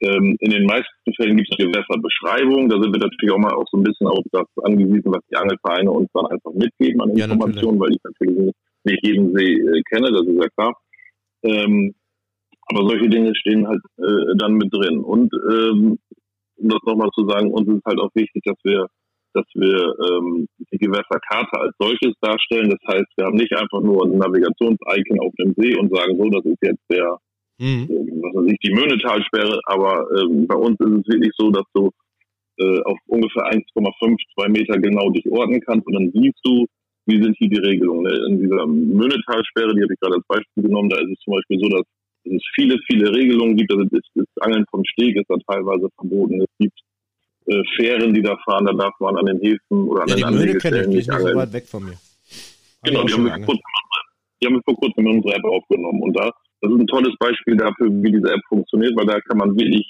Ähm, 0.00 0.36
in 0.40 0.50
den 0.50 0.66
meisten 0.66 1.14
Fällen 1.16 1.36
gibt 1.36 1.48
es 1.50 1.56
Gewässerbeschreibung. 1.56 2.68
Da 2.68 2.76
sind 2.80 2.92
wir 2.92 3.00
natürlich 3.00 3.32
auch 3.32 3.38
mal 3.38 3.54
auch 3.54 3.66
so 3.70 3.78
ein 3.78 3.84
bisschen 3.84 4.06
auf 4.06 4.24
das 4.32 4.46
angewiesen, 4.62 5.12
was 5.12 5.24
die 5.30 5.36
Angelvereine 5.36 5.90
uns 5.90 6.08
dann 6.12 6.26
einfach 6.26 6.52
mitgeben 6.52 7.00
an 7.00 7.10
Informationen, 7.10 7.78
ja, 7.78 7.80
weil 7.80 7.92
ich 7.92 8.02
natürlich 8.04 8.54
nicht 8.84 9.06
jeden 9.06 9.34
See 9.34 9.52
äh, 9.52 9.82
kenne, 9.90 10.12
das 10.12 10.26
ist 10.26 10.42
ja 10.42 10.48
klar. 10.56 10.76
Ähm, 11.44 11.94
aber 12.68 12.88
solche 12.88 13.08
Dinge 13.08 13.34
stehen 13.36 13.66
halt 13.66 13.80
äh, 13.98 14.36
dann 14.38 14.54
mit 14.54 14.72
drin. 14.72 14.98
Und 14.98 15.32
ähm, 15.50 15.98
um 16.56 16.68
das 16.68 16.80
nochmal 16.84 17.10
zu 17.14 17.26
sagen, 17.28 17.52
uns 17.52 17.68
ist 17.68 17.84
halt 17.84 18.00
auch 18.00 18.10
wichtig, 18.14 18.42
dass 18.44 18.56
wir 18.64 18.88
dass 19.36 19.44
wir 19.52 19.94
ähm, 20.08 20.48
die 20.72 20.78
Gewässerkarte 20.78 21.60
als 21.60 21.74
solches 21.78 22.14
darstellen. 22.22 22.70
Das 22.70 22.80
heißt, 22.88 23.06
wir 23.16 23.26
haben 23.26 23.36
nicht 23.36 23.52
einfach 23.52 23.82
nur 23.82 24.06
ein 24.06 24.16
Navigations-Icon 24.16 25.20
auf 25.20 25.34
dem 25.38 25.52
See 25.58 25.76
und 25.76 25.94
sagen, 25.94 26.16
so, 26.16 26.24
das 26.30 26.44
ist 26.46 26.58
jetzt 26.62 26.82
der, 26.90 27.18
mhm. 27.58 27.88
was 28.22 28.34
weiß 28.34 28.52
ich, 28.52 28.58
die 28.58 28.74
Möhnetalsperre, 28.74 29.60
aber 29.66 30.06
ähm, 30.18 30.46
bei 30.46 30.56
uns 30.56 30.78
ist 30.80 31.00
es 31.00 31.08
wirklich 31.08 31.32
so, 31.36 31.50
dass 31.50 31.64
du 31.74 31.90
äh, 32.58 32.80
auf 32.84 32.98
ungefähr 33.06 33.44
1,5, 33.52 34.16
2 34.34 34.48
Meter 34.48 34.78
genau 34.78 35.10
dich 35.10 35.30
orten 35.30 35.60
kannst 35.60 35.86
und 35.86 35.94
dann 35.94 36.10
siehst 36.12 36.38
du, 36.44 36.66
wie 37.06 37.22
sind 37.22 37.36
hier 37.38 37.48
die 37.48 37.60
Regelungen. 37.60 38.02
Ne? 38.02 38.26
In 38.28 38.40
dieser 38.40 38.66
Möhnetalsperre, 38.66 39.74
die 39.74 39.82
habe 39.82 39.94
ich 39.94 40.00
gerade 40.00 40.16
als 40.16 40.26
Beispiel 40.26 40.64
genommen, 40.64 40.88
da 40.88 40.96
ist 40.98 41.12
es 41.12 41.18
zum 41.20 41.34
Beispiel 41.34 41.58
so, 41.60 41.68
dass 41.68 41.86
es 42.24 42.42
viele, 42.54 42.76
viele 42.86 43.14
Regelungen 43.14 43.56
gibt. 43.56 43.72
Also 43.72 43.84
das, 43.84 44.00
das 44.14 44.26
Angeln 44.40 44.64
vom 44.70 44.84
Steg 44.84 45.16
ist 45.16 45.28
da 45.28 45.36
teilweise 45.46 45.88
verboten. 45.96 46.40
Es 46.40 46.50
gibt 46.58 46.78
äh, 47.46 47.62
Fähren, 47.76 48.12
die 48.12 48.22
da 48.22 48.36
fahren, 48.44 48.66
da 48.66 48.72
darf 48.72 48.94
man 48.98 49.16
an 49.16 49.26
den 49.26 49.38
Häfen 49.38 49.88
oder 49.88 50.02
an 50.02 50.08
ja, 50.08 50.14
den 50.16 50.24
anderen 50.24 50.60
Stellen 50.60 50.90
nicht 50.90 51.10
angeln. 51.10 51.32
so 51.34 51.38
weit 51.38 51.52
weg 51.52 51.66
von 51.66 51.84
mir. 51.84 51.96
Genau, 52.82 53.04
die 53.04 53.12
haben, 53.12 53.24
wir 53.24 53.32
vor 53.32 53.46
kurzem, 53.46 53.62
die 54.40 54.46
haben 54.46 54.54
wir 54.54 54.62
vor 54.64 54.76
kurzem 54.76 55.06
in 55.06 55.16
unsere 55.16 55.34
App 55.34 55.44
aufgenommen. 55.44 56.02
Und 56.02 56.16
da, 56.16 56.30
das 56.60 56.72
ist 56.72 56.80
ein 56.80 56.86
tolles 56.86 57.14
Beispiel 57.18 57.56
dafür, 57.56 57.88
wie 57.90 58.12
diese 58.12 58.32
App 58.32 58.40
funktioniert, 58.48 58.96
weil 58.96 59.06
da 59.06 59.20
kann 59.20 59.38
man 59.38 59.58
wirklich 59.58 59.86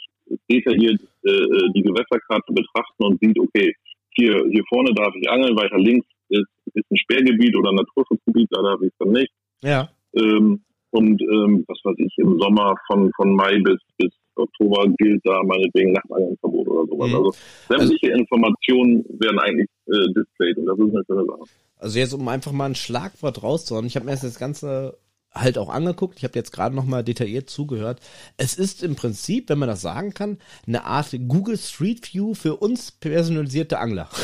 detailliert 0.50 1.00
äh, 1.22 1.72
die 1.74 1.82
Gewässerkarte 1.82 2.52
betrachten 2.52 3.04
und 3.04 3.20
sieht, 3.20 3.38
okay, 3.38 3.72
hier, 4.14 4.44
hier 4.50 4.64
vorne 4.68 4.92
darf 4.94 5.14
ich 5.20 5.28
angeln, 5.30 5.56
weiter 5.56 5.78
links 5.78 6.06
ist, 6.28 6.48
ist 6.74 6.90
ein 6.90 6.96
Sperrgebiet 6.96 7.56
oder 7.56 7.70
ein 7.70 7.76
Naturschutzgebiet, 7.76 8.48
da 8.50 8.62
darf 8.62 8.80
ich 8.82 8.92
dann 8.98 9.10
nicht. 9.10 9.30
Ja. 9.62 9.88
Ähm, 10.14 10.60
und 10.90 11.20
ähm, 11.22 11.64
was 11.68 11.78
weiß 11.84 11.96
ich, 11.98 12.14
im 12.18 12.38
Sommer 12.40 12.74
von, 12.86 13.12
von 13.16 13.34
Mai 13.34 13.58
bis, 13.60 13.78
bis 13.98 14.12
Oktober 14.34 14.86
gilt 14.98 15.20
da 15.24 15.42
meinetwegen 15.42 15.92
Nachtangelverbot 15.92 16.68
oder 16.68 16.86
sowas. 16.86 17.08
Mhm. 17.08 17.16
Also 17.16 17.32
sämtliche 17.68 18.12
also, 18.12 18.20
Informationen 18.20 19.04
werden 19.20 19.38
eigentlich 19.38 19.68
äh, 19.86 20.12
displayed 20.14 20.56
und 20.58 20.66
das 20.66 20.78
ist 20.78 20.94
eine 20.94 21.04
schöne 21.06 21.24
Sache. 21.26 21.50
Also 21.78 21.98
jetzt, 21.98 22.12
um 22.14 22.28
einfach 22.28 22.52
mal 22.52 22.66
ein 22.66 22.74
Schlagwort 22.74 23.42
rauszuhauen, 23.42 23.86
ich 23.86 23.96
habe 23.96 24.06
mir 24.06 24.12
das 24.12 24.38
Ganze 24.38 24.96
halt 25.36 25.58
auch 25.58 25.68
angeguckt, 25.68 26.18
ich 26.18 26.24
habe 26.24 26.34
jetzt 26.34 26.50
gerade 26.50 26.74
noch 26.74 26.84
mal 26.84 27.04
detailliert 27.04 27.48
zugehört. 27.50 28.00
Es 28.36 28.54
ist 28.54 28.82
im 28.82 28.96
Prinzip, 28.96 29.48
wenn 29.48 29.58
man 29.58 29.68
das 29.68 29.82
sagen 29.82 30.14
kann, 30.14 30.38
eine 30.66 30.84
Art 30.84 31.14
Google 31.28 31.58
Street 31.58 32.12
View 32.12 32.34
für 32.34 32.56
uns 32.56 32.92
personalisierte 32.92 33.78
Angler. 33.78 34.08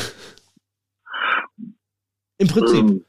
Im 2.39 2.47
Prinzip. 2.47 2.79
Ähm, 2.79 3.05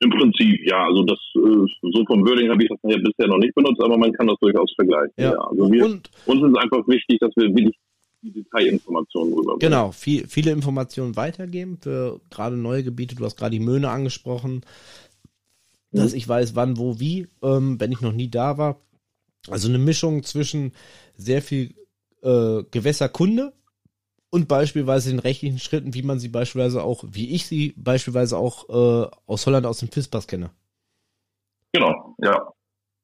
im 0.00 0.10
Prinzip, 0.10 0.60
ja. 0.66 0.86
Also 0.86 1.02
das 1.04 1.18
äh, 1.36 1.66
so 1.92 2.04
vom 2.06 2.24
Wording 2.26 2.50
habe 2.50 2.62
ich 2.62 2.68
das 2.68 2.78
bisher 2.80 3.28
noch 3.28 3.38
nicht 3.38 3.54
benutzt, 3.54 3.82
aber 3.82 3.98
man 3.98 4.12
kann 4.12 4.26
das 4.26 4.38
durchaus 4.40 4.72
vergleichen. 4.74 5.12
Ja. 5.16 5.32
ja. 5.32 5.38
Also 5.38 5.70
wir, 5.70 5.84
und, 5.84 6.10
uns 6.26 6.42
ist 6.42 6.58
einfach 6.58 6.86
wichtig, 6.88 7.18
dass 7.20 7.34
wir 7.36 7.54
wirklich 7.54 7.76
die 8.22 8.32
Detailinformationen 8.32 9.32
rüberbringen. 9.32 9.60
Genau, 9.60 9.92
viel, 9.92 10.26
viele 10.26 10.52
Informationen 10.52 11.16
weitergeben 11.16 11.78
für 11.80 12.20
gerade 12.30 12.56
neue 12.56 12.82
Gebiete. 12.82 13.14
Du 13.14 13.24
hast 13.24 13.36
gerade 13.36 13.52
die 13.52 13.64
Möhne 13.64 13.90
angesprochen, 13.90 14.62
dass 15.92 16.12
mhm. 16.12 16.18
ich 16.18 16.28
weiß, 16.28 16.54
wann, 16.54 16.76
wo, 16.76 17.00
wie, 17.00 17.28
ähm, 17.42 17.80
wenn 17.80 17.92
ich 17.92 18.00
noch 18.00 18.12
nie 18.12 18.28
da 18.28 18.58
war. 18.58 18.80
Also 19.48 19.68
eine 19.68 19.78
Mischung 19.78 20.22
zwischen 20.22 20.72
sehr 21.16 21.42
viel 21.42 21.74
äh, 22.22 22.62
Gewässerkunde 22.70 23.52
und 24.30 24.48
beispielsweise 24.48 25.10
den 25.10 25.18
rechtlichen 25.18 25.58
Schritten, 25.58 25.94
wie 25.94 26.02
man 26.02 26.18
sie 26.18 26.28
beispielsweise 26.28 26.82
auch, 26.82 27.04
wie 27.08 27.30
ich 27.30 27.46
sie 27.46 27.74
beispielsweise 27.76 28.36
auch 28.36 28.68
äh, 28.68 29.10
aus 29.26 29.46
Holland 29.46 29.66
aus 29.66 29.78
dem 29.78 29.90
FISPAS 29.90 30.26
kenne. 30.26 30.50
Genau, 31.72 32.16
ja. 32.22 32.52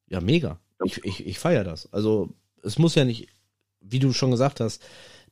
Ja, 0.08 0.20
mega. 0.20 0.60
Ich, 0.84 1.04
ich, 1.04 1.26
ich 1.26 1.38
feiere 1.38 1.64
das. 1.64 1.92
Also 1.92 2.34
es 2.62 2.78
muss 2.78 2.94
ja 2.94 3.04
nicht, 3.04 3.28
wie 3.80 3.98
du 3.98 4.12
schon 4.12 4.30
gesagt 4.30 4.60
hast, 4.60 4.82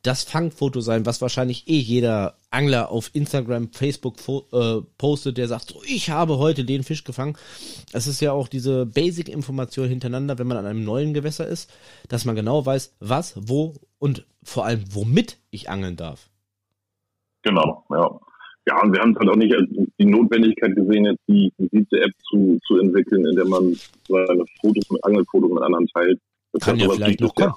das 0.02 0.22
Fangfoto 0.22 0.80
sein, 0.80 1.06
was 1.06 1.20
wahrscheinlich 1.20 1.68
eh 1.68 1.78
jeder 1.78 2.38
Angler 2.54 2.90
auf 2.90 3.10
Instagram, 3.12 3.70
Facebook 3.72 4.16
äh, 4.52 4.80
postet, 4.96 5.38
der 5.38 5.48
sagt, 5.48 5.68
so, 5.68 5.82
ich 5.84 6.10
habe 6.10 6.38
heute 6.38 6.64
den 6.64 6.82
Fisch 6.82 7.04
gefangen. 7.04 7.36
Es 7.92 8.06
ist 8.06 8.20
ja 8.20 8.32
auch 8.32 8.48
diese 8.48 8.86
Basic-Information 8.86 9.88
hintereinander, 9.88 10.38
wenn 10.38 10.46
man 10.46 10.56
an 10.56 10.66
einem 10.66 10.84
neuen 10.84 11.14
Gewässer 11.14 11.46
ist, 11.46 11.72
dass 12.08 12.24
man 12.24 12.36
genau 12.36 12.64
weiß, 12.64 12.96
was, 13.00 13.34
wo 13.48 13.74
und 13.98 14.26
vor 14.42 14.64
allem 14.64 14.84
womit 14.90 15.38
ich 15.50 15.68
angeln 15.68 15.96
darf. 15.96 16.30
Genau, 17.42 17.84
ja. 17.90 18.20
Ja, 18.66 18.80
und 18.82 18.94
wir 18.94 19.00
haben 19.02 19.14
halt 19.18 19.28
auch 19.28 19.36
nicht 19.36 19.54
die 19.98 20.06
Notwendigkeit 20.06 20.74
gesehen, 20.74 21.04
jetzt 21.04 21.20
die, 21.28 21.52
diese 21.58 22.00
App 22.00 22.12
zu, 22.30 22.58
zu 22.66 22.78
entwickeln, 22.78 23.26
in 23.26 23.36
der 23.36 23.44
man 23.44 23.76
seine 24.08 24.44
Fotos 24.60 24.88
mit 24.88 25.04
Angelfotos 25.04 25.50
mit 25.52 25.62
anderen 25.62 25.86
teilt. 25.88 26.18
Das 26.52 26.64
Kann 26.64 26.78
ja 26.78 26.88
vielleicht 26.88 27.20
noch 27.20 27.34
kommen. 27.34 27.52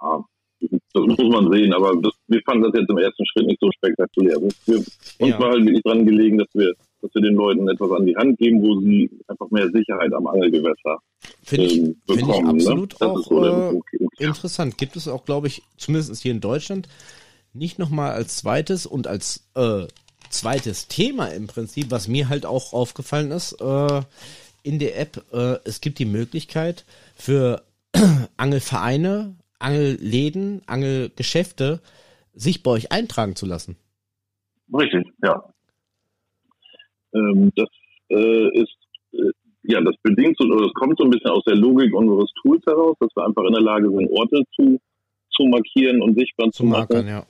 Ja, 0.00 0.24
das 0.70 1.06
muss 1.06 1.18
man 1.18 1.52
sehen, 1.52 1.72
aber 1.72 1.94
das, 2.00 2.12
wir 2.28 2.40
fanden 2.44 2.64
das 2.64 2.80
jetzt 2.80 2.90
im 2.90 2.98
ersten 2.98 3.26
Schritt 3.26 3.46
nicht 3.46 3.60
so 3.60 3.70
spektakulär. 3.72 4.36
Wir, 4.66 4.76
uns 4.76 4.86
ja. 5.18 5.38
war 5.38 5.50
halt 5.50 5.64
wirklich 5.64 5.82
dran 5.82 6.06
gelegen, 6.06 6.38
dass 6.38 6.48
wir, 6.54 6.72
dass 7.02 7.14
wir 7.14 7.22
den 7.22 7.34
Leuten 7.34 7.68
etwas 7.68 7.90
an 7.90 8.06
die 8.06 8.16
Hand 8.16 8.38
geben, 8.38 8.62
wo 8.62 8.80
sie 8.80 9.10
einfach 9.28 9.50
mehr 9.50 9.68
Sicherheit 9.70 10.12
am 10.12 10.26
Angelgewässer 10.26 10.98
Finde 11.42 11.66
ich, 11.66 11.78
ähm, 11.78 11.96
find 12.06 12.20
ich 12.20 12.26
bekommen. 12.26 12.48
absolut 12.50 13.00
ne? 13.00 13.06
Auch 13.06 13.18
so 13.22 13.44
äh, 13.44 14.24
interessant. 14.24 14.78
Gibt 14.78 14.96
es 14.96 15.08
auch, 15.08 15.24
glaube 15.24 15.46
ich, 15.46 15.62
zumindest 15.76 16.22
hier 16.22 16.32
in 16.32 16.40
Deutschland, 16.40 16.88
nicht 17.52 17.78
nochmal 17.78 18.12
als 18.12 18.36
zweites 18.36 18.86
und 18.86 19.06
als 19.06 19.48
äh, 19.54 19.86
zweites 20.30 20.88
Thema 20.88 21.28
im 21.28 21.46
Prinzip, 21.46 21.90
was 21.90 22.08
mir 22.08 22.28
halt 22.28 22.46
auch 22.46 22.72
aufgefallen 22.72 23.30
ist, 23.30 23.60
äh, 23.60 24.02
in 24.62 24.78
der 24.78 24.98
App, 24.98 25.24
äh, 25.32 25.58
es 25.64 25.80
gibt 25.80 25.98
die 25.98 26.04
Möglichkeit 26.04 26.84
für 27.14 27.62
Angelvereine, 28.36 29.36
Angelläden, 29.58 30.62
Angelgeschäfte, 30.66 31.80
sich 32.34 32.62
bei 32.62 32.70
euch 32.72 32.92
eintragen 32.92 33.36
zu 33.36 33.46
lassen. 33.46 33.76
Richtig, 34.72 35.06
ja. 35.22 35.42
Ähm, 37.14 37.50
das 37.56 37.68
äh, 38.10 38.60
ist, 38.60 38.76
äh, 39.12 39.30
ja, 39.62 39.80
das 39.80 39.94
bedingt 40.02 40.36
so, 40.38 40.46
oder 40.46 40.64
das 40.64 40.74
kommt 40.74 40.98
so 40.98 41.04
ein 41.04 41.10
bisschen 41.10 41.30
aus 41.30 41.44
der 41.44 41.56
Logik 41.56 41.94
unseres 41.94 42.30
Tools 42.42 42.62
heraus, 42.66 42.96
dass 43.00 43.10
wir 43.14 43.24
einfach 43.24 43.44
in 43.44 43.54
der 43.54 43.62
Lage 43.62 43.88
sind, 43.88 44.10
Orte 44.10 44.42
zu, 44.54 44.78
zu 45.30 45.44
markieren 45.44 46.02
und 46.02 46.18
sichtbar 46.18 46.50
zu, 46.50 46.62
Zu 46.62 46.64
markern, 46.64 47.06
machen. 47.06 47.08
ja. 47.08 47.26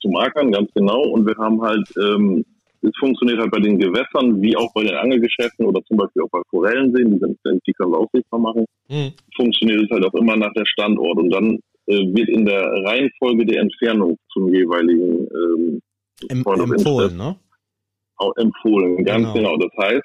Zu 0.00 0.08
markern, 0.08 0.52
ganz 0.52 0.70
genau. 0.74 1.02
Und 1.02 1.26
wir 1.26 1.36
haben 1.36 1.60
halt, 1.60 1.88
ähm, 1.96 2.44
es 2.82 2.92
funktioniert 2.98 3.38
halt 3.40 3.50
bei 3.50 3.60
den 3.60 3.78
Gewässern 3.78 4.40
wie 4.40 4.56
auch 4.56 4.72
bei 4.74 4.82
den 4.84 4.94
Angelgeschäften 4.94 5.66
oder 5.66 5.82
zum 5.84 5.96
Beispiel 5.96 6.22
auch 6.22 6.30
bei 6.30 6.40
Forellenseen, 6.50 7.10
die, 7.12 7.18
sind, 7.18 7.38
die 7.66 7.72
können 7.72 7.92
wir 7.92 7.98
auch 7.98 8.10
sichtbar 8.12 8.40
machen, 8.40 8.64
Hm. 8.88 9.12
funktioniert 9.36 9.82
es 9.82 9.90
halt 9.90 10.04
auch 10.04 10.14
immer 10.14 10.36
nach 10.36 10.52
der 10.54 10.64
Standort. 10.66 11.18
Und 11.18 11.30
dann 11.30 11.58
äh, 11.86 12.04
wird 12.14 12.28
in 12.28 12.46
der 12.46 12.62
Reihenfolge 12.84 13.44
der 13.46 13.62
Entfernung 13.62 14.16
zum 14.32 14.52
jeweiligen 14.52 15.26
ähm, 15.28 15.80
Em 16.28 16.38
empfohlen, 16.46 17.16
ne? 17.16 17.36
auch 18.16 18.34
empfohlen. 18.36 19.04
Ganz 19.04 19.32
Genau. 19.32 19.54
genau. 19.54 19.56
Das 19.58 19.72
heißt, 19.84 20.04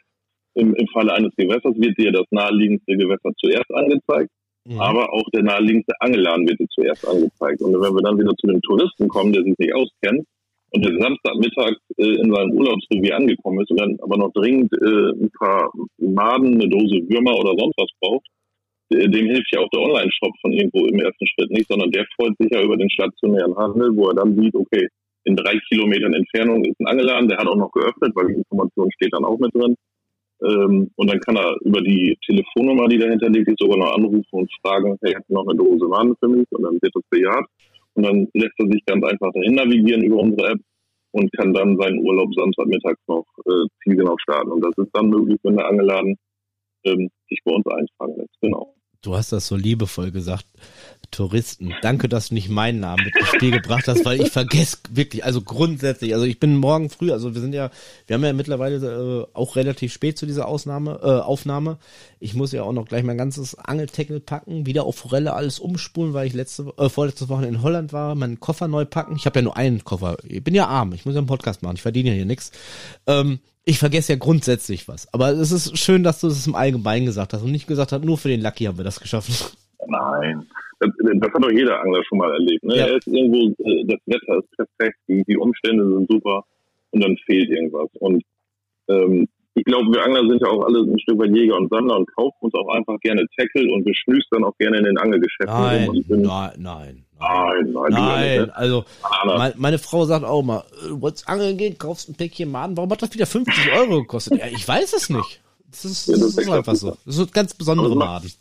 im, 0.55 0.75
im 0.75 0.87
Falle 0.89 1.13
eines 1.13 1.33
Gewässers 1.35 1.73
wird 1.77 1.97
dir 1.97 2.11
das 2.11 2.25
naheliegendste 2.31 2.95
Gewässer 2.97 3.31
zuerst 3.37 3.71
angezeigt, 3.73 4.29
Mhm. 4.65 4.79
aber 4.79 5.11
auch 5.11 5.25
der 5.33 5.43
naheliegendste 5.43 5.93
Angelladen 5.99 6.47
wird 6.47 6.57
dir 6.59 6.67
zuerst 6.69 7.05
angezeigt. 7.05 7.61
Und 7.61 7.73
wenn 7.73 7.93
wir 7.93 8.01
dann 8.01 8.17
wieder 8.17 8.33
zu 8.35 8.47
dem 8.47 8.61
Touristen 8.61 9.09
kommen, 9.09 9.33
der 9.33 9.43
sich 9.43 9.53
nicht 9.57 9.75
auskennt 9.75 10.25
und 10.73 10.83
der 10.83 10.99
Samstagmittag 10.99 11.75
äh, 11.97 12.15
in 12.17 12.33
seinem 12.33 12.51
Urlaubsrevier 12.51 13.15
angekommen 13.15 13.61
ist 13.61 13.71
und 13.71 13.79
dann 13.79 13.97
aber 14.01 14.17
noch 14.17 14.33
dringend 14.33 14.73
äh, 14.73 15.11
ein 15.23 15.31
paar 15.37 15.71
Maden, 15.97 16.55
eine 16.55 16.67
Dose 16.67 16.97
Würmer 17.09 17.37
oder 17.37 17.53
sonst 17.57 17.77
was 17.77 17.89
braucht, 18.01 18.25
äh, 18.89 19.07
dem 19.07 19.27
hilft 19.27 19.53
ja 19.53 19.61
auch 19.61 19.69
der 19.69 19.81
Online-Shop 19.81 20.33
von 20.41 20.51
irgendwo 20.51 20.85
im 20.87 20.99
ersten 20.99 21.27
Schritt 21.27 21.51
nicht, 21.51 21.67
sondern 21.67 21.91
der 21.91 22.05
freut 22.15 22.33
sich 22.39 22.51
ja 22.51 22.61
über 22.61 22.75
den 22.75 22.89
stationären 22.89 23.55
Handel, 23.55 23.95
wo 23.95 24.09
er 24.09 24.15
dann 24.15 24.35
sieht, 24.35 24.55
okay, 24.55 24.87
in 25.25 25.35
drei 25.35 25.57
Kilometern 25.69 26.13
Entfernung 26.13 26.65
ist 26.65 26.79
ein 26.79 26.87
Angeladen, 26.87 27.29
der 27.29 27.37
hat 27.37 27.47
auch 27.47 27.55
noch 27.55 27.71
geöffnet, 27.71 28.11
weil 28.15 28.27
die 28.27 28.39
Information 28.41 28.91
steht 28.93 29.13
dann 29.13 29.25
auch 29.25 29.37
mit 29.37 29.53
drin. 29.53 29.75
Ähm, 30.43 30.91
und 30.95 31.09
dann 31.09 31.19
kann 31.21 31.37
er 31.37 31.55
über 31.61 31.81
die 31.81 32.17
Telefonnummer, 32.25 32.87
die 32.87 32.97
dahinter 32.97 33.29
liegt, 33.29 33.57
sogar 33.59 33.77
noch 33.77 33.93
anrufen 33.93 34.25
und 34.31 34.51
fragen, 34.61 34.97
hey, 35.01 35.13
hast 35.13 35.29
du 35.29 35.35
noch 35.35 35.47
eine 35.47 35.57
Dose 35.57 35.85
Wahn 35.89 36.15
für 36.19 36.27
mich? 36.27 36.47
Und 36.51 36.63
dann 36.63 36.81
wird 36.81 36.93
das 36.93 37.03
bejaht. 37.09 37.45
Und 37.95 38.03
dann 38.03 38.27
lässt 38.33 38.59
er 38.59 38.67
sich 38.67 38.83
ganz 38.85 39.03
einfach 39.05 39.31
dahin 39.33 39.55
navigieren 39.55 40.03
über 40.03 40.17
unsere 40.17 40.51
App 40.51 40.59
und 41.11 41.31
kann 41.33 41.53
dann 41.53 41.77
seinen 41.77 41.99
Urlaub 41.99 42.33
Samstagmittags 42.33 43.01
noch 43.07 43.25
äh, 43.45 43.67
zielgenau 43.83 44.15
starten. 44.17 44.51
Und 44.51 44.61
das 44.61 44.73
ist 44.77 44.89
dann 44.93 45.09
möglich, 45.09 45.39
wenn 45.43 45.57
der 45.57 45.67
Angeladen 45.67 46.15
ähm, 46.85 47.09
sich 47.29 47.39
bei 47.45 47.53
uns 47.53 47.65
eintragen 47.67 48.17
lässt. 48.17 48.35
Genau. 48.41 48.75
Du 49.03 49.15
hast 49.15 49.33
das 49.33 49.47
so 49.47 49.57
liebevoll 49.57 50.11
gesagt. 50.11 50.45
Touristen. 51.11 51.73
Danke, 51.81 52.09
dass 52.09 52.29
du 52.29 52.33
nicht 52.33 52.49
meinen 52.49 52.79
Namen 52.79 53.03
mit 53.03 53.15
ins 53.15 53.27
Spiel 53.27 53.51
gebracht 53.51 53.87
hast, 53.87 54.03
weil 54.05 54.19
ich 54.21 54.31
vergesse 54.31 54.77
wirklich, 54.89 55.23
also 55.23 55.41
grundsätzlich, 55.41 56.13
also 56.13 56.25
ich 56.25 56.39
bin 56.39 56.57
morgen 56.57 56.89
früh, 56.89 57.11
also 57.11 57.35
wir 57.35 57.41
sind 57.41 57.53
ja, 57.53 57.69
wir 58.07 58.15
haben 58.15 58.23
ja 58.23 58.33
mittlerweile 58.33 58.77
äh, 58.77 59.27
auch 59.37 59.55
relativ 59.55 59.93
spät 59.93 60.17
zu 60.17 60.25
dieser 60.25 60.47
Ausnahme, 60.47 60.99
äh, 61.03 61.19
Aufnahme. 61.19 61.77
Ich 62.19 62.33
muss 62.33 62.51
ja 62.53 62.63
auch 62.63 62.71
noch 62.71 62.85
gleich 62.85 63.03
mein 63.03 63.17
ganzes 63.17 63.55
Angeltackle 63.55 64.21
packen, 64.21 64.65
wieder 64.65 64.85
auf 64.85 64.95
Forelle 64.95 65.33
alles 65.33 65.59
umspulen, 65.59 66.13
weil 66.13 66.25
ich 66.25 66.33
letzte, 66.33 66.73
äh, 66.77 66.89
vorletzte 66.89 67.29
Woche 67.29 67.45
in 67.45 67.61
Holland 67.61 67.93
war, 67.93 68.15
meinen 68.15 68.39
Koffer 68.39 68.67
neu 68.67 68.85
packen. 68.85 69.15
Ich 69.17 69.25
habe 69.25 69.39
ja 69.39 69.43
nur 69.43 69.57
einen 69.57 69.83
Koffer. 69.83 70.17
Ich 70.23 70.43
bin 70.43 70.55
ja 70.55 70.67
arm, 70.67 70.93
ich 70.93 71.05
muss 71.05 71.13
ja 71.13 71.19
einen 71.19 71.27
Podcast 71.27 71.61
machen, 71.61 71.75
ich 71.75 71.81
verdiene 71.81 72.09
ja 72.09 72.15
hier 72.15 72.25
nichts. 72.25 72.51
Ähm, 73.05 73.39
ich 73.65 73.79
vergesse 73.79 74.13
ja 74.13 74.19
grundsätzlich 74.19 74.87
was. 74.87 75.11
Aber 75.13 75.29
es 75.29 75.51
ist 75.51 75.77
schön, 75.77 76.03
dass 76.03 76.21
du 76.21 76.27
es 76.27 76.47
im 76.47 76.55
Allgemeinen 76.55 77.05
gesagt 77.05 77.33
hast 77.33 77.43
und 77.43 77.51
nicht 77.51 77.67
gesagt 77.67 77.91
hast, 77.91 78.03
nur 78.03 78.17
für 78.17 78.29
den 78.29 78.41
Lucky 78.41 78.65
haben 78.65 78.77
wir 78.77 78.83
das 78.83 78.99
geschaffen. 78.99 79.33
Nein. 79.87 80.45
Das, 80.79 80.89
das 80.97 81.33
hat 81.33 81.43
doch 81.43 81.51
jeder 81.51 81.79
Angler 81.81 82.03
schon 82.03 82.17
mal 82.17 82.31
erlebt. 82.31 82.63
Ne? 82.63 82.75
Ja. 82.75 82.87
Er 82.87 82.97
ist 82.97 83.07
irgendwo, 83.07 83.63
äh, 83.63 83.85
das 83.85 83.99
Wetter 84.05 84.39
ist 84.39 84.51
perfekt, 84.57 84.97
die, 85.07 85.37
Umstände 85.37 85.87
sind 85.87 86.09
super 86.09 86.43
und 86.91 87.03
dann 87.03 87.15
fehlt 87.25 87.49
irgendwas. 87.49 87.89
Und 87.99 88.21
ähm, 88.89 89.27
ich 89.55 89.63
glaube, 89.63 89.93
wir 89.93 90.03
Angler 90.03 90.27
sind 90.27 90.41
ja 90.41 90.47
auch 90.47 90.65
alle 90.65 90.79
ein 90.79 90.99
Stück 90.99 91.19
weit 91.19 91.35
Jäger 91.35 91.55
und 91.55 91.69
Sammler 91.69 91.97
und 91.97 92.11
kaufen 92.15 92.37
uns 92.41 92.53
auch 92.55 92.67
einfach 92.69 92.99
gerne 92.99 93.25
Tackle 93.37 93.71
und 93.71 93.85
wir 93.85 93.93
dann 94.31 94.43
auch 94.43 94.57
gerne 94.57 94.79
in 94.79 94.83
den 94.83 94.97
Angelgeschäften. 94.97 95.55
Nein, 95.55 96.03
bin, 96.07 96.21
nein, 96.57 97.05
nein. 97.19 97.71
nein, 97.71 97.73
nein, 97.73 97.91
nicht, 97.91 97.99
Nein, 97.99 98.41
ne? 98.47 98.55
also 98.55 98.85
mein, 99.25 99.53
meine 99.57 99.77
Frau 99.79 100.05
sagt 100.05 100.25
auch 100.25 100.43
mal, 100.43 100.63
äh, 100.83 100.89
du 100.89 101.01
wolltest 101.01 101.27
angeln 101.29 101.57
gehen, 101.57 101.77
kaufst 101.77 102.09
ein 102.09 102.15
Päckchen 102.15 102.51
Maden, 102.51 102.75
warum 102.77 102.89
hat 102.91 103.01
das 103.01 103.13
wieder 103.13 103.25
50 103.25 103.71
Euro 103.73 104.01
gekostet? 104.01 104.39
Ja, 104.39 104.47
ich 104.47 104.67
weiß 104.67 104.93
es 104.93 105.09
nicht. 105.09 105.41
Das 105.71 105.85
ist, 105.85 106.07
Ja, 106.07 106.13
das 106.13 106.21
das 106.21 106.29
ist 106.31 106.37
ist 106.39 106.49
einfach 106.49 106.75
so. 106.75 106.97
Das 107.05 107.15
sind 107.15 107.33
ganz 107.33 107.53
besondere 107.53 107.87
Aber 107.87 107.95
Maden. 107.95 108.31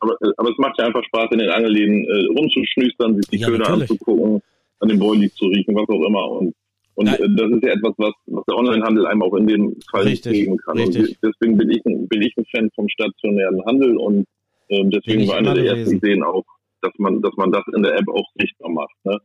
Aber, 0.00 0.12
äh, 0.20 0.30
aber 0.36 0.50
es 0.50 0.58
macht 0.58 0.78
ja 0.78 0.86
einfach 0.86 1.02
Spaß, 1.04 1.28
in 1.32 1.38
den 1.38 1.50
Angelläden 1.50 2.04
äh, 2.04 2.38
rumzuschnüstern, 2.38 3.16
sich 3.16 3.26
die 3.28 3.38
Ja, 3.38 3.48
Köder 3.48 3.58
natürlich. 3.70 3.90
anzugucken, 3.90 4.42
an 4.80 4.88
den 4.88 4.98
Boilies 4.98 5.34
zu 5.34 5.46
riechen, 5.46 5.74
was 5.74 5.88
auch 5.88 6.06
immer. 6.06 6.30
Und, 6.30 6.54
und 6.96 7.06
äh, 7.08 7.12
das 7.18 7.50
ist 7.50 7.62
ja 7.62 7.72
etwas, 7.72 7.94
was, 7.96 8.12
was 8.26 8.44
der 8.44 8.56
Onlinehandel 8.56 9.06
einem 9.06 9.22
auch 9.22 9.34
in 9.34 9.46
dem 9.46 9.76
Fall 9.90 10.02
Richtig, 10.02 10.32
nicht 10.32 10.44
geben 10.44 10.56
kann. 10.58 10.76
richtig. 10.76 11.08
Und 11.08 11.18
deswegen 11.22 11.56
bin 11.56 11.70
ich, 11.70 11.84
ein, 11.86 12.08
bin 12.08 12.20
ich 12.22 12.36
ein 12.36 12.44
Fan 12.54 12.70
vom 12.74 12.88
stationären 12.90 13.64
Handel 13.64 13.96
und 13.96 14.26
Bin 14.68 14.90
deswegen 14.90 15.26
war 15.28 15.36
eine 15.38 15.46
immer 15.52 15.54
der 15.54 15.76
ersten. 15.76 15.96
Ideen 15.96 16.22
auch, 16.22 16.44
dass 16.82 16.92
man, 16.98 17.22
dass 17.22 17.34
man 17.36 17.50
das 17.50 17.64
in 17.74 17.82
der 17.82 17.96
App 17.96 18.08
auch 18.08 18.26
sichtbar 18.38 18.70
macht. 18.70 18.94
Ne? 19.04 19.18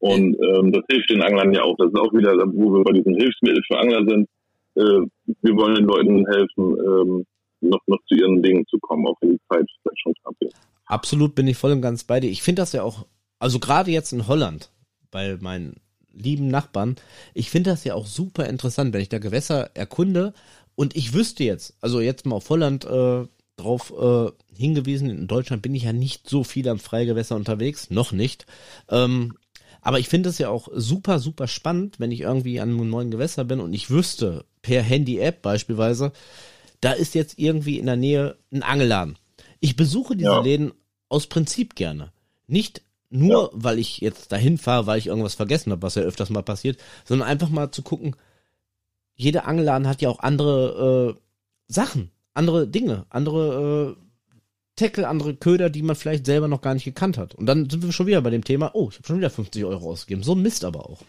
Und 0.00 0.36
ähm, 0.40 0.72
das 0.72 0.82
hilft 0.90 1.10
den 1.10 1.22
Anglern 1.22 1.52
ja 1.52 1.62
auch. 1.62 1.76
Das 1.76 1.88
ist 1.88 1.98
auch 1.98 2.12
wieder, 2.12 2.32
wo 2.54 2.72
wir 2.72 2.84
bei 2.84 2.92
diesen 2.92 3.16
Hilfsmitteln 3.16 3.64
für 3.66 3.78
Angler 3.78 4.04
sind. 4.06 4.28
Äh, 4.76 5.06
wir 5.42 5.56
wollen 5.56 5.74
den 5.74 5.84
Leuten 5.86 6.26
helfen, 6.26 6.76
ähm, 6.78 7.26
noch, 7.60 7.80
noch 7.86 7.98
zu 8.06 8.14
ihren 8.14 8.42
Dingen 8.42 8.64
zu 8.68 8.78
kommen, 8.78 9.06
auch 9.06 9.16
wenn 9.20 9.30
die 9.30 9.40
Zeit 9.50 9.66
schon 9.96 10.14
knapp 10.22 10.34
ist. 10.40 10.54
Absolut 10.86 11.34
bin 11.34 11.48
ich 11.48 11.56
voll 11.56 11.72
und 11.72 11.82
ganz 11.82 12.04
bei 12.04 12.20
dir. 12.20 12.30
Ich 12.30 12.42
finde 12.42 12.62
das 12.62 12.72
ja 12.72 12.82
auch, 12.82 13.06
also 13.38 13.58
gerade 13.58 13.90
jetzt 13.90 14.12
in 14.12 14.28
Holland, 14.28 14.70
bei 15.10 15.36
meinen 15.40 15.76
lieben 16.12 16.48
Nachbarn, 16.48 16.96
ich 17.34 17.50
finde 17.50 17.70
das 17.70 17.84
ja 17.84 17.94
auch 17.94 18.06
super 18.06 18.46
interessant, 18.46 18.92
wenn 18.92 19.02
ich 19.02 19.08
da 19.08 19.18
Gewässer 19.18 19.70
erkunde 19.74 20.32
und 20.74 20.96
ich 20.96 21.12
wüsste 21.12 21.44
jetzt, 21.44 21.76
also 21.80 22.00
jetzt 22.00 22.24
mal 22.24 22.36
auf 22.36 22.48
Holland 22.48 22.84
äh, 22.84 23.26
drauf 23.58 23.92
äh, 23.98 24.30
hingewiesen, 24.54 25.10
in 25.10 25.26
Deutschland 25.26 25.62
bin 25.62 25.74
ich 25.74 25.84
ja 25.84 25.92
nicht 25.92 26.28
so 26.28 26.44
viel 26.44 26.68
am 26.68 26.78
Freigewässer 26.78 27.36
unterwegs, 27.36 27.90
noch 27.90 28.12
nicht. 28.12 28.46
Ähm, 28.88 29.36
aber 29.80 29.98
ich 29.98 30.08
finde 30.08 30.28
es 30.30 30.38
ja 30.38 30.48
auch 30.48 30.68
super, 30.74 31.18
super 31.18 31.46
spannend, 31.46 32.00
wenn 32.00 32.10
ich 32.10 32.22
irgendwie 32.22 32.60
an 32.60 32.70
einem 32.70 32.90
neuen 32.90 33.10
Gewässer 33.10 33.44
bin 33.44 33.60
und 33.60 33.72
ich 33.72 33.90
wüsste, 33.90 34.44
per 34.62 34.82
Handy-App 34.82 35.42
beispielsweise, 35.42 36.12
da 36.80 36.92
ist 36.92 37.14
jetzt 37.14 37.38
irgendwie 37.38 37.78
in 37.78 37.86
der 37.86 37.96
Nähe 37.96 38.36
ein 38.52 38.62
Angelladen. 38.62 39.18
Ich 39.60 39.76
besuche 39.76 40.16
diese 40.16 40.30
Ja. 40.30 40.40
Läden 40.40 40.72
aus 41.08 41.26
Prinzip 41.26 41.74
gerne. 41.74 42.12
Nicht 42.46 42.82
nur, 43.10 43.50
weil 43.54 43.78
ich 43.78 43.98
jetzt 43.98 44.32
dahin 44.32 44.58
fahre, 44.58 44.86
weil 44.86 44.98
ich 44.98 45.06
irgendwas 45.06 45.34
vergessen 45.34 45.72
habe, 45.72 45.82
was 45.82 45.94
ja 45.94 46.02
öfters 46.02 46.30
mal 46.30 46.42
passiert, 46.42 46.78
sondern 47.04 47.28
einfach 47.28 47.48
mal 47.48 47.70
zu 47.70 47.82
gucken, 47.82 48.14
jeder 49.14 49.46
Angelladen 49.46 49.88
hat 49.88 50.02
ja 50.02 50.08
auch 50.08 50.20
andere 50.20 51.16
äh, 51.16 51.20
Sachen, 51.66 52.10
andere 52.38 52.68
Dinge, 52.68 53.04
andere 53.10 53.96
äh, 53.96 54.02
Tackle, 54.76 55.08
andere 55.08 55.34
Köder, 55.34 55.70
die 55.70 55.82
man 55.82 55.96
vielleicht 55.96 56.24
selber 56.24 56.46
noch 56.46 56.62
gar 56.62 56.72
nicht 56.72 56.84
gekannt 56.84 57.18
hat. 57.18 57.34
Und 57.34 57.46
dann 57.46 57.68
sind 57.68 57.82
wir 57.82 57.92
schon 57.92 58.06
wieder 58.06 58.22
bei 58.22 58.30
dem 58.30 58.44
Thema, 58.44 58.70
oh, 58.74 58.88
ich 58.90 58.96
habe 58.96 59.06
schon 59.08 59.18
wieder 59.18 59.30
50 59.30 59.64
Euro 59.64 59.90
ausgegeben. 59.90 60.22
So 60.22 60.34
ein 60.34 60.42
Mist 60.42 60.64
aber 60.64 60.80
auch. 60.88 61.02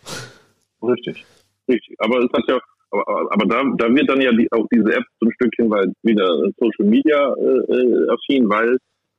Richtig, 0.81 1.23
richtig. 1.67 1.95
Aber 1.99 2.19
es 2.19 2.31
hat 2.33 2.43
ja, 2.47 2.59
aber, 2.91 3.31
aber 3.31 3.45
da, 3.45 3.63
da 3.77 3.93
wird 3.93 4.09
dann 4.09 4.21
ja 4.21 4.31
die, 4.31 4.51
auch 4.51 4.65
diese 4.73 4.91
App 4.91 5.03
so 5.19 5.27
ein 5.27 5.33
Stückchen 5.33 5.69
weil 5.69 5.93
wieder 6.01 6.27
Social 6.57 6.89
Media 6.89 7.33
äh, 7.35 7.73
äh, 7.73 8.09
affin, 8.09 8.49
weil 8.49 8.77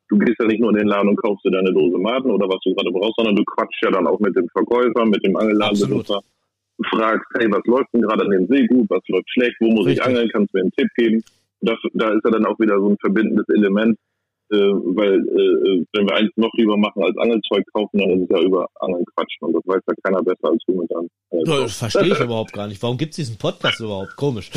du 0.09 0.19
gehst 0.19 0.41
ja 0.41 0.47
nicht 0.47 0.61
nur 0.61 0.71
in 0.71 0.79
den 0.79 0.89
Laden 0.89 1.11
und 1.11 1.17
kaufst 1.17 1.45
dir 1.45 1.53
deine 1.53 1.73
Dose 1.73 1.99
Maden 1.99 2.33
oder 2.33 2.49
was 2.49 2.59
du 2.65 2.75
gerade 2.75 2.91
brauchst, 2.91 3.17
sondern 3.17 3.37
du 3.37 3.45
quatschst 3.45 3.83
ja 3.85 3.91
dann 3.93 4.09
auch 4.09 4.19
mit 4.19 4.35
dem 4.35 4.49
Verkäufer, 4.49 5.07
mit 5.07 5.25
dem 5.25 5.37
Angeladenbenutzer, 5.37 6.21
fragst, 6.89 7.27
hey, 7.39 7.47
was 7.53 7.65
läuft 7.67 7.93
denn 7.93 8.03
gerade 8.03 8.25
an 8.25 8.31
dem 8.31 8.47
See 8.49 8.67
gut, 8.67 8.91
was 8.91 9.07
läuft 9.07 9.31
schlecht, 9.31 9.55
wo 9.61 9.69
muss 9.69 9.87
Richtig. 9.87 9.99
ich 9.99 10.05
angeln, 10.05 10.29
kannst 10.33 10.53
du 10.53 10.59
mir 10.59 10.63
einen 10.63 10.73
Tipp 10.73 10.89
geben. 10.97 11.23
Das, 11.61 11.79
da 11.93 12.11
ist 12.11 12.25
ja 12.25 12.31
dann 12.31 12.47
auch 12.47 12.59
wieder 12.59 12.79
so 12.79 12.89
ein 12.89 12.97
verbindendes 13.01 13.47
Element, 13.49 13.99
äh, 14.51 14.57
weil 14.57 15.21
äh, 15.21 15.85
wenn 15.93 16.07
wir 16.07 16.15
eins 16.17 16.31
noch 16.37 16.53
lieber 16.55 16.77
machen 16.77 17.03
als 17.03 17.17
Angelzeug 17.19 17.65
kaufen, 17.73 17.99
dann 17.99 18.11
ist 18.11 18.23
es 18.23 18.29
ja 18.31 18.43
über 18.43 18.67
Angeln 18.81 19.05
quatschen 19.15 19.47
und 19.47 19.53
das 19.55 19.63
weiß 19.67 19.83
ja 19.87 19.95
keiner 20.03 20.23
besser 20.23 20.51
als 20.51 20.63
du 20.67 20.81
mit 20.81 20.91
deinem 20.91 21.09
Angelzeug. 21.31 21.63
Das 21.63 21.79
verstehe 21.79 22.13
ich 22.13 22.21
überhaupt 22.21 22.53
gar 22.53 22.67
nicht. 22.67 22.83
Warum 22.83 22.99
gibt's 22.99 23.17
diesen 23.17 23.39
Podcast 23.39 23.81
überhaupt? 23.81 24.17
Komisch. 24.17 24.51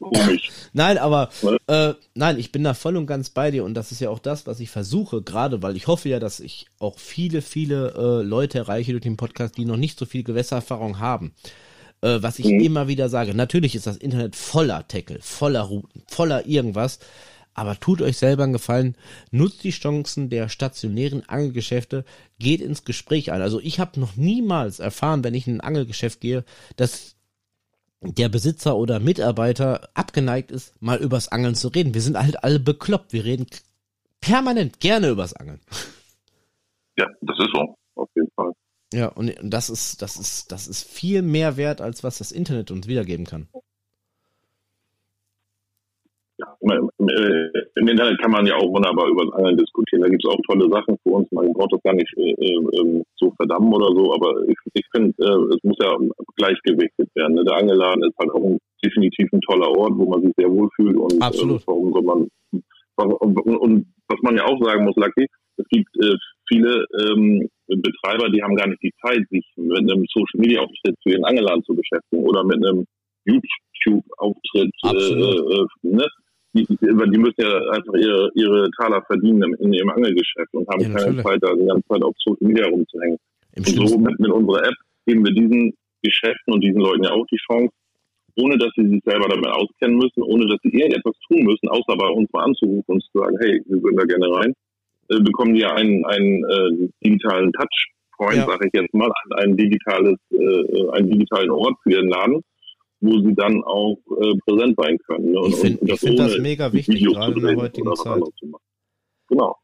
Komisch. 0.00 0.50
Nein, 0.72 0.98
aber 0.98 1.28
äh, 1.68 1.94
nein, 2.14 2.38
ich 2.38 2.50
bin 2.50 2.64
da 2.64 2.74
voll 2.74 2.96
und 2.96 3.06
ganz 3.06 3.30
bei 3.30 3.50
dir 3.50 3.62
und 3.62 3.74
das 3.74 3.92
ist 3.92 4.00
ja 4.00 4.10
auch 4.10 4.18
das, 4.18 4.46
was 4.46 4.58
ich 4.58 4.70
versuche, 4.70 5.22
gerade 5.22 5.62
weil 5.62 5.76
ich 5.76 5.86
hoffe 5.86 6.08
ja, 6.08 6.18
dass 6.18 6.40
ich 6.40 6.66
auch 6.80 6.98
viele, 6.98 7.42
viele 7.42 7.94
äh, 7.94 8.22
Leute 8.22 8.58
erreiche 8.58 8.92
durch 8.92 9.02
den 9.02 9.16
Podcast, 9.16 9.56
die 9.56 9.64
noch 9.64 9.76
nicht 9.76 9.98
so 9.98 10.04
viel 10.04 10.24
Gewässererfahrung 10.24 10.98
haben. 10.98 11.32
Äh, 12.02 12.18
was 12.20 12.38
ich 12.38 12.46
mhm. 12.46 12.60
immer 12.60 12.88
wieder 12.88 13.08
sage. 13.08 13.34
Natürlich 13.34 13.74
ist 13.74 13.86
das 13.86 13.96
Internet 13.96 14.36
voller 14.36 14.86
Tackle, 14.86 15.20
voller 15.20 15.62
Routen, 15.62 16.02
voller 16.08 16.46
irgendwas. 16.46 16.98
Aber 17.54 17.78
tut 17.78 18.00
euch 18.00 18.16
selber 18.16 18.44
einen 18.44 18.54
Gefallen, 18.54 18.96
nutzt 19.30 19.62
die 19.62 19.70
Chancen 19.70 20.30
der 20.30 20.48
stationären 20.48 21.28
Angelgeschäfte, 21.28 22.04
geht 22.38 22.62
ins 22.62 22.84
Gespräch 22.84 23.30
ein. 23.30 23.42
Also 23.42 23.60
ich 23.60 23.78
habe 23.78 24.00
noch 24.00 24.16
niemals 24.16 24.80
erfahren, 24.80 25.22
wenn 25.22 25.34
ich 25.34 25.46
in 25.46 25.56
ein 25.56 25.60
Angelgeschäft 25.60 26.20
gehe, 26.20 26.44
dass 26.76 27.14
der 28.00 28.30
Besitzer 28.30 28.76
oder 28.76 29.00
Mitarbeiter 29.00 29.90
abgeneigt 29.94 30.50
ist, 30.50 30.80
mal 30.80 30.98
übers 30.98 31.28
Angeln 31.28 31.54
zu 31.54 31.68
reden. 31.68 31.94
Wir 31.94 32.00
sind 32.00 32.18
halt 32.18 32.42
alle 32.42 32.58
bekloppt. 32.58 33.12
Wir 33.12 33.24
reden 33.24 33.46
permanent 34.20 34.80
gerne 34.80 35.10
übers 35.10 35.34
Angeln. 35.34 35.60
Ja, 36.96 37.06
das 37.20 37.38
ist 37.38 37.50
so, 37.54 37.76
auf 37.94 38.08
jeden 38.14 38.30
Fall. 38.34 38.52
Ja, 38.92 39.08
und 39.08 39.34
das 39.42 39.70
ist, 39.70 40.02
das 40.02 40.16
ist, 40.16 40.52
das 40.52 40.68
ist 40.68 40.84
viel 40.84 41.22
mehr 41.22 41.56
wert, 41.56 41.80
als 41.80 42.04
was 42.04 42.18
das 42.18 42.32
Internet 42.32 42.70
uns 42.70 42.86
wiedergeben 42.88 43.26
kann. 43.26 43.48
Ja, 46.38 46.56
im, 46.60 47.88
Internet 47.88 48.20
kann 48.20 48.30
man 48.30 48.46
ja 48.46 48.56
auch 48.56 48.72
wunderbar 48.72 49.08
über 49.08 49.24
das 49.26 49.34
Angeln 49.34 49.56
diskutieren. 49.56 50.02
Da 50.02 50.08
gibt 50.08 50.24
es 50.24 50.30
auch 50.30 50.40
tolle 50.48 50.68
Sachen 50.70 50.98
für 51.02 51.10
uns. 51.10 51.30
Man 51.30 51.52
braucht 51.52 51.72
das 51.72 51.82
gar 51.82 51.94
nicht 51.94 52.12
äh, 52.16 52.32
äh, 52.32 53.02
so 53.16 53.30
verdammen 53.36 53.72
oder 53.72 53.88
so, 53.94 54.14
aber 54.14 54.42
ich, 54.48 54.56
ich 54.74 54.86
finde, 54.94 55.14
äh, 55.18 55.54
es 55.54 55.62
muss 55.62 55.76
ja 55.80 55.96
gleichgewichtet 56.36 57.08
werden. 57.14 57.34
Ne? 57.34 57.44
Der 57.44 57.56
Angelladen 57.56 58.02
ist 58.04 58.18
halt 58.18 58.30
auch 58.32 58.44
ein, 58.44 58.58
definitiv 58.84 59.32
ein 59.32 59.40
toller 59.42 59.70
Ort, 59.70 59.92
wo 59.94 60.08
man 60.10 60.22
sich 60.22 60.32
sehr 60.36 60.50
wohlfühlt 60.50 60.96
und 60.96 61.14
äh, 61.14 61.60
warum 61.66 61.92
soll 61.92 62.02
man 62.02 62.28
und, 62.96 63.40
und, 63.40 63.56
und, 63.56 63.86
was 64.08 64.20
man 64.22 64.36
ja 64.36 64.44
auch 64.44 64.62
sagen 64.62 64.84
muss, 64.84 64.96
Lucky, 64.96 65.26
es 65.56 65.66
gibt 65.68 65.88
äh, 66.02 66.14
viele 66.48 66.84
ähm, 67.00 67.48
Betreiber, 67.80 68.28
die 68.28 68.42
haben 68.42 68.56
gar 68.56 68.68
nicht 68.68 68.82
die 68.82 68.92
Zeit, 69.00 69.26
sich 69.30 69.46
mit 69.56 69.78
einem 69.78 70.04
Social 70.12 70.40
Media 70.40 70.60
Auftritt 70.60 70.96
für 71.02 71.10
ihren 71.10 71.24
Angeladen 71.24 71.64
zu 71.64 71.74
beschäftigen 71.74 72.24
oder 72.24 72.44
mit 72.44 72.56
einem 72.56 72.84
YouTube 73.24 74.04
Auftritt. 74.18 74.72
Äh, 74.84 74.88
äh, 74.88 75.66
ne? 75.82 76.06
die, 76.54 76.66
die, 76.66 77.18
müssen 77.18 77.40
ja 77.40 77.58
einfach 77.70 77.94
ihre, 77.94 78.30
ihre 78.34 78.70
Taler 78.72 79.02
verdienen 79.06 79.54
in 79.54 79.72
ihrem 79.72 79.90
Angelgeschäft 79.90 80.52
und 80.52 80.68
haben 80.68 80.82
ja, 80.82 80.90
keine 80.90 81.22
Zeit, 81.22 81.38
da 81.42 81.54
die 81.54 81.66
ganze 81.66 81.86
Zeit 81.88 82.02
auf 82.02 82.14
Social 82.18 82.48
Media 82.48 82.66
rumzuhängen. 82.66 83.18
Im 83.54 83.64
und 83.64 83.88
so 83.88 83.98
mit, 83.98 84.18
mit 84.20 84.30
unserer 84.30 84.64
App 84.64 84.74
geben 85.06 85.24
wir 85.24 85.32
diesen 85.32 85.72
Geschäften 86.02 86.54
und 86.54 86.60
diesen 86.60 86.80
Leuten 86.80 87.04
ja 87.04 87.12
auch 87.12 87.26
die 87.26 87.38
Chance, 87.50 87.72
ohne 88.36 88.58
dass 88.58 88.70
sie 88.76 88.86
sich 88.86 89.00
selber 89.04 89.28
damit 89.28 89.46
auskennen 89.46 89.96
müssen, 89.96 90.22
ohne 90.22 90.46
dass 90.46 90.58
sie 90.62 90.76
irgendetwas 90.76 91.14
tun 91.28 91.44
müssen, 91.44 91.68
außer 91.68 91.96
bei 91.96 92.08
uns 92.08 92.30
mal 92.32 92.44
anzurufen 92.44 92.84
und 92.86 93.02
zu 93.02 93.18
sagen, 93.18 93.36
hey, 93.40 93.60
wir 93.66 93.82
würden 93.82 93.96
da 93.96 94.04
gerne 94.04 94.30
rein, 94.36 94.54
äh, 95.08 95.20
bekommen 95.20 95.54
die 95.54 95.60
ja 95.60 95.74
einen, 95.74 96.04
einen 96.06 96.44
äh, 96.44 96.88
digitalen 97.04 97.52
Touchpoint, 97.52 98.36
ja. 98.36 98.46
sage 98.46 98.68
ich 98.68 98.80
jetzt 98.80 98.94
mal, 98.94 99.10
ein 99.36 99.56
digitales, 99.56 100.18
äh, 100.30 100.90
einen 100.92 101.10
digitalen 101.10 101.50
Ort 101.50 101.74
für 101.82 101.92
ihren 101.92 102.08
Laden, 102.08 102.42
wo 103.00 103.18
sie 103.18 103.34
dann 103.34 103.62
auch 103.64 103.98
äh, 104.20 104.38
präsent 104.46 104.76
sein 104.76 104.98
können. 105.06 105.32
Ne? 105.32 105.40
Und, 105.40 105.50
ich 105.50 105.60
finde 105.60 105.86
das, 105.86 106.00
find 106.00 106.18
das 106.18 106.38
mega 106.38 106.72
wichtig, 106.72 106.96
Videos 106.96 107.14
gerade 107.14 107.32
in 107.32 107.46
der 107.46 107.56
heutigen 107.56 107.96
Zeit. 107.96 108.22
Genau. 109.28 109.56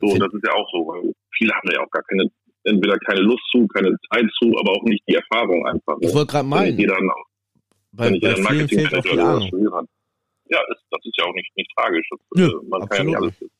So, 0.00 0.08
das 0.18 0.32
ist 0.34 0.44
ja 0.44 0.52
auch 0.52 0.68
so, 0.72 0.78
weil 0.86 1.12
viele 1.38 1.52
haben 1.54 1.70
ja 1.72 1.80
auch 1.80 1.90
gar 1.90 2.02
keine, 2.02 2.28
entweder 2.64 2.98
keine 2.98 3.20
Lust 3.20 3.42
zu, 3.50 3.66
keine 3.68 3.96
Zeit 4.12 4.26
zu, 4.38 4.52
aber 4.58 4.72
auch 4.72 4.82
nicht 4.84 5.02
die 5.08 5.14
Erfahrung 5.14 5.66
einfach. 5.66 5.98
Ne? 5.98 6.08
Ich 6.08 6.14
wollte 6.14 6.32
gerade 6.32 6.46
meinen. 6.46 6.78
Jeder 6.78 6.96
bei, 7.92 8.10
bei 8.10 8.34
vielen 8.34 8.68
fehlt 8.68 8.94
auch 8.94 9.02
die 9.02 9.18
Ahnung. 9.18 9.88
Ja, 10.48 10.60
ist, 10.70 10.84
das 10.90 11.00
ist 11.04 11.16
ja 11.18 11.24
auch 11.24 11.34
nicht, 11.34 11.50
nicht 11.56 11.70
tragisch. 11.76 12.06
Das, 12.10 12.20
Nö, 12.34 12.46
äh, 12.46 12.68
man 12.68 12.88
kann 12.88 12.98
ja 12.98 13.04
nicht 13.04 13.16
alles 13.16 13.40
wissen. 13.40 13.55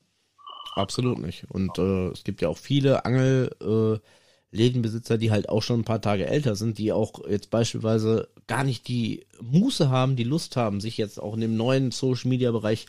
Absolut 0.77 1.17
nicht. 1.17 1.45
Und 1.49 1.79
äh, 1.79 2.09
es 2.09 2.23
gibt 2.23 2.41
ja 2.41 2.49
auch 2.49 2.57
viele 2.57 3.03
Angellädenbesitzer, 3.03 5.15
äh, 5.15 5.17
die 5.17 5.31
halt 5.31 5.49
auch 5.49 5.63
schon 5.63 5.79
ein 5.79 5.85
paar 5.85 6.01
Tage 6.01 6.27
älter 6.27 6.55
sind, 6.55 6.77
die 6.77 6.91
auch 6.91 7.27
jetzt 7.27 7.49
beispielsweise 7.49 8.27
gar 8.45 8.63
nicht 8.63 8.87
die 8.87 9.25
Muße 9.41 9.89
haben, 9.89 10.15
die 10.15 10.23
Lust 10.23 10.55
haben, 10.55 10.79
sich 10.79 10.99
jetzt 10.99 11.19
auch 11.19 11.33
in 11.33 11.41
dem 11.41 11.57
neuen 11.57 11.89
Social 11.91 12.29
Media 12.29 12.51
Bereich 12.51 12.85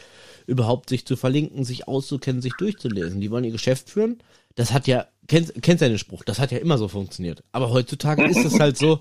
überhaupt 0.46 0.90
sich 0.90 1.06
zu 1.06 1.16
verlinken, 1.16 1.64
sich 1.64 1.88
auszukennen, 1.88 2.42
sich 2.42 2.52
durchzulesen. 2.58 3.22
Die 3.22 3.30
wollen 3.30 3.44
ihr 3.44 3.52
Geschäft 3.52 3.88
führen. 3.88 4.18
Das 4.54 4.74
hat 4.74 4.86
ja, 4.86 5.06
kennst, 5.26 5.54
kennst 5.62 5.80
ja 5.80 5.88
den 5.88 5.98
Spruch, 5.98 6.24
das 6.24 6.40
hat 6.40 6.52
ja 6.52 6.58
immer 6.58 6.76
so 6.76 6.88
funktioniert. 6.88 7.42
Aber 7.52 7.70
heutzutage 7.70 8.26
ist 8.26 8.44
es 8.44 8.60
halt 8.60 8.76
so, 8.76 9.00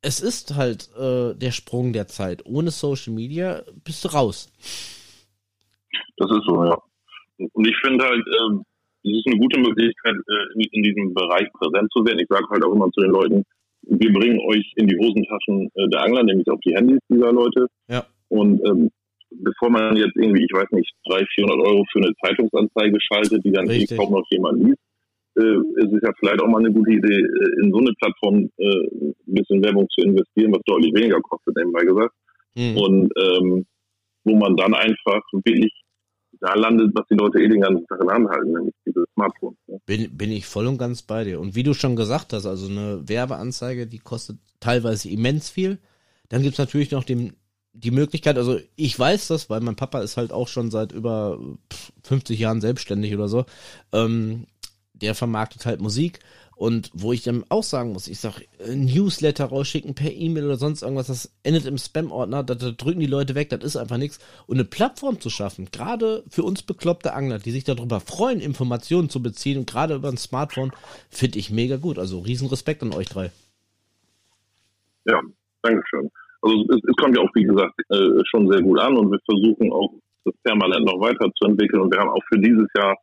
es 0.00 0.20
ist 0.20 0.54
halt 0.54 0.88
äh, 0.96 1.34
der 1.34 1.52
Sprung 1.52 1.92
der 1.92 2.08
Zeit. 2.08 2.46
Ohne 2.46 2.70
Social 2.70 3.12
Media 3.12 3.64
bist 3.84 4.02
du 4.04 4.08
raus. 4.08 4.50
Das 6.16 6.30
ist 6.30 6.44
so, 6.46 6.64
ja. 6.64 6.78
Und 7.38 7.66
ich 7.66 7.76
finde 7.84 8.04
halt, 8.04 8.26
äh, 8.26 8.58
es 9.04 9.18
ist 9.18 9.26
eine 9.26 9.38
gute 9.38 9.60
Möglichkeit, 9.60 10.14
äh, 10.14 10.66
in, 10.72 10.82
diesem 10.82 11.14
Bereich 11.14 11.48
präsent 11.52 11.90
zu 11.92 12.04
werden. 12.04 12.18
Ich 12.18 12.28
sage 12.28 12.46
halt 12.50 12.64
auch 12.64 12.74
immer 12.74 12.90
zu 12.90 13.00
den 13.00 13.10
Leuten, 13.10 13.44
wir 13.82 14.12
bringen 14.12 14.40
euch 14.40 14.72
in 14.76 14.86
die 14.86 14.96
Hosentaschen 14.96 15.70
äh, 15.74 15.88
der 15.88 16.02
Angler, 16.02 16.24
nämlich 16.24 16.48
auf 16.50 16.60
die 16.64 16.74
Handys 16.74 17.00
dieser 17.08 17.32
Leute. 17.32 17.66
Ja. 17.88 18.04
Und 18.28 18.60
ähm, 18.66 18.90
bevor 19.30 19.70
man 19.70 19.96
jetzt 19.96 20.16
irgendwie, 20.16 20.44
ich 20.44 20.52
weiß 20.52 20.70
nicht, 20.72 20.92
300, 21.06 21.28
400 21.34 21.66
Euro 21.66 21.84
für 21.92 22.00
eine 22.00 22.14
Zeitungsanzeige 22.24 22.98
schaltet, 23.00 23.44
die 23.44 23.52
dann 23.52 23.70
eh 23.70 23.86
kaum 23.86 24.12
noch 24.12 24.26
jemand 24.30 24.62
liest, 24.64 24.80
äh, 25.36 25.82
es 25.82 25.92
ist 25.92 26.02
ja 26.02 26.12
vielleicht 26.18 26.42
auch 26.42 26.48
mal 26.48 26.58
eine 26.58 26.72
gute 26.72 26.92
Idee, 26.92 27.20
äh, 27.20 27.62
in 27.62 27.70
so 27.70 27.78
eine 27.78 27.92
Plattform 27.94 28.50
äh, 28.58 28.64
ein 28.66 29.14
bisschen 29.26 29.62
Werbung 29.62 29.88
zu 29.90 30.04
investieren, 30.04 30.52
was 30.52 30.62
deutlich 30.66 30.92
weniger 30.94 31.20
kostet, 31.20 31.56
nebenbei 31.56 31.84
gesagt. 31.84 32.14
Mhm. 32.56 32.76
Und 32.76 33.12
ähm, 33.16 33.66
wo 34.24 34.36
man 34.36 34.56
dann 34.56 34.74
einfach 34.74 35.22
wirklich 35.32 35.72
da 36.40 36.54
landet, 36.54 36.92
was 36.94 37.06
die 37.08 37.14
Leute 37.14 37.40
eh 37.40 37.48
den 37.48 37.60
ganzen 37.60 37.86
Tag 37.86 38.00
in 38.00 38.10
Hand 38.10 38.28
halten, 38.28 38.52
nämlich 38.52 38.74
diese 38.86 39.04
Smartphones. 39.14 39.58
Ne? 39.66 39.80
Bin, 39.86 40.16
bin 40.16 40.30
ich 40.30 40.46
voll 40.46 40.66
und 40.66 40.78
ganz 40.78 41.02
bei 41.02 41.24
dir. 41.24 41.40
Und 41.40 41.54
wie 41.54 41.62
du 41.62 41.74
schon 41.74 41.96
gesagt 41.96 42.32
hast, 42.32 42.46
also 42.46 42.68
eine 42.68 43.08
Werbeanzeige, 43.08 43.86
die 43.86 43.98
kostet 43.98 44.38
teilweise 44.60 45.08
immens 45.08 45.50
viel. 45.50 45.78
Dann 46.28 46.42
gibt's 46.42 46.58
natürlich 46.58 46.90
noch 46.90 47.04
den, 47.04 47.34
die 47.72 47.90
Möglichkeit, 47.90 48.36
also 48.36 48.58
ich 48.76 48.98
weiß 48.98 49.28
das, 49.28 49.50
weil 49.50 49.60
mein 49.60 49.76
Papa 49.76 50.00
ist 50.00 50.16
halt 50.16 50.32
auch 50.32 50.48
schon 50.48 50.70
seit 50.70 50.92
über 50.92 51.38
50 52.04 52.38
Jahren 52.38 52.60
selbstständig 52.60 53.14
oder 53.14 53.28
so. 53.28 53.44
Ähm, 53.92 54.46
der 54.92 55.14
vermarktet 55.14 55.64
halt 55.64 55.80
Musik 55.80 56.20
und 56.58 56.90
wo 56.92 57.12
ich 57.12 57.22
dann 57.22 57.44
auch 57.50 57.62
sagen 57.62 57.92
muss, 57.92 58.08
ich 58.08 58.18
sag, 58.18 58.40
Newsletter 58.66 59.44
rausschicken 59.44 59.94
per 59.94 60.10
E-Mail 60.10 60.46
oder 60.46 60.56
sonst 60.56 60.82
irgendwas, 60.82 61.06
das 61.06 61.32
endet 61.44 61.66
im 61.66 61.78
Spam-Ordner, 61.78 62.42
da, 62.42 62.56
da, 62.56 62.72
drücken 62.72 62.98
die 62.98 63.06
Leute 63.06 63.36
weg, 63.36 63.48
das 63.50 63.62
ist 63.62 63.76
einfach 63.76 63.96
nichts. 63.96 64.18
Und 64.48 64.56
eine 64.56 64.64
Plattform 64.64 65.20
zu 65.20 65.30
schaffen, 65.30 65.68
gerade 65.70 66.24
für 66.28 66.42
uns 66.42 66.62
bekloppte 66.62 67.14
Angler, 67.14 67.38
die 67.38 67.52
sich 67.52 67.62
darüber 67.62 68.00
freuen, 68.00 68.40
Informationen 68.40 69.08
zu 69.08 69.22
beziehen, 69.22 69.66
gerade 69.66 69.94
über 69.94 70.08
ein 70.08 70.16
Smartphone, 70.16 70.72
finde 71.10 71.38
ich 71.38 71.50
mega 71.50 71.76
gut. 71.76 71.96
Also 71.96 72.18
riesen 72.18 72.48
Respekt 72.48 72.82
an 72.82 72.92
euch 72.92 73.08
drei. 73.08 73.30
Ja, 75.04 75.20
Dankeschön. 75.62 76.10
Also 76.42 76.56
es, 76.70 76.80
es 76.88 76.96
kommt 76.96 77.16
ja 77.16 77.22
auch, 77.22 77.30
wie 77.34 77.44
gesagt, 77.44 77.74
äh, 77.90 78.20
schon 78.30 78.50
sehr 78.50 78.62
gut 78.62 78.80
an 78.80 78.96
und 78.96 79.12
wir 79.12 79.20
versuchen 79.26 79.72
auch 79.72 79.92
das 80.24 80.34
permanent 80.42 80.84
noch 80.84 81.00
weiterzuentwickeln 81.00 81.82
und 81.82 81.92
wir 81.94 82.00
haben 82.00 82.10
auch 82.10 82.24
für 82.28 82.40
dieses 82.40 82.66
Jahr 82.76 82.96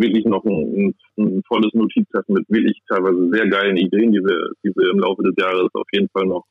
wirklich 0.00 0.24
noch 0.24 0.44
ein, 0.44 0.54
ein, 0.76 0.94
ein 1.18 1.42
volles 1.46 1.72
Notizheft 1.74 2.28
mit 2.28 2.44
wirklich 2.48 2.80
teilweise 2.88 3.28
sehr 3.30 3.48
geilen 3.48 3.76
Ideen, 3.76 4.12
die 4.12 4.20
wir, 4.20 4.50
die 4.64 4.72
wir 4.74 4.90
im 4.90 5.00
Laufe 5.00 5.22
des 5.22 5.34
Jahres 5.38 5.68
auf 5.74 5.86
jeden 5.92 6.08
Fall 6.08 6.26
noch 6.26 6.44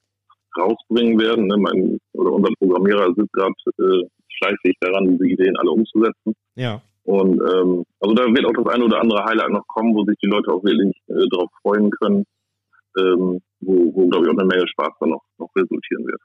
rausbringen 0.57 1.19
werden. 1.19 1.47
Ne? 1.47 1.57
Mein, 1.57 1.99
oder 2.13 2.31
unser 2.31 2.51
Programmierer 2.59 3.13
sitzt 3.15 3.33
gerade 3.33 3.53
äh, 3.79 4.07
fleißig 4.39 4.77
daran, 4.79 5.07
diese 5.09 5.27
Ideen 5.27 5.57
alle 5.57 5.71
umzusetzen. 5.71 6.33
Ja. 6.55 6.81
Und 7.03 7.39
ähm, 7.41 7.83
also 7.99 8.13
da 8.13 8.25
wird 8.25 8.45
auch 8.45 8.63
das 8.63 8.73
eine 8.73 8.85
oder 8.85 9.01
andere 9.01 9.25
Highlight 9.25 9.49
noch 9.49 9.65
kommen, 9.67 9.95
wo 9.95 10.05
sich 10.05 10.17
die 10.21 10.27
Leute 10.27 10.51
auch 10.51 10.63
wirklich 10.63 10.95
äh, 11.07 11.27
darauf 11.31 11.49
freuen 11.61 11.89
können, 11.91 12.23
ähm, 12.99 13.41
wo, 13.61 13.93
wo 13.95 14.07
glaube 14.07 14.25
ich 14.25 14.31
auch 14.31 14.37
eine 14.37 14.47
Menge 14.47 14.67
Spaß 14.67 14.93
dann 14.99 15.09
noch, 15.09 15.23
noch 15.39 15.49
resultieren 15.55 16.05
wird 16.05 16.21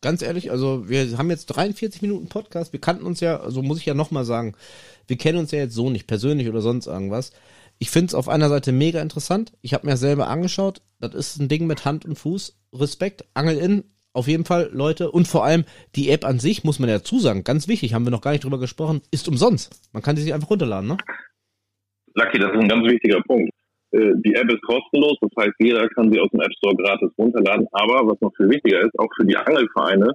ganz 0.00 0.22
ehrlich, 0.22 0.50
also 0.50 0.88
wir 0.88 1.18
haben 1.18 1.30
jetzt 1.30 1.46
43 1.46 2.02
Minuten 2.02 2.28
Podcast, 2.28 2.72
wir 2.72 2.80
kannten 2.80 3.04
uns 3.04 3.20
ja, 3.20 3.38
so 3.38 3.44
also 3.44 3.62
muss 3.62 3.78
ich 3.78 3.86
ja 3.86 3.94
nochmal 3.94 4.24
sagen, 4.24 4.54
wir 5.06 5.16
kennen 5.16 5.38
uns 5.38 5.50
ja 5.50 5.58
jetzt 5.58 5.74
so 5.74 5.90
nicht 5.90 6.06
persönlich 6.06 6.48
oder 6.48 6.60
sonst 6.60 6.86
irgendwas. 6.86 7.32
Ich 7.78 7.90
finde 7.90 8.08
es 8.08 8.14
auf 8.14 8.28
einer 8.28 8.48
Seite 8.48 8.72
mega 8.72 9.00
interessant. 9.00 9.52
Ich 9.62 9.72
habe 9.72 9.86
mir 9.86 9.96
selber 9.96 10.28
angeschaut. 10.28 10.82
Das 11.00 11.14
ist 11.14 11.40
ein 11.40 11.48
Ding 11.48 11.66
mit 11.66 11.86
Hand 11.86 12.04
und 12.04 12.16
Fuß. 12.16 12.58
Respekt, 12.74 13.24
Angel 13.32 13.56
in, 13.56 13.84
auf 14.12 14.28
jeden 14.28 14.44
Fall, 14.44 14.70
Leute. 14.72 15.10
Und 15.10 15.26
vor 15.26 15.44
allem 15.44 15.64
die 15.96 16.10
App 16.10 16.24
an 16.24 16.38
sich, 16.40 16.62
muss 16.62 16.78
man 16.78 16.90
ja 16.90 17.02
zusagen, 17.02 17.42
ganz 17.42 17.68
wichtig, 17.68 17.94
haben 17.94 18.04
wir 18.04 18.10
noch 18.10 18.20
gar 18.20 18.32
nicht 18.32 18.44
drüber 18.44 18.58
gesprochen, 18.58 19.00
ist 19.10 19.28
umsonst. 19.28 19.80
Man 19.92 20.02
kann 20.02 20.16
sie 20.16 20.22
sich 20.22 20.34
einfach 20.34 20.50
runterladen, 20.50 20.88
ne? 20.88 20.96
Lucky, 22.14 22.38
das 22.38 22.50
ist 22.52 22.60
ein 22.60 22.68
ganz 22.68 22.84
wichtiger 22.86 23.20
Punkt. 23.22 23.50
Äh, 23.92 24.12
die 24.24 24.34
App 24.34 24.50
ist 24.50 24.62
kostenlos, 24.62 25.16
das 25.20 25.30
heißt, 25.38 25.54
jeder 25.58 25.88
kann 25.88 26.12
sie 26.12 26.20
aus 26.20 26.30
dem 26.30 26.40
App 26.40 26.52
Store 26.58 26.76
gratis 26.76 27.10
runterladen. 27.18 27.66
Aber 27.72 28.06
was 28.06 28.20
noch 28.20 28.34
viel 28.36 28.48
wichtiger 28.48 28.80
ist, 28.80 28.98
auch 28.98 29.08
für 29.16 29.24
die 29.24 29.36
Angelvereine 29.36 30.12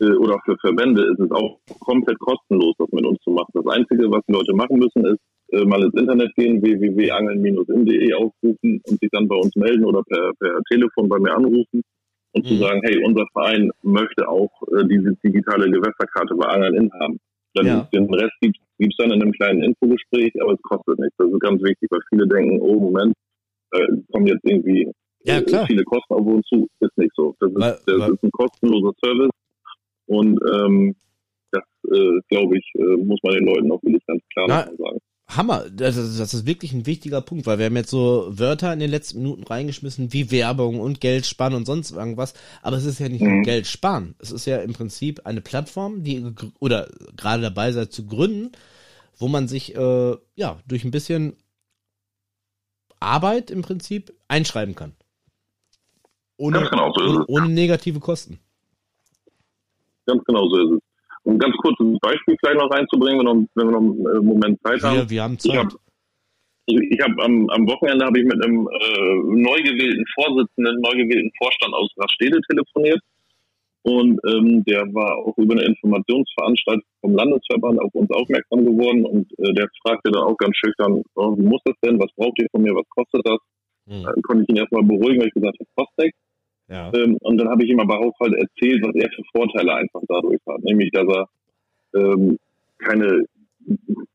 äh, 0.00 0.12
oder 0.12 0.38
für 0.44 0.56
Verbände 0.58 1.02
ist 1.02 1.20
es 1.20 1.30
auch 1.30 1.58
komplett 1.80 2.18
kostenlos, 2.20 2.74
das 2.78 2.88
mit 2.92 3.04
uns 3.04 3.18
zu 3.22 3.30
machen. 3.30 3.50
Das 3.54 3.66
Einzige, 3.66 4.10
was 4.10 4.22
die 4.28 4.32
Leute 4.32 4.54
machen 4.54 4.78
müssen, 4.78 5.04
ist 5.06 5.20
äh, 5.52 5.64
mal 5.64 5.82
ins 5.82 5.94
Internet 5.94 6.34
gehen, 6.36 6.62
www.angeln-in.de 6.62 8.14
aufrufen 8.14 8.80
und 8.86 9.00
sich 9.00 9.10
dann 9.10 9.26
bei 9.26 9.36
uns 9.36 9.54
melden 9.56 9.84
oder 9.84 10.02
per, 10.04 10.32
per 10.38 10.60
Telefon 10.70 11.08
bei 11.08 11.18
mir 11.18 11.34
anrufen 11.34 11.82
und 12.32 12.44
mhm. 12.44 12.48
zu 12.48 12.54
sagen, 12.56 12.80
hey, 12.84 13.02
unser 13.04 13.26
Verein 13.32 13.70
möchte 13.82 14.28
auch 14.28 14.50
diese 14.88 15.16
digitale 15.24 15.70
Gewässerkarte 15.70 16.34
bei 16.36 16.46
Angeln 16.46 16.74
in 16.74 16.92
haben. 16.92 17.18
Dann 17.54 17.66
ja. 17.66 17.88
den 17.92 18.12
Rest 18.12 18.34
gibt 18.40 18.58
es 18.78 18.96
dann 18.98 19.10
in 19.10 19.22
einem 19.22 19.32
kleinen 19.32 19.62
Infogespräch, 19.62 20.32
aber 20.40 20.52
es 20.52 20.62
kostet 20.62 20.98
nichts. 20.98 21.16
Das 21.18 21.30
ist 21.30 21.40
ganz 21.40 21.62
wichtig, 21.62 21.88
weil 21.90 22.00
viele 22.10 22.28
denken, 22.28 22.60
oh 22.60 22.78
Moment, 22.78 23.14
äh, 23.72 23.86
kommen 24.12 24.26
jetzt 24.26 24.44
irgendwie 24.44 24.90
ja, 25.24 25.40
klar. 25.42 25.66
viele 25.66 25.84
Kosten 25.84 26.14
auf 26.14 26.26
uns 26.26 26.46
zu, 26.46 26.68
ist 26.80 26.98
nicht 26.98 27.12
so. 27.16 27.34
Das 27.40 27.50
ist, 27.50 27.60
weil, 27.60 27.78
das 27.86 27.98
weil, 27.98 28.12
ist 28.12 28.22
ein 28.22 28.30
kostenloser 28.30 28.92
Service 29.04 29.30
und 30.06 30.38
ähm, 30.54 30.94
das, 31.50 31.64
äh, 31.90 32.20
glaube 32.28 32.58
ich, 32.58 32.70
äh, 32.74 32.96
muss 32.96 33.20
man 33.22 33.34
den 33.34 33.46
Leuten 33.46 33.72
auch 33.72 33.82
wirklich 33.82 34.04
ganz 34.06 34.22
klar 34.32 34.46
na, 34.48 34.64
sagen. 34.64 34.98
Hammer, 35.28 35.68
das 35.68 35.96
ist, 35.96 36.18
das 36.18 36.32
ist 36.32 36.46
wirklich 36.46 36.72
ein 36.72 36.86
wichtiger 36.86 37.20
Punkt, 37.20 37.46
weil 37.46 37.58
wir 37.58 37.66
haben 37.66 37.76
jetzt 37.76 37.90
so 37.90 38.26
Wörter 38.30 38.72
in 38.72 38.80
den 38.80 38.90
letzten 38.90 39.18
Minuten 39.18 39.44
reingeschmissen, 39.44 40.12
wie 40.12 40.30
Werbung 40.30 40.80
und 40.80 41.02
Geld 41.02 41.26
sparen 41.26 41.52
und 41.52 41.66
sonst 41.66 41.90
irgendwas, 41.90 42.32
aber 42.62 42.76
es 42.76 42.86
ist 42.86 42.98
ja 42.98 43.10
nicht 43.10 43.20
mhm. 43.20 43.34
nur 43.34 43.42
Geld 43.42 43.66
sparen. 43.66 44.14
Es 44.18 44.30
ist 44.30 44.46
ja 44.46 44.56
im 44.58 44.72
Prinzip 44.72 45.26
eine 45.26 45.42
Plattform, 45.42 46.02
die 46.02 46.24
oder 46.60 46.88
gerade 47.14 47.42
dabei 47.42 47.72
seid 47.72 47.92
zu 47.92 48.06
gründen, 48.06 48.52
wo 49.18 49.28
man 49.28 49.48
sich 49.48 49.76
äh, 49.76 50.16
ja 50.34 50.60
durch 50.66 50.84
ein 50.84 50.90
bisschen 50.90 51.36
Arbeit 52.98 53.50
im 53.50 53.60
Prinzip 53.60 54.14
einschreiben 54.28 54.74
kann. 54.74 54.94
Ohne, 56.38 56.68
genau 56.70 56.92
so 56.94 57.04
ohne, 57.04 57.26
ohne 57.26 57.48
negative 57.50 58.00
Kosten. 58.00 58.38
Ganz 60.06 60.24
genau 60.24 60.48
so 60.48 60.56
ist 60.56 60.72
es. 60.78 60.87
Um 61.28 61.34
ein 61.34 61.38
ganz 61.38 61.54
kurzes 61.58 61.84
Beispiel 62.00 62.36
vielleicht 62.40 62.58
noch 62.58 62.70
reinzubringen, 62.70 63.20
wenn 63.20 63.26
wir 63.26 63.34
noch, 63.34 63.48
wenn 63.54 63.66
wir 63.68 63.72
noch 63.72 64.16
einen 64.16 64.24
Moment 64.24 64.58
Zeit 64.64 64.82
haben. 64.82 64.96
Wir, 64.96 65.10
wir 65.10 65.22
haben 65.22 65.38
Zeit. 65.38 65.76
Ich 66.64 67.00
habe 67.04 67.12
hab 67.12 67.24
am, 67.24 67.50
am 67.50 67.68
Wochenende 67.68 68.06
habe 68.06 68.18
ich 68.18 68.24
mit 68.24 68.42
einem 68.42 68.66
äh, 68.66 69.14
neu 69.36 69.60
gewählten 69.60 70.04
Vorsitzenden, 70.14 70.80
neu 70.80 70.96
gewählten 70.96 71.30
Vorstand 71.36 71.74
aus 71.74 71.90
Rastede 71.98 72.40
telefoniert. 72.48 73.00
Und 73.82 74.18
ähm, 74.24 74.64
der 74.64 74.88
war 74.94 75.16
auch 75.16 75.36
über 75.36 75.52
eine 75.52 75.64
Informationsveranstaltung 75.64 76.88
vom 77.02 77.14
Landesverband 77.14 77.78
auf 77.78 77.94
uns 77.94 78.10
aufmerksam 78.10 78.64
geworden 78.64 79.04
und 79.04 79.30
äh, 79.38 79.52
der 79.52 79.68
fragte 79.82 80.10
dann 80.10 80.22
auch 80.22 80.36
ganz 80.36 80.56
schüchtern, 80.56 81.02
oh, 81.14 81.36
wie 81.36 81.44
muss 81.44 81.60
das 81.64 81.76
denn, 81.84 82.00
was 82.00 82.10
braucht 82.16 82.40
ihr 82.40 82.48
von 82.50 82.62
mir, 82.62 82.74
was 82.74 82.88
kostet 82.88 83.20
das? 83.24 83.38
Mhm. 83.84 84.04
Dann 84.04 84.22
konnte 84.22 84.42
ich 84.44 84.48
ihn 84.48 84.56
erstmal 84.56 84.82
beruhigen, 84.82 85.20
weil 85.20 85.28
ich 85.28 85.34
gesagt 85.34 85.58
habe, 85.60 85.70
Postdeck. 85.76 86.14
Ja. 86.68 86.92
Ähm, 86.94 87.16
und 87.20 87.38
dann 87.38 87.48
habe 87.48 87.64
ich 87.64 87.70
ihm 87.70 87.80
aber 87.80 87.98
auch 87.98 88.14
halt 88.20 88.34
erzählt, 88.34 88.84
was 88.84 88.94
er 88.94 89.10
für 89.10 89.22
Vorteile 89.32 89.74
einfach 89.74 90.02
dadurch 90.08 90.40
hat. 90.46 90.62
Nämlich, 90.62 90.90
dass 90.92 91.06
er 91.08 91.28
ähm, 91.94 92.38
keine 92.78 93.24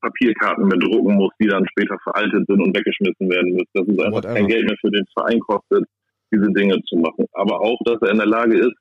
Papierkarten 0.01 0.67
mehr 0.67 0.77
drucken 0.77 1.15
muss, 1.15 1.31
die 1.39 1.47
dann 1.47 1.67
später 1.67 1.97
veraltet 2.03 2.45
sind 2.47 2.61
und 2.61 2.75
weggeschmissen 2.77 3.29
werden 3.29 3.53
müssen. 3.53 3.69
Dass 3.73 3.87
es 3.87 3.99
einfach 3.99 4.17
Whatever. 4.17 4.33
kein 4.35 4.47
Geld 4.47 4.65
mehr 4.65 4.77
für 4.79 4.91
den 4.91 5.05
Verein 5.13 5.39
kostet, 5.39 5.85
diese 6.31 6.51
Dinge 6.53 6.79
zu 6.83 6.97
machen. 6.97 7.25
Aber 7.33 7.61
auch, 7.61 7.79
dass 7.85 8.01
er 8.01 8.11
in 8.11 8.17
der 8.17 8.27
Lage 8.27 8.57
ist, 8.57 8.75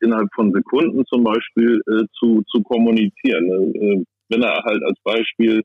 innerhalb 0.00 0.28
von 0.34 0.52
Sekunden 0.52 1.04
zum 1.06 1.22
Beispiel 1.22 1.80
äh, 1.86 2.04
zu, 2.18 2.42
zu 2.48 2.62
kommunizieren. 2.62 3.74
Äh, 3.74 4.04
wenn 4.28 4.42
er 4.42 4.62
halt 4.64 4.82
als 4.82 4.98
Beispiel 5.04 5.62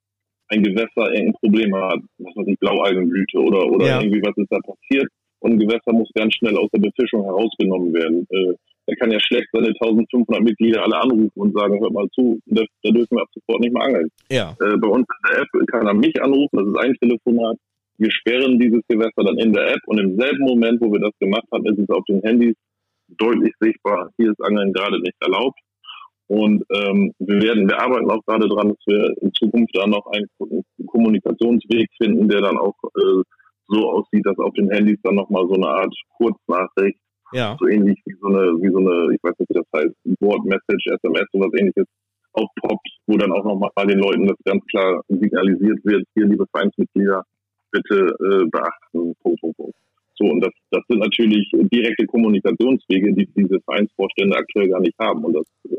ein 0.50 0.64
Gewässer 0.64 1.12
irgendein 1.12 1.34
Problem 1.34 1.76
hat, 1.76 2.00
was 2.20 2.36
weiß 2.36 2.48
ich, 2.48 2.60
Blaualgenblüte 2.60 3.40
oder, 3.40 3.66
oder 3.66 3.88
ja. 3.88 4.02
irgendwie 4.02 4.22
was 4.22 4.38
ist 4.38 4.52
da 4.52 4.60
passiert 4.60 5.10
und 5.40 5.54
ein 5.54 5.60
Gewässer 5.60 5.94
muss 5.94 6.10
ganz 6.14 6.34
schnell 6.36 6.58
aus 6.58 6.70
der 6.72 6.80
Befischung 6.80 7.24
herausgenommen 7.24 7.94
werden. 7.94 8.28
Äh, 8.30 8.54
er 8.88 8.96
kann 8.96 9.12
ja 9.12 9.20
schlecht 9.20 9.48
seine 9.52 9.68
1500 9.68 10.42
Mitglieder 10.42 10.84
alle 10.84 10.98
anrufen 10.98 11.32
und 11.36 11.58
sagen, 11.58 11.80
hört 11.80 11.94
mal 11.94 12.10
zu, 12.10 12.40
da, 12.48 12.64
da 12.84 12.92
dürfen 12.92 13.16
wir 13.16 13.22
ab 13.22 13.30
sofort 13.34 13.62
nicht 13.62 13.74
mehr 13.74 13.84
angeln. 13.84 14.10
Ja. 14.32 14.56
Äh, 14.62 14.78
bei 14.78 14.88
uns 14.88 15.06
in 15.06 15.30
der 15.30 15.42
App 15.42 15.68
kann 15.68 15.88
er 15.88 15.94
mich 15.94 16.22
anrufen, 16.22 16.58
das 16.58 16.68
ist 16.68 16.78
ein 16.78 16.96
Telefonat. 16.96 17.58
Wir 17.98 18.12
sperren 18.12 18.58
dieses 18.60 18.82
Gewässer 18.88 19.24
dann 19.24 19.38
in 19.38 19.54
der 19.54 19.74
App 19.74 19.82
und 19.86 20.00
im 20.00 20.18
selben 20.18 20.44
Moment, 20.44 20.82
wo 20.82 20.92
wir 20.92 21.00
das 21.00 21.12
gemacht 21.20 21.46
haben, 21.52 21.66
ist 21.68 21.80
es 21.80 21.90
auf 21.90 22.04
den 22.06 22.22
Handys 22.22 22.56
deutlich 23.18 23.54
sichtbar, 23.60 24.10
hier 24.18 24.32
ist 24.32 24.42
Angeln 24.42 24.74
gerade 24.74 25.00
nicht 25.00 25.18
erlaubt. 25.20 25.60
Und 26.28 26.64
ähm, 26.72 27.12
wir 27.18 27.42
werden, 27.42 27.68
wir 27.68 27.82
arbeiten 27.82 28.10
auch 28.12 28.24
gerade 28.26 28.48
dran, 28.48 28.70
dass 28.70 28.86
wir 28.86 29.16
in 29.22 29.34
Zukunft 29.34 29.76
da 29.76 29.88
noch 29.88 30.06
einen 30.12 30.28
Kommunikationsweg 30.86 31.90
finden, 31.98 32.30
der 32.30 32.42
dann 32.42 32.58
auch 32.58 32.76
äh, 32.84 33.24
so 33.70 33.90
aussieht, 33.92 34.26
dass 34.26 34.38
auf 34.40 34.54
den 34.54 34.70
Handys 34.70 35.00
dann 35.04 35.16
nochmal 35.16 35.48
so 35.48 35.56
eine 35.56 35.68
Art 35.68 35.96
Kurznachricht, 36.18 37.00
ja. 37.32 37.56
so 37.60 37.68
ähnlich 37.68 38.00
wie 38.06 38.16
so 38.20 38.28
eine, 38.28 38.52
wie 38.62 38.72
so 38.72 38.80
eine, 38.80 39.14
ich 39.14 39.24
weiß 39.24 39.34
nicht, 39.40 39.50
wie 39.50 39.54
das 39.54 39.68
heißt, 39.76 39.96
Word-Message, 40.20 40.88
SMS 40.88 41.28
oder 41.34 41.48
was 41.48 41.60
ähnliches 41.60 41.86
aufpoppt, 42.34 42.90
wo 43.08 43.18
dann 43.18 43.32
auch 43.32 43.44
nochmal 43.44 43.88
den 43.88 44.00
Leuten 44.00 44.28
das 44.28 44.38
ganz 44.46 44.64
klar 44.68 45.02
signalisiert 45.08 45.80
wird, 45.84 46.06
hier, 46.16 46.26
liebe 46.26 46.46
Vereinsmitglieder, 46.52 47.24
bitte 47.72 47.96
äh, 47.96 48.46
beachten, 48.50 49.16
Punkt, 49.22 49.42
Punkt, 49.42 49.58
Punkt. 49.58 49.76
So, 50.16 50.26
und 50.26 50.42
das, 50.42 50.52
das 50.72 50.82
sind 50.90 51.00
natürlich 51.00 51.50
direkte 51.72 52.06
Kommunikationswege, 52.06 53.14
die 53.14 53.30
diese 53.36 53.60
Vereinsvorstände 53.62 54.36
aktuell 54.38 54.68
gar 54.68 54.82
nicht 54.82 54.98
haben. 55.00 55.24
Und 55.24 55.34
das, 55.34 55.46
äh, 55.66 55.76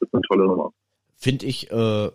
ist 0.00 0.12
eine 0.12 0.22
tolle 0.22 0.46
Nummer. 0.46 0.70
Finde 1.16 1.46
ich, 1.46 1.70
äh, 1.70 2.10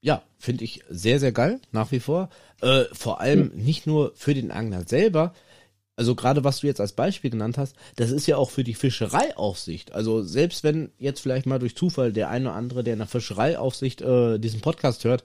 ja, 0.00 0.22
finde 0.38 0.64
ich 0.64 0.82
sehr, 0.88 1.20
sehr 1.20 1.32
geil, 1.32 1.60
nach 1.72 1.90
wie 1.92 2.00
vor. 2.00 2.28
Äh, 2.60 2.84
vor 2.92 3.20
allem 3.20 3.52
mhm. 3.54 3.64
nicht 3.64 3.86
nur 3.86 4.12
für 4.14 4.34
den 4.34 4.50
Angler 4.50 4.84
selber, 4.86 5.32
also 5.98 6.14
gerade 6.14 6.44
was 6.44 6.60
du 6.60 6.68
jetzt 6.68 6.80
als 6.80 6.92
Beispiel 6.92 7.30
genannt 7.30 7.58
hast, 7.58 7.74
das 7.96 8.12
ist 8.12 8.28
ja 8.28 8.36
auch 8.36 8.50
für 8.50 8.62
die 8.62 8.74
Fischereiaufsicht. 8.74 9.92
Also 9.92 10.22
selbst 10.22 10.62
wenn 10.62 10.92
jetzt 10.96 11.18
vielleicht 11.18 11.44
mal 11.44 11.58
durch 11.58 11.74
Zufall 11.74 12.12
der 12.12 12.30
eine 12.30 12.50
oder 12.50 12.56
andere, 12.56 12.84
der 12.84 12.92
in 12.92 13.00
der 13.00 13.08
Fischereiaufsicht 13.08 14.00
äh, 14.02 14.38
diesen 14.38 14.60
Podcast 14.60 15.02
hört, 15.02 15.24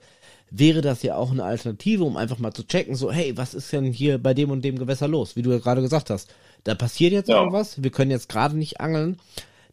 wäre 0.50 0.80
das 0.80 1.04
ja 1.04 1.14
auch 1.14 1.30
eine 1.30 1.44
Alternative, 1.44 2.02
um 2.02 2.16
einfach 2.16 2.38
mal 2.38 2.52
zu 2.52 2.66
checken, 2.66 2.96
so, 2.96 3.12
hey, 3.12 3.36
was 3.36 3.54
ist 3.54 3.72
denn 3.72 3.84
hier 3.84 4.18
bei 4.18 4.34
dem 4.34 4.50
und 4.50 4.64
dem 4.64 4.76
Gewässer 4.76 5.06
los? 5.06 5.36
Wie 5.36 5.42
du 5.42 5.52
ja 5.52 5.58
gerade 5.58 5.80
gesagt 5.80 6.10
hast. 6.10 6.34
Da 6.64 6.74
passiert 6.74 7.12
jetzt 7.12 7.28
ja. 7.28 7.38
irgendwas, 7.38 7.80
wir 7.80 7.90
können 7.92 8.10
jetzt 8.10 8.28
gerade 8.28 8.56
nicht 8.56 8.80
angeln. 8.80 9.18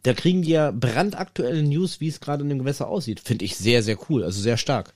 Da 0.04 0.14
kriegen 0.14 0.42
die 0.42 0.52
ja 0.52 0.72
brandaktuelle 0.72 1.64
News, 1.64 2.02
wie 2.02 2.08
es 2.08 2.20
gerade 2.20 2.44
in 2.44 2.50
dem 2.50 2.60
Gewässer 2.60 2.88
aussieht. 2.88 3.20
Finde 3.20 3.46
ich 3.46 3.56
sehr, 3.56 3.84
sehr 3.84 3.98
cool, 4.10 4.24
also 4.24 4.42
sehr 4.42 4.58
stark. 4.58 4.94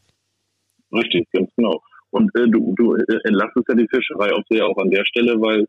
Richtig, 0.92 1.28
ganz 1.32 1.50
genau. 1.56 1.82
Und 2.12 2.32
äh, 2.36 2.48
du, 2.48 2.74
du 2.76 2.96
äh, 2.96 3.20
entlastest 3.26 3.68
ja 3.68 3.76
die 3.76 3.88
Fischerei 3.90 4.32
auch 4.34 4.44
sehr 4.50 4.66
auch 4.66 4.78
an 4.78 4.90
der 4.90 5.06
Stelle, 5.06 5.40
weil 5.42 5.68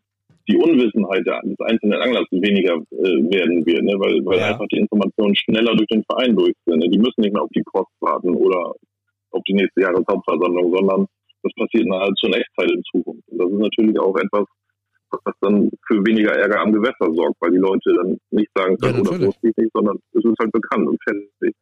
die 0.48 0.56
Unwissenheit 0.56 1.26
des 1.26 1.58
einzelnen 1.60 2.00
Anglers 2.00 2.26
weniger 2.30 2.74
äh, 2.74 3.18
werden 3.34 3.66
wird, 3.66 3.82
ne? 3.82 3.94
weil, 3.98 4.24
weil 4.24 4.38
ja. 4.38 4.46
einfach 4.52 4.66
die 4.70 4.78
Informationen 4.78 5.34
schneller 5.34 5.74
durch 5.74 5.88
den 5.88 6.04
Verein 6.04 6.36
durch 6.36 6.54
sind. 6.64 6.78
Ne? 6.78 6.88
Die 6.88 6.98
müssen 6.98 7.20
nicht 7.20 7.32
mehr 7.32 7.42
auf 7.42 7.50
die 7.54 7.64
Post 7.64 7.90
warten 8.00 8.34
oder 8.34 8.74
auf 9.32 9.42
die 9.48 9.54
nächste 9.54 9.80
Jahreshauptversammlung, 9.80 10.72
sondern 10.72 11.06
das 11.42 11.52
passiert 11.54 11.86
nahezu 11.86 12.26
in 12.26 12.34
Echtzeit 12.34 12.70
in 12.70 12.82
Zukunft. 12.90 13.28
Und 13.28 13.38
das 13.38 13.50
ist 13.50 13.58
natürlich 13.58 13.98
auch 13.98 14.16
etwas, 14.16 14.46
was 15.24 15.34
dann 15.40 15.70
für 15.86 16.04
weniger 16.06 16.32
Ärger 16.32 16.60
am 16.60 16.72
Gewässer 16.72 17.12
sorgt, 17.14 17.36
weil 17.40 17.50
die 17.50 17.58
Leute 17.58 17.92
dann 17.94 18.18
nicht 18.30 18.50
sagen 18.56 18.76
können, 18.78 19.04
ja, 19.04 19.10
oder 19.10 19.18
so 19.20 19.34
nicht, 19.42 19.72
sondern 19.72 19.98
es 20.12 20.24
ist 20.24 20.38
halt 20.38 20.52
bekannt 20.52 20.88
und 20.88 20.98
fertig. 21.02 21.54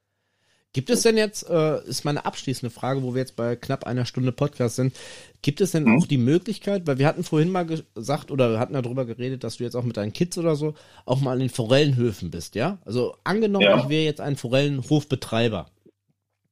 Gibt 0.74 0.90
es 0.90 1.02
denn 1.02 1.16
jetzt, 1.16 1.48
äh, 1.48 1.84
ist 1.84 2.04
meine 2.04 2.26
abschließende 2.26 2.74
Frage, 2.74 3.04
wo 3.04 3.14
wir 3.14 3.20
jetzt 3.20 3.36
bei 3.36 3.54
knapp 3.54 3.86
einer 3.86 4.06
Stunde 4.06 4.32
Podcast 4.32 4.74
sind, 4.74 4.92
gibt 5.40 5.60
es 5.60 5.70
denn 5.70 5.84
mhm. 5.84 5.98
auch 5.98 6.06
die 6.06 6.18
Möglichkeit, 6.18 6.88
weil 6.88 6.98
wir 6.98 7.06
hatten 7.06 7.22
vorhin 7.22 7.52
mal 7.52 7.64
gesagt 7.64 8.32
oder 8.32 8.50
wir 8.50 8.58
hatten 8.58 8.74
darüber 8.74 9.04
geredet, 9.04 9.44
dass 9.44 9.58
du 9.58 9.64
jetzt 9.64 9.76
auch 9.76 9.84
mit 9.84 9.96
deinen 9.96 10.12
Kids 10.12 10.36
oder 10.36 10.56
so 10.56 10.74
auch 11.04 11.20
mal 11.20 11.32
an 11.32 11.38
den 11.38 11.48
Forellenhöfen 11.48 12.32
bist, 12.32 12.56
ja? 12.56 12.78
Also 12.84 13.14
angenommen, 13.22 13.66
ja. 13.66 13.78
ich 13.78 13.88
wäre 13.88 14.02
jetzt 14.02 14.20
ein 14.20 14.34
Forellenhofbetreiber. 14.34 15.70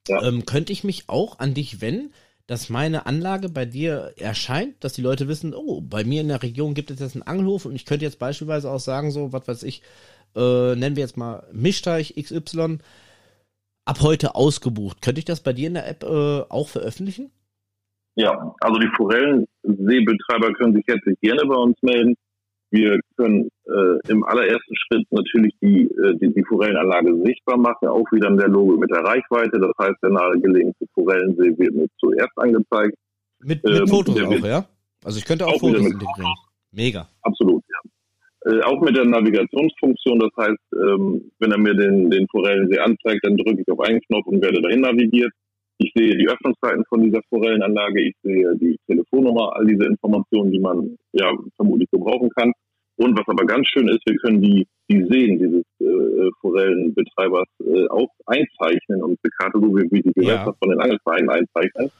Ja. 0.07 0.23
Ähm, 0.23 0.47
könnte 0.47 0.73
ich 0.73 0.85
mich 0.85 1.05
auch 1.09 1.41
an 1.41 1.55
dich 1.55 1.81
wenden, 1.81 2.13
dass 2.53 2.69
meine 2.69 3.07
Anlage 3.07 3.49
bei 3.49 3.65
dir 3.65 4.13
erscheint, 4.19 4.85
dass 4.85 4.93
die 4.93 5.01
Leute 5.01 5.27
wissen, 5.27 5.55
oh, 5.55 5.81
bei 5.81 6.05
mir 6.05 6.21
in 6.21 6.29
der 6.29 6.43
Region 6.43 6.75
gibt 6.75 6.91
es 6.91 7.01
jetzt 7.01 7.17
einen 7.17 7.23
Angelhof 7.23 7.65
und 7.65 7.75
ich 7.75 7.87
könnte 7.87 8.05
jetzt 8.05 8.19
beispielsweise 8.19 8.71
auch 8.71 8.79
sagen, 8.79 9.11
so, 9.11 9.33
was 9.33 9.49
weiß 9.49 9.63
ich, 9.63 9.81
äh, 10.37 10.77
nennen 10.77 10.95
wir 10.95 11.03
jetzt 11.03 11.17
mal 11.17 11.47
Mischteich 11.51 12.15
XY, 12.15 12.79
ab 13.87 14.03
heute 14.03 14.35
ausgebucht. 14.35 15.01
Könnte 15.01 15.19
ich 15.19 15.25
das 15.25 15.43
bei 15.43 15.55
dir 15.55 15.69
in 15.69 15.75
der 15.75 15.89
App 15.89 16.03
äh, 16.03 16.43
auch 16.51 16.69
veröffentlichen? 16.69 17.31
Ja, 18.17 18.55
also 18.61 18.79
die 18.79 18.91
Forellenseebetreiber 18.99 20.53
können 20.53 20.75
sich 20.75 20.85
jetzt 20.87 21.07
gerne 21.23 21.47
bei 21.47 21.57
uns 21.57 21.81
melden. 21.81 22.17
Wir 22.73 22.99
können 23.18 23.51
äh, 23.66 24.11
im 24.11 24.25
allerersten 24.25 24.75
Schritt 24.75 25.07
natürlich 25.11 25.55
die, 25.61 25.83
äh, 25.83 26.16
die, 26.16 26.33
die 26.33 26.43
Forellenanlage 26.45 27.14
sichtbar 27.23 27.59
machen, 27.59 27.87
auch 27.87 28.11
wieder 28.12 28.29
in 28.29 28.39
der 28.39 28.49
Logik 28.49 28.81
mit 28.81 28.91
der 28.91 29.05
Reichweite. 29.05 29.61
Das 29.61 29.73
heißt, 29.79 29.97
der 30.03 30.11
nahegelegene 30.11 30.73
Forellensee 30.95 31.53
wird 31.59 31.75
mir 31.75 31.87
zuerst 31.99 32.33
angezeigt. 32.37 32.97
Mit, 33.41 33.62
mit 33.62 33.79
ähm, 33.79 33.87
Fotos 33.87 34.23
auch, 34.23 34.47
ja? 34.47 34.64
Also 35.05 35.18
ich 35.18 35.25
könnte 35.27 35.47
auch, 35.47 35.53
auch 35.53 35.61
Fotos 35.61 35.85
integrieren. 35.85 36.33
Mega. 36.73 37.07
Absolut, 37.20 37.62
ja. 37.68 38.51
Äh, 38.51 38.62
auch 38.62 38.81
mit 38.81 38.97
der 38.97 39.05
Navigationsfunktion, 39.05 40.18
das 40.18 40.31
heißt, 40.39 40.73
ähm, 40.73 41.31
wenn 41.41 41.53
er 41.53 41.59
mir 41.59 41.75
den, 41.75 42.11
den 42.11 42.27
Forellensee 42.29 42.79
anzeigt, 42.79 43.20
dann 43.23 43.37
drücke 43.37 43.61
ich 43.61 43.70
auf 43.70 43.81
einen 43.81 44.01
Knopf 44.01 44.27
und 44.27 44.43
werde 44.43 44.62
dahin 44.62 44.81
navigiert. 44.81 45.33
Ich 45.83 45.93
sehe 45.97 46.16
die 46.16 46.28
Öffnungszeiten 46.28 46.85
von 46.89 47.03
dieser 47.03 47.20
Forellenanlage, 47.28 48.03
ich 48.03 48.14
sehe 48.22 48.55
die 48.57 48.78
Telefonnummer, 48.87 49.57
all 49.57 49.66
diese 49.66 49.85
Informationen, 49.85 50.53
die 50.53 50.61
man 50.61 50.97
ja 51.12 51.33
vermutlich 51.57 51.91
gebrauchen 51.91 52.30
kann. 52.37 52.53
Und 52.97 53.18
was 53.18 53.26
aber 53.26 53.45
ganz 53.45 53.66
schön 53.68 53.89
ist, 53.89 54.01
wir 54.07 54.16
können 54.18 54.41
die, 54.41 54.64
die 54.89 55.05
Seen 55.11 55.39
dieses 55.39 55.64
äh, 55.80 56.30
Forellenbetreibers 56.41 57.49
äh, 57.64 57.89
auch 57.89 58.09
einzeichnen 58.26 59.03
und 59.03 59.18
die 59.24 59.30
Karte, 59.30 59.59
so 59.59 59.74
wie, 59.74 60.03
die 60.03 60.12
Gewässer 60.12 60.47
ja. 60.47 60.55
von 60.61 60.70
den 60.70 60.80
Angelvereinen 60.80 61.30
einzeichnen. 61.30 61.91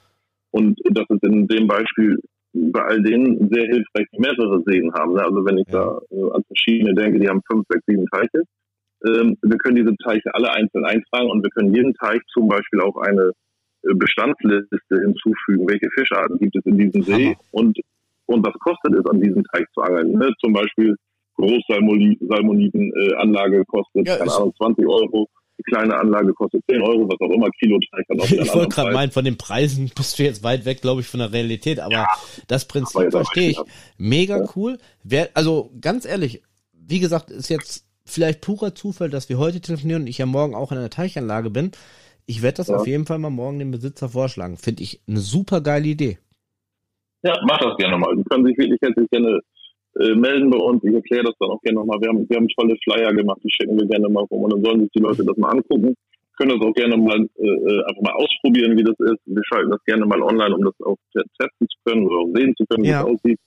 Und 0.53 0.79
das 0.91 1.07
ist 1.09 1.25
in 1.25 1.49
dem 1.49 1.67
Beispiel 1.67 2.19
bei 2.53 2.83
all 2.83 3.03
denen 3.03 3.49
sehr 3.51 3.65
hilfreich, 3.65 4.07
mehrere 4.19 4.63
Seen 4.67 4.93
haben. 4.95 5.15
Ne? 5.15 5.25
Also 5.25 5.45
wenn 5.45 5.59
ich 5.59 5.69
ja. 5.69 5.85
da 5.85 6.17
äh, 6.17 6.31
an 6.35 6.45
verschiedene 6.47 6.95
denke, 6.95 7.19
die 7.19 7.29
haben 7.29 7.43
fünf, 7.51 7.67
sechs, 7.69 7.85
sieben 7.87 8.07
Teiche. 8.07 8.43
Ähm, 9.07 9.37
wir 9.43 9.57
können 9.59 9.77
diese 9.77 9.97
Teiche 9.97 10.33
alle 10.35 10.53
einzeln 10.53 10.85
eintragen 10.85 11.31
und 11.31 11.43
wir 11.43 11.51
können 11.51 11.75
jeden 11.75 11.95
Teich 11.95 12.21
zum 12.33 12.47
Beispiel 12.47 12.81
auch 12.81 12.97
eine 12.99 13.33
Bestandsliste 13.83 14.79
hinzufügen, 14.89 15.69
welche 15.69 15.91
Fischarten 15.91 16.39
gibt 16.39 16.57
es 16.57 16.65
in 16.67 16.79
diesem 16.79 17.03
See 17.03 17.37
und 17.51 17.79
und 18.27 18.47
was 18.47 18.55
kostet 18.61 18.95
es, 18.95 19.05
an 19.11 19.21
diesem 19.21 19.43
Teich 19.45 19.65
zu 19.75 19.83
angeln. 19.83 20.13
Ne? 20.13 20.33
Zum 20.41 20.53
Beispiel 20.53 20.97
Großsalmoniden-Anlage 21.37 23.65
kostet, 23.67 24.07
ja, 24.07 24.17
keine 24.17 24.33
Ahnung, 24.33 24.55
20 24.57 24.87
Euro. 24.87 25.29
Die 25.59 25.63
kleine 25.65 25.99
Anlage 25.99 26.33
kostet 26.33 26.63
10 26.71 26.81
Euro, 26.81 27.07
was 27.09 27.21
auch 27.21 27.33
immer, 27.33 27.51
Kilo 27.51 27.79
Teich 27.91 28.07
hat 28.09 28.21
auch 28.21 28.31
Ich 28.31 28.55
wollte 28.55 28.75
gerade 28.75 28.93
meinen, 28.93 29.13
von 29.13 29.25
den 29.25 29.37
Preisen 29.37 29.91
bist 29.95 30.19
du 30.19 30.23
jetzt 30.23 30.43
weit 30.43 30.65
weg, 30.65 30.81
glaube 30.81 31.03
ich, 31.03 31.07
von 31.07 31.21
der 31.21 31.33
Realität, 31.33 31.79
aber 31.79 31.93
ja, 31.93 32.07
das 32.49 32.67
Prinzip 32.67 33.11
verstehe 33.11 33.51
ich. 33.51 33.61
Mega 33.99 34.39
ja. 34.39 34.49
cool. 34.57 34.79
Wer, 35.05 35.29
also 35.35 35.71
ganz 35.81 36.07
ehrlich, 36.07 36.43
wie 36.73 37.01
gesagt, 37.01 37.31
ist 37.31 37.51
jetzt 37.51 37.87
vielleicht 38.05 38.41
purer 38.41 38.75
Zufall, 38.75 39.11
dass 39.11 39.29
wir 39.29 39.39
heute 39.39 39.61
telefonieren 39.61 40.03
und 40.03 40.09
ich 40.09 40.19
ja 40.19 40.27
morgen 40.27 40.55
auch 40.55 40.73
in 40.73 40.79
einer 40.79 40.91
Teichanlage 40.91 41.51
bin. 41.51 41.73
Ich 42.33 42.41
werde 42.41 42.57
das 42.57 42.69
ja. 42.69 42.77
auf 42.77 42.87
jeden 42.87 43.05
Fall 43.05 43.19
mal 43.19 43.29
morgen 43.29 43.59
dem 43.59 43.73
Besitzer 43.73 44.09
vorschlagen. 44.09 44.57
Finde 44.57 44.83
ich 44.83 45.03
eine 45.07 45.21
super 45.21 45.61
geile 45.61 45.87
Idee. 45.87 46.17
Ja, 47.23 47.37
mach 47.47 47.61
das 47.61 47.77
gerne 47.77 47.99
mal. 47.99 48.17
Die 48.17 48.25
können 48.25 48.47
sich 48.47 48.57
wirklich 48.57 48.81
herzlich 48.81 49.07
gerne 49.11 49.39
äh, 50.01 50.15
melden 50.15 50.49
bei 50.49 50.57
uns. 50.57 50.83
Ich 50.83 50.95
erkläre 50.95 51.25
das 51.25 51.35
dann 51.39 51.51
auch 51.51 51.61
gerne 51.61 51.81
nochmal. 51.81 52.01
Wir 52.01 52.09
haben, 52.09 52.27
wir 52.27 52.37
haben 52.39 52.49
tolle 52.57 52.75
Flyer 52.85 53.13
gemacht, 53.13 53.39
die 53.45 53.53
schicken 53.53 53.77
wir 53.79 53.87
gerne 53.87 54.09
mal 54.09 54.25
rum 54.31 54.45
und 54.45 54.53
dann 54.55 54.65
sollen 54.65 54.81
sich 54.81 54.91
die 54.97 55.03
Leute 55.03 55.23
das 55.27 55.37
mal 55.37 55.51
angucken. 55.51 55.95
Können 56.39 56.57
das 56.57 56.67
auch 56.67 56.73
gerne 56.73 56.97
mal 56.97 57.21
äh, 57.21 57.47
äh, 57.47 57.85
einfach 57.85 58.01
mal 58.01 58.17
ausprobieren, 58.17 58.79
wie 58.79 58.85
das 58.85 58.99
ist. 59.13 59.21
Wir 59.27 59.45
schalten 59.53 59.71
das 59.71 59.85
gerne 59.85 60.07
mal 60.07 60.23
online, 60.23 60.57
um 60.57 60.65
das 60.65 60.75
auch 60.87 60.97
testen 61.13 61.69
zu 61.69 61.79
können 61.85 62.07
oder 62.07 62.17
auch 62.17 62.33
sehen 62.35 62.55
zu 62.57 62.65
können, 62.65 62.85
wie 62.85 62.97
ja. 62.97 63.03
es 63.03 63.13
aussieht. 63.13 63.41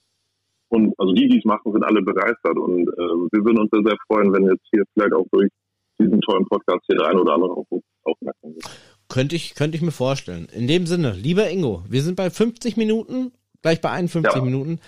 Und 0.70 0.94
also 1.00 1.12
die, 1.12 1.28
die 1.28 1.40
es 1.40 1.46
machen, 1.46 1.74
sind 1.74 1.84
alle 1.84 2.04
begeistert. 2.04 2.58
Und 2.60 2.86
äh, 2.86 3.14
wir 3.34 3.42
würden 3.46 3.66
uns 3.66 3.72
sehr, 3.74 3.82
sehr 3.84 3.98
freuen, 4.06 4.32
wenn 4.32 4.46
jetzt 4.46 4.68
hier 4.70 4.84
vielleicht 4.94 5.14
auch 5.14 5.26
durch 5.32 5.50
diesen 6.00 6.22
tollen 6.22 6.46
Podcast 6.46 6.86
hier 6.86 6.98
der 6.98 7.10
ein 7.10 7.18
oder 7.18 7.34
andere 7.34 7.50
uns 7.50 7.85
aufmerksam 8.06 8.56
wird. 8.56 8.66
Könnte 9.08 9.36
ich, 9.36 9.56
könnte 9.56 9.78
ich 9.78 9.84
mir 9.84 9.92
vorstellen. 9.92 10.48
In 10.52 10.68
dem 10.68 10.88
Sinne, 10.88 11.14
lieber 11.14 11.50
Ingo, 11.50 11.84
wir 11.88 12.02
sind 12.02 12.16
bei 12.16 12.30
50 12.30 12.76
Minuten, 12.78 13.32
gleich 13.62 13.82
bei 13.82 13.92
51 13.92 14.36
ja. 14.36 14.42
Minuten. 14.44 14.80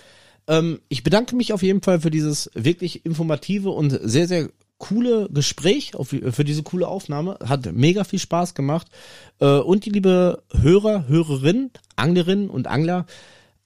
Ähm, 0.47 0.79
ich 0.89 1.03
bedanke 1.03 1.35
mich 1.35 1.53
auf 1.53 1.61
jeden 1.61 1.81
Fall 1.81 1.99
für 1.99 2.11
dieses 2.11 2.49
wirklich 2.53 3.05
informative 3.05 3.69
und 3.69 3.99
sehr, 4.03 4.27
sehr 4.27 4.49
coole 4.77 5.27
Gespräch, 5.31 5.91
für 6.01 6.43
diese 6.43 6.63
coole 6.63 6.87
Aufnahme. 6.87 7.37
Hat 7.43 7.71
mega 7.73 8.03
viel 8.03 8.19
Spaß 8.19 8.53
gemacht. 8.53 8.87
Äh, 9.39 9.45
und 9.45 9.85
die 9.85 9.89
liebe 9.89 10.43
Hörer, 10.51 11.07
Hörerinnen, 11.07 11.71
Anglerinnen 11.95 12.49
und 12.49 12.67
Angler, 12.67 13.05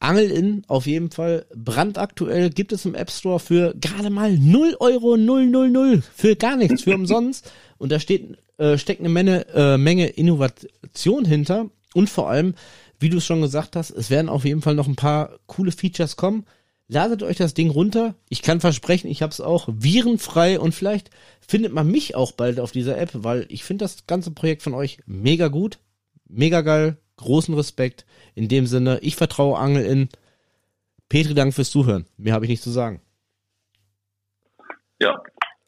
Angel-In 0.01 0.63
auf 0.67 0.87
jeden 0.87 1.11
Fall 1.11 1.45
brandaktuell 1.55 2.49
gibt 2.49 2.71
es 2.71 2.85
im 2.85 2.95
App 2.95 3.11
Store 3.11 3.39
für 3.39 3.73
gerade 3.79 4.09
mal 4.09 4.37
0 4.37 4.75
Euro 4.79 5.15
000 5.15 6.01
für 6.13 6.35
gar 6.35 6.57
nichts, 6.57 6.83
für 6.83 6.95
umsonst. 6.95 7.51
Und 7.77 7.91
da 7.91 7.99
steht, 7.99 8.37
äh, 8.57 8.77
steckt 8.77 8.99
eine 8.99 9.09
Menge, 9.09 9.47
äh, 9.53 9.77
Menge 9.77 10.07
Innovation 10.07 11.25
hinter. 11.25 11.69
Und 11.93 12.09
vor 12.09 12.29
allem, 12.29 12.55
wie 12.99 13.09
du 13.09 13.17
es 13.17 13.25
schon 13.25 13.41
gesagt 13.41 13.75
hast, 13.75 13.91
es 13.91 14.09
werden 14.09 14.29
auf 14.29 14.45
jeden 14.45 14.61
Fall 14.61 14.75
noch 14.75 14.87
ein 14.87 14.95
paar 14.95 15.39
coole 15.45 15.71
Features 15.71 16.15
kommen. 16.15 16.45
Ladet 16.87 17.23
euch 17.23 17.37
das 17.37 17.53
Ding 17.53 17.69
runter. 17.69 18.15
Ich 18.27 18.41
kann 18.41 18.59
versprechen, 18.59 19.09
ich 19.09 19.21
habe 19.21 19.31
es 19.31 19.39
auch 19.39 19.69
virenfrei 19.71 20.59
und 20.59 20.73
vielleicht 20.73 21.09
findet 21.39 21.73
man 21.73 21.89
mich 21.89 22.15
auch 22.15 22.33
bald 22.33 22.59
auf 22.59 22.71
dieser 22.71 22.97
App, 22.97 23.11
weil 23.13 23.45
ich 23.49 23.63
finde 23.63 23.85
das 23.85 24.07
ganze 24.07 24.31
Projekt 24.31 24.61
von 24.61 24.73
euch 24.73 24.99
mega 25.05 25.47
gut, 25.47 25.79
mega 26.27 26.61
geil, 26.61 26.97
großen 27.17 27.53
Respekt. 27.53 28.05
In 28.35 28.47
dem 28.47 28.65
Sinne, 28.65 28.99
ich 29.01 29.15
vertraue 29.15 29.57
Angel 29.57 29.85
in. 29.85 30.09
Petri, 31.09 31.33
danke 31.33 31.53
fürs 31.53 31.71
Zuhören. 31.71 32.05
Mehr 32.17 32.33
habe 32.33 32.45
ich 32.45 32.51
nicht 32.51 32.63
zu 32.63 32.69
sagen. 32.69 33.01
Ja, 34.99 35.21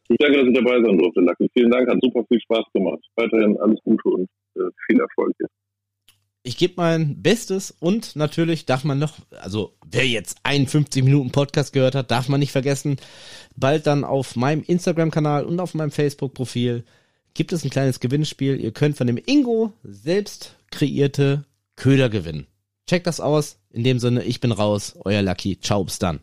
ich 0.08 0.16
danke, 0.18 0.38
dass 0.38 0.48
ich 0.48 0.54
dabei 0.54 0.82
sein 0.82 0.96
durfte, 0.96 1.20
Lucky. 1.20 1.50
Vielen 1.52 1.70
Dank, 1.70 1.88
hat 1.88 1.98
super 2.00 2.24
viel 2.28 2.40
Spaß 2.40 2.64
gemacht. 2.72 3.00
Weiterhin 3.16 3.58
alles 3.58 3.78
Gute 3.84 4.08
und 4.08 4.28
äh, 4.56 4.70
viel 4.86 5.00
Erfolg 5.00 5.34
hier 5.38 5.48
ich 6.46 6.58
gebe 6.58 6.74
mein 6.76 7.22
Bestes 7.22 7.74
und 7.80 8.16
natürlich 8.16 8.66
darf 8.66 8.84
man 8.84 8.98
noch, 8.98 9.16
also 9.30 9.72
wer 9.90 10.06
jetzt 10.06 10.38
51 10.42 11.02
Minuten 11.02 11.32
Podcast 11.32 11.72
gehört 11.72 11.94
hat, 11.94 12.10
darf 12.10 12.28
man 12.28 12.38
nicht 12.38 12.52
vergessen, 12.52 12.98
bald 13.56 13.86
dann 13.86 14.04
auf 14.04 14.36
meinem 14.36 14.62
Instagram-Kanal 14.62 15.46
und 15.46 15.58
auf 15.58 15.72
meinem 15.72 15.90
Facebook-Profil 15.90 16.84
gibt 17.32 17.52
es 17.52 17.64
ein 17.64 17.70
kleines 17.70 17.98
Gewinnspiel. 17.98 18.60
Ihr 18.60 18.72
könnt 18.72 18.96
von 18.96 19.06
dem 19.06 19.18
Ingo 19.24 19.72
selbst 19.82 20.54
kreierte 20.74 21.44
Köder 21.76 22.08
gewinnen. 22.08 22.46
Checkt 22.86 23.06
das 23.06 23.20
aus. 23.20 23.58
In 23.70 23.84
dem 23.84 23.98
Sinne, 23.98 24.24
ich 24.24 24.40
bin 24.40 24.52
raus. 24.52 24.94
Euer 25.04 25.22
Lucky. 25.22 25.58
Ciao, 25.58 25.82
bis 25.84 25.98
dann. 25.98 26.20